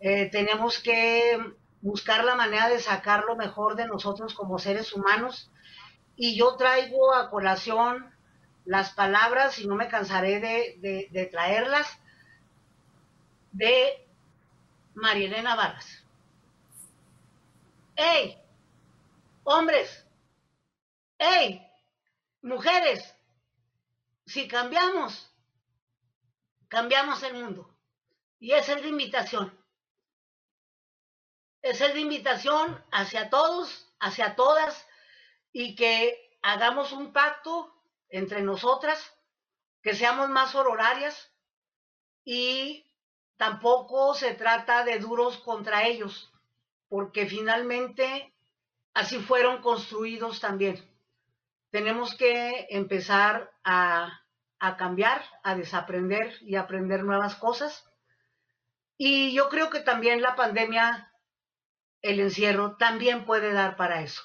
Eh, 0.00 0.30
tenemos 0.30 0.78
que 0.78 1.38
buscar 1.82 2.24
la 2.24 2.34
manera 2.34 2.70
de 2.70 2.80
sacar 2.80 3.24
lo 3.24 3.36
mejor 3.36 3.76
de 3.76 3.86
nosotros 3.86 4.32
como 4.32 4.58
seres 4.58 4.94
humanos 4.94 5.50
y 6.16 6.34
yo 6.34 6.56
traigo 6.56 7.14
a 7.14 7.28
colación 7.28 8.10
las 8.64 8.94
palabras 8.94 9.58
y 9.58 9.66
no 9.66 9.74
me 9.74 9.88
cansaré 9.88 10.40
de, 10.40 11.08
de 11.10 11.26
traerlas 11.26 11.98
de 13.50 14.06
Marielena 14.94 15.54
Vargas. 15.54 16.02
¡Ey! 17.96 18.38
Hombres, 19.44 20.06
¡Ey! 21.18 21.71
Mujeres, 22.42 23.14
si 24.26 24.48
cambiamos, 24.48 25.30
cambiamos 26.66 27.22
el 27.22 27.34
mundo. 27.34 27.72
Y 28.40 28.50
es 28.50 28.68
el 28.68 28.82
de 28.82 28.88
invitación. 28.88 29.56
Es 31.60 31.80
el 31.80 31.92
de 31.92 32.00
invitación 32.00 32.84
hacia 32.90 33.30
todos, 33.30 33.88
hacia 34.00 34.34
todas, 34.34 34.88
y 35.52 35.76
que 35.76 36.36
hagamos 36.42 36.90
un 36.90 37.12
pacto 37.12 37.72
entre 38.08 38.42
nosotras, 38.42 38.98
que 39.80 39.94
seamos 39.94 40.28
más 40.28 40.56
horarias, 40.56 41.30
y 42.24 42.84
tampoco 43.36 44.14
se 44.14 44.34
trata 44.34 44.84
de 44.84 44.98
duros 44.98 45.38
contra 45.38 45.86
ellos, 45.86 46.32
porque 46.88 47.26
finalmente 47.26 48.34
así 48.94 49.20
fueron 49.20 49.62
construidos 49.62 50.40
también. 50.40 50.91
Tenemos 51.72 52.14
que 52.14 52.66
empezar 52.70 53.50
a, 53.64 54.20
a 54.60 54.76
cambiar, 54.76 55.22
a 55.42 55.56
desaprender 55.56 56.34
y 56.42 56.56
aprender 56.56 57.02
nuevas 57.02 57.34
cosas. 57.34 57.90
Y 58.98 59.34
yo 59.34 59.48
creo 59.48 59.70
que 59.70 59.80
también 59.80 60.20
la 60.20 60.36
pandemia, 60.36 61.10
el 62.02 62.20
encierro, 62.20 62.76
también 62.76 63.24
puede 63.24 63.52
dar 63.52 63.76
para 63.76 64.02
eso. 64.02 64.22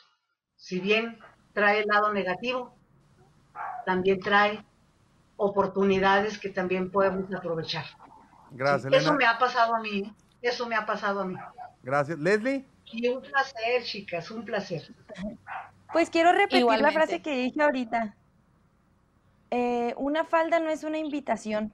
Si 0.58 0.82
bien 0.82 1.20
trae 1.54 1.80
el 1.80 1.88
lado 1.88 2.14
negativo, 2.14 2.78
también 3.86 4.20
trae 4.20 4.66
oportunidades 5.38 6.38
que 6.38 6.50
también 6.50 6.92
podemos 6.92 7.34
aprovechar. 7.34 7.86
Gracias, 8.52 8.94
Eso 8.94 9.14
me 9.14 9.26
ha 9.26 9.38
pasado 9.40 9.74
a 9.74 9.80
mí, 9.80 10.14
eso 10.42 10.68
me 10.68 10.76
ha 10.76 10.86
pasado 10.86 11.22
a 11.22 11.26
mí. 11.26 11.36
Gracias. 11.82 12.20
Leslie. 12.20 12.66
Y 12.86 13.08
un 13.08 13.22
placer, 13.22 13.84
chicas, 13.84 14.30
un 14.32 14.44
placer. 14.44 14.84
Pues 15.98 16.12
quiero 16.12 16.32
repetir 16.32 16.64
la 16.64 16.92
frase 16.92 17.24
que 17.24 17.36
dije 17.36 17.60
ahorita. 17.60 18.16
Eh, 19.50 19.96
una 19.98 20.26
falda 20.26 20.60
no 20.60 20.70
es 20.70 20.84
una 20.84 21.00
invitación. 21.00 21.74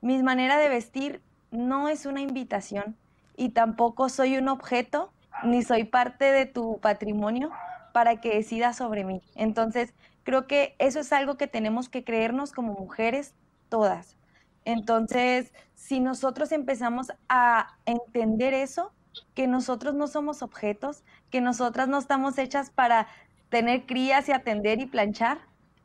Mi 0.00 0.22
manera 0.22 0.56
de 0.56 0.68
vestir 0.68 1.20
no 1.50 1.88
es 1.88 2.06
una 2.06 2.20
invitación. 2.20 2.96
Y 3.36 3.48
tampoco 3.48 4.08
soy 4.08 4.38
un 4.38 4.46
objeto, 4.46 5.12
ni 5.42 5.64
soy 5.64 5.82
parte 5.82 6.26
de 6.26 6.46
tu 6.46 6.78
patrimonio 6.78 7.50
para 7.92 8.20
que 8.20 8.36
decidas 8.36 8.76
sobre 8.76 9.02
mí. 9.02 9.20
Entonces, 9.34 9.94
creo 10.22 10.46
que 10.46 10.76
eso 10.78 11.00
es 11.00 11.12
algo 11.12 11.36
que 11.36 11.48
tenemos 11.48 11.88
que 11.88 12.04
creernos 12.04 12.52
como 12.52 12.74
mujeres 12.74 13.34
todas. 13.68 14.16
Entonces, 14.64 15.52
si 15.74 15.98
nosotros 15.98 16.52
empezamos 16.52 17.08
a 17.28 17.78
entender 17.84 18.54
eso, 18.54 18.92
que 19.34 19.46
nosotros 19.46 19.94
no 19.94 20.06
somos 20.06 20.42
objetos, 20.42 21.04
que 21.30 21.40
nosotras 21.40 21.88
no 21.88 21.98
estamos 21.98 22.38
hechas 22.38 22.70
para 22.70 23.08
tener 23.48 23.86
crías 23.86 24.28
y 24.28 24.32
atender 24.32 24.80
y 24.80 24.86
planchar, 24.86 25.38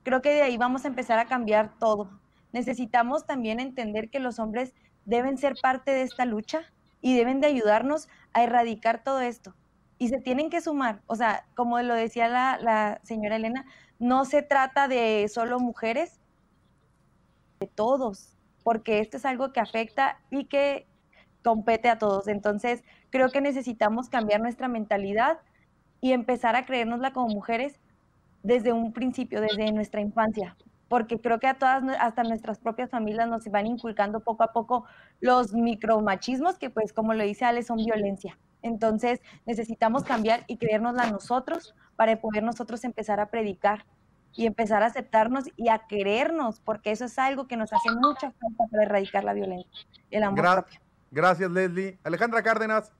creo 0.03 0.21
que 0.21 0.29
de 0.29 0.41
ahí 0.41 0.57
vamos 0.57 0.85
a 0.85 0.89
empezar 0.89 1.19
a 1.19 1.25
cambiar 1.25 1.77
todo. 1.79 2.09
Necesitamos 2.51 3.25
también 3.25 3.59
entender 3.59 4.09
que 4.09 4.19
los 4.19 4.39
hombres 4.39 4.73
deben 5.05 5.37
ser 5.37 5.55
parte 5.61 5.91
de 5.91 6.03
esta 6.03 6.25
lucha 6.25 6.61
y 7.01 7.15
deben 7.15 7.41
de 7.41 7.47
ayudarnos 7.47 8.07
a 8.33 8.43
erradicar 8.43 9.03
todo 9.03 9.21
esto. 9.21 9.55
Y 9.97 10.09
se 10.09 10.19
tienen 10.19 10.49
que 10.49 10.61
sumar, 10.61 11.01
o 11.07 11.15
sea, 11.15 11.45
como 11.55 11.81
lo 11.81 11.93
decía 11.95 12.27
la, 12.27 12.57
la 12.59 12.99
señora 13.03 13.37
Elena, 13.37 13.65
no 13.99 14.25
se 14.25 14.41
trata 14.41 14.87
de 14.87 15.27
solo 15.29 15.59
mujeres, 15.59 16.19
de 17.59 17.67
todos, 17.67 18.35
porque 18.63 18.99
esto 18.99 19.17
es 19.17 19.25
algo 19.25 19.53
que 19.53 19.59
afecta 19.59 20.19
y 20.29 20.45
que 20.45 20.87
compete 21.43 21.89
a 21.89 21.97
todos. 21.97 22.27
Entonces, 22.27 22.83
creo 23.09 23.29
que 23.29 23.41
necesitamos 23.41 24.09
cambiar 24.09 24.41
nuestra 24.41 24.67
mentalidad 24.67 25.39
y 26.01 26.11
empezar 26.13 26.55
a 26.55 26.65
creérnosla 26.65 27.13
como 27.13 27.27
mujeres 27.27 27.79
desde 28.43 28.73
un 28.73 28.91
principio, 28.91 29.39
desde 29.39 29.71
nuestra 29.71 30.01
infancia, 30.01 30.57
porque 30.89 31.19
creo 31.19 31.39
que 31.39 31.47
a 31.47 31.57
todas, 31.57 31.81
hasta 31.99 32.23
nuestras 32.23 32.59
propias 32.59 32.89
familias 32.89 33.29
nos 33.29 33.45
van 33.45 33.67
inculcando 33.67 34.19
poco 34.19 34.43
a 34.43 34.51
poco 34.51 34.85
los 35.21 35.53
micromachismos 35.53 36.57
que 36.57 36.69
pues 36.69 36.91
como 36.91 37.13
lo 37.13 37.23
dice 37.23 37.45
Ale 37.45 37.63
son 37.63 37.77
violencia. 37.77 38.37
Entonces 38.61 39.21
necesitamos 39.45 40.03
cambiar 40.03 40.43
y 40.47 40.57
creérnosla 40.57 41.09
nosotros 41.09 41.73
para 41.95 42.19
poder 42.19 42.43
nosotros 42.43 42.83
empezar 42.83 43.19
a 43.19 43.27
predicar 43.27 43.85
y 44.35 44.45
empezar 44.45 44.83
a 44.83 44.87
aceptarnos 44.87 45.45
y 45.55 45.69
a 45.69 45.79
querernos, 45.87 46.59
porque 46.59 46.91
eso 46.91 47.05
es 47.05 47.17
algo 47.19 47.47
que 47.47 47.55
nos 47.55 47.71
hace 47.71 47.91
mucha 47.91 48.31
falta 48.31 48.65
para 48.71 48.83
erradicar 48.83 49.23
la 49.23 49.33
violencia, 49.33 49.87
el 50.11 50.23
amor 50.23 50.41
propio. 50.41 50.82
Gracias, 51.13 51.51
Leslie. 51.51 51.99
Alejandra 52.03 52.41
Cárdenas. 52.41 52.91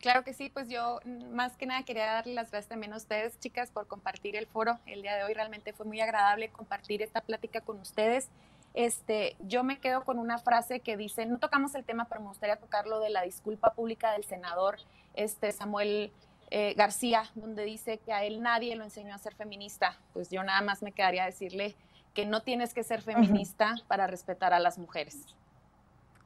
Claro 0.00 0.22
que 0.22 0.34
sí, 0.34 0.50
pues 0.50 0.68
yo 0.68 1.00
más 1.30 1.56
que 1.56 1.64
nada 1.64 1.82
quería 1.84 2.04
darle 2.06 2.34
las 2.34 2.50
gracias 2.50 2.68
también 2.68 2.92
a 2.92 2.96
ustedes, 2.96 3.38
chicas, 3.40 3.70
por 3.70 3.86
compartir 3.86 4.36
el 4.36 4.46
foro 4.46 4.78
el 4.84 5.00
día 5.00 5.16
de 5.16 5.24
hoy. 5.24 5.32
Realmente 5.32 5.72
fue 5.72 5.86
muy 5.86 6.00
agradable 6.00 6.50
compartir 6.50 7.00
esta 7.00 7.22
plática 7.22 7.62
con 7.62 7.80
ustedes. 7.80 8.28
Este, 8.74 9.34
yo 9.40 9.64
me 9.64 9.78
quedo 9.78 10.04
con 10.04 10.18
una 10.18 10.38
frase 10.38 10.80
que 10.80 10.98
dice, 10.98 11.24
no 11.24 11.38
tocamos 11.38 11.74
el 11.74 11.84
tema, 11.84 12.04
pero 12.04 12.20
me 12.20 12.28
gustaría 12.28 12.56
tocarlo 12.56 13.00
de 13.00 13.08
la 13.08 13.22
disculpa 13.22 13.72
pública 13.72 14.12
del 14.12 14.24
senador 14.24 14.76
este, 15.14 15.52
Samuel 15.52 16.12
eh, 16.50 16.74
García, 16.74 17.30
donde 17.34 17.64
dice 17.64 17.96
que 17.96 18.12
a 18.12 18.24
él 18.24 18.42
nadie 18.42 18.76
lo 18.76 18.84
enseñó 18.84 19.14
a 19.14 19.18
ser 19.18 19.34
feminista. 19.34 19.96
Pues 20.12 20.28
yo 20.28 20.42
nada 20.42 20.60
más 20.60 20.82
me 20.82 20.92
quedaría 20.92 21.22
a 21.22 21.26
decirle 21.26 21.76
que 22.12 22.26
no 22.26 22.42
tienes 22.42 22.74
que 22.74 22.84
ser 22.84 23.00
feminista 23.00 23.76
para 23.88 24.06
respetar 24.06 24.52
a 24.52 24.58
las 24.58 24.76
mujeres. 24.76 25.34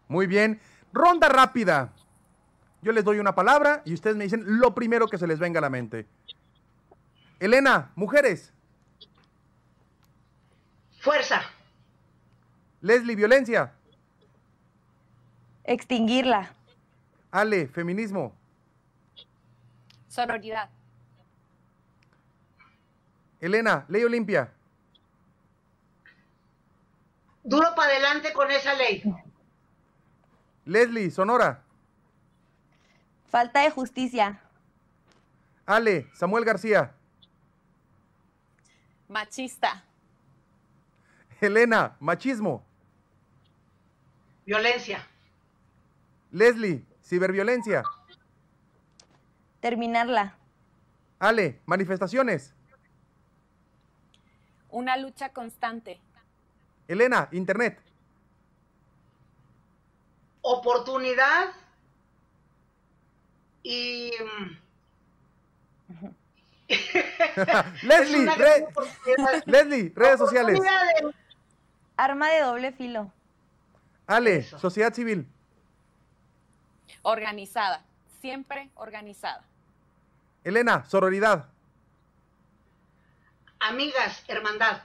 Muy 0.08 0.26
bien. 0.26 0.60
Ronda 0.92 1.28
rápida. 1.28 1.92
Yo 2.82 2.92
les 2.92 3.04
doy 3.04 3.18
una 3.18 3.34
palabra 3.34 3.82
y 3.84 3.94
ustedes 3.94 4.16
me 4.16 4.24
dicen 4.24 4.44
lo 4.46 4.74
primero 4.74 5.08
que 5.08 5.18
se 5.18 5.26
les 5.26 5.38
venga 5.38 5.58
a 5.58 5.62
la 5.62 5.70
mente. 5.70 6.06
Elena, 7.40 7.90
mujeres. 7.96 8.52
Fuerza. 11.00 11.42
Leslie, 12.80 13.16
violencia. 13.16 13.72
Extinguirla. 15.64 16.52
Ale, 17.30 17.66
feminismo. 17.66 18.32
Sororidad. 20.08 20.70
Elena, 23.40 23.84
ley 23.88 24.04
Olimpia. 24.04 24.52
Duro 27.42 27.74
para 27.74 27.90
adelante 27.90 28.32
con 28.32 28.50
esa 28.50 28.74
ley. 28.74 29.02
Leslie, 30.66 31.12
Sonora. 31.12 31.62
Falta 33.30 33.60
de 33.60 33.70
justicia. 33.70 34.40
Ale, 35.64 36.10
Samuel 36.12 36.44
García. 36.44 36.92
Machista. 39.08 39.84
Elena, 41.40 41.96
machismo. 42.00 42.64
Violencia. 44.44 45.06
Leslie, 46.32 46.84
ciberviolencia. 47.00 47.84
Terminarla. 49.60 50.36
Ale, 51.20 51.60
manifestaciones. 51.64 52.54
Una 54.70 54.96
lucha 54.96 55.28
constante. 55.28 56.00
Elena, 56.88 57.28
internet. 57.30 57.85
Oportunidad 60.48 61.48
y... 63.64 64.12
Leslie, 67.82 68.30
re 68.36 68.66
Leslie, 69.46 69.92
redes 69.96 70.18
sociales. 70.20 70.60
De... 70.60 70.68
Arma 71.96 72.28
de 72.28 72.42
doble 72.42 72.70
filo. 72.70 73.12
Ale, 74.06 74.36
Eso. 74.36 74.56
sociedad 74.60 74.94
civil. 74.94 75.26
Organizada, 77.02 77.84
siempre 78.20 78.70
organizada. 78.76 79.42
Elena, 80.44 80.84
sororidad. 80.84 81.48
Amigas, 83.58 84.22
hermandad. 84.28 84.80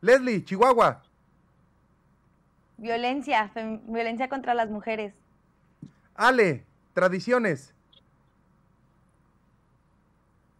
Leslie, 0.00 0.44
Chihuahua. 0.44 1.02
Violencia, 2.78 3.50
violencia 3.86 4.28
contra 4.28 4.54
las 4.54 4.70
mujeres. 4.70 5.12
Ale, 6.14 6.64
tradiciones. 6.94 7.74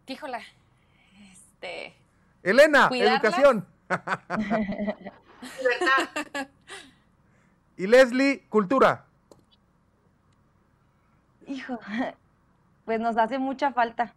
Híjola, 0.05 0.41
este. 1.31 1.95
Elena, 2.43 2.89
educación. 2.91 3.65
y 7.77 7.87
Leslie, 7.87 8.45
cultura. 8.49 9.05
Hijo, 11.47 11.79
pues 12.85 12.99
nos 12.99 13.17
hace 13.17 13.39
mucha 13.39 13.71
falta. 13.71 14.13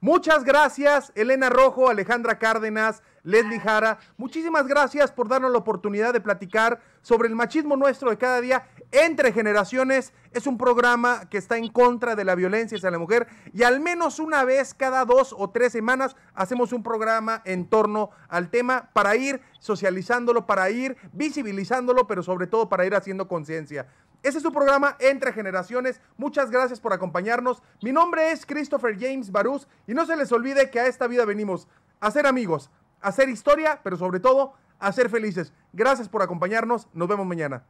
Muchas 0.00 0.44
gracias, 0.44 1.12
Elena 1.14 1.50
Rojo, 1.50 1.90
Alejandra 1.90 2.38
Cárdenas, 2.38 3.02
Leslie 3.28 3.60
Jara. 3.60 3.98
Muchísimas 4.16 4.66
gracias 4.66 5.12
por 5.12 5.28
darnos 5.28 5.52
la 5.52 5.58
oportunidad 5.58 6.14
de 6.14 6.20
platicar 6.20 6.80
sobre 7.02 7.28
el 7.28 7.34
machismo 7.34 7.76
nuestro 7.76 8.08
de 8.08 8.16
cada 8.16 8.40
día 8.40 8.66
entre 8.90 9.32
generaciones. 9.32 10.14
Es 10.32 10.46
un 10.46 10.56
programa 10.56 11.28
que 11.28 11.36
está 11.36 11.58
en 11.58 11.68
contra 11.68 12.16
de 12.16 12.24
la 12.24 12.34
violencia 12.34 12.78
hacia 12.78 12.90
la 12.90 12.98
mujer 12.98 13.28
y 13.52 13.64
al 13.64 13.80
menos 13.80 14.18
una 14.18 14.44
vez 14.44 14.72
cada 14.72 15.04
dos 15.04 15.34
o 15.36 15.50
tres 15.50 15.72
semanas 15.72 16.16
hacemos 16.34 16.72
un 16.72 16.82
programa 16.82 17.42
en 17.44 17.68
torno 17.68 18.10
al 18.28 18.48
tema 18.48 18.88
para 18.94 19.14
ir 19.14 19.42
socializándolo, 19.58 20.46
para 20.46 20.70
ir 20.70 20.96
visibilizándolo, 21.12 22.06
pero 22.06 22.22
sobre 22.22 22.46
todo 22.46 22.70
para 22.70 22.86
ir 22.86 22.94
haciendo 22.94 23.28
conciencia. 23.28 23.86
Ese 24.22 24.38
es 24.38 24.42
su 24.42 24.52
programa 24.52 24.96
Entre 25.00 25.34
Generaciones. 25.34 26.00
Muchas 26.16 26.50
gracias 26.50 26.80
por 26.80 26.94
acompañarnos. 26.94 27.62
Mi 27.82 27.92
nombre 27.92 28.32
es 28.32 28.46
Christopher 28.46 28.96
James 28.98 29.30
Barús 29.30 29.68
y 29.86 29.92
no 29.92 30.06
se 30.06 30.16
les 30.16 30.32
olvide 30.32 30.70
que 30.70 30.80
a 30.80 30.86
esta 30.86 31.06
vida 31.06 31.26
venimos 31.26 31.68
a 32.00 32.10
ser 32.10 32.26
amigos, 32.26 32.70
hacer 33.00 33.28
historia, 33.28 33.80
pero 33.82 33.96
sobre 33.96 34.20
todo 34.20 34.54
a 34.78 34.92
ser 34.92 35.08
felices. 35.10 35.52
Gracias 35.72 36.08
por 36.08 36.22
acompañarnos. 36.22 36.88
Nos 36.92 37.08
vemos 37.08 37.26
mañana. 37.26 37.64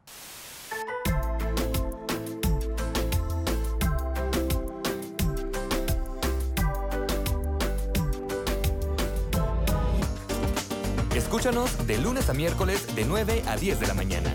Escúchanos 11.15 11.87
de 11.87 11.99
lunes 11.99 12.31
a 12.31 12.33
miércoles 12.33 12.95
de 12.95 13.05
9 13.05 13.43
a 13.47 13.57
10 13.57 13.81
de 13.81 13.87
la 13.87 13.95
mañana. 13.95 14.33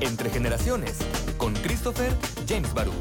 Entre 0.00 0.30
generaciones, 0.30 0.96
con 1.36 1.52
Christopher 1.54 2.16
James 2.48 2.72
Barús. 2.72 2.94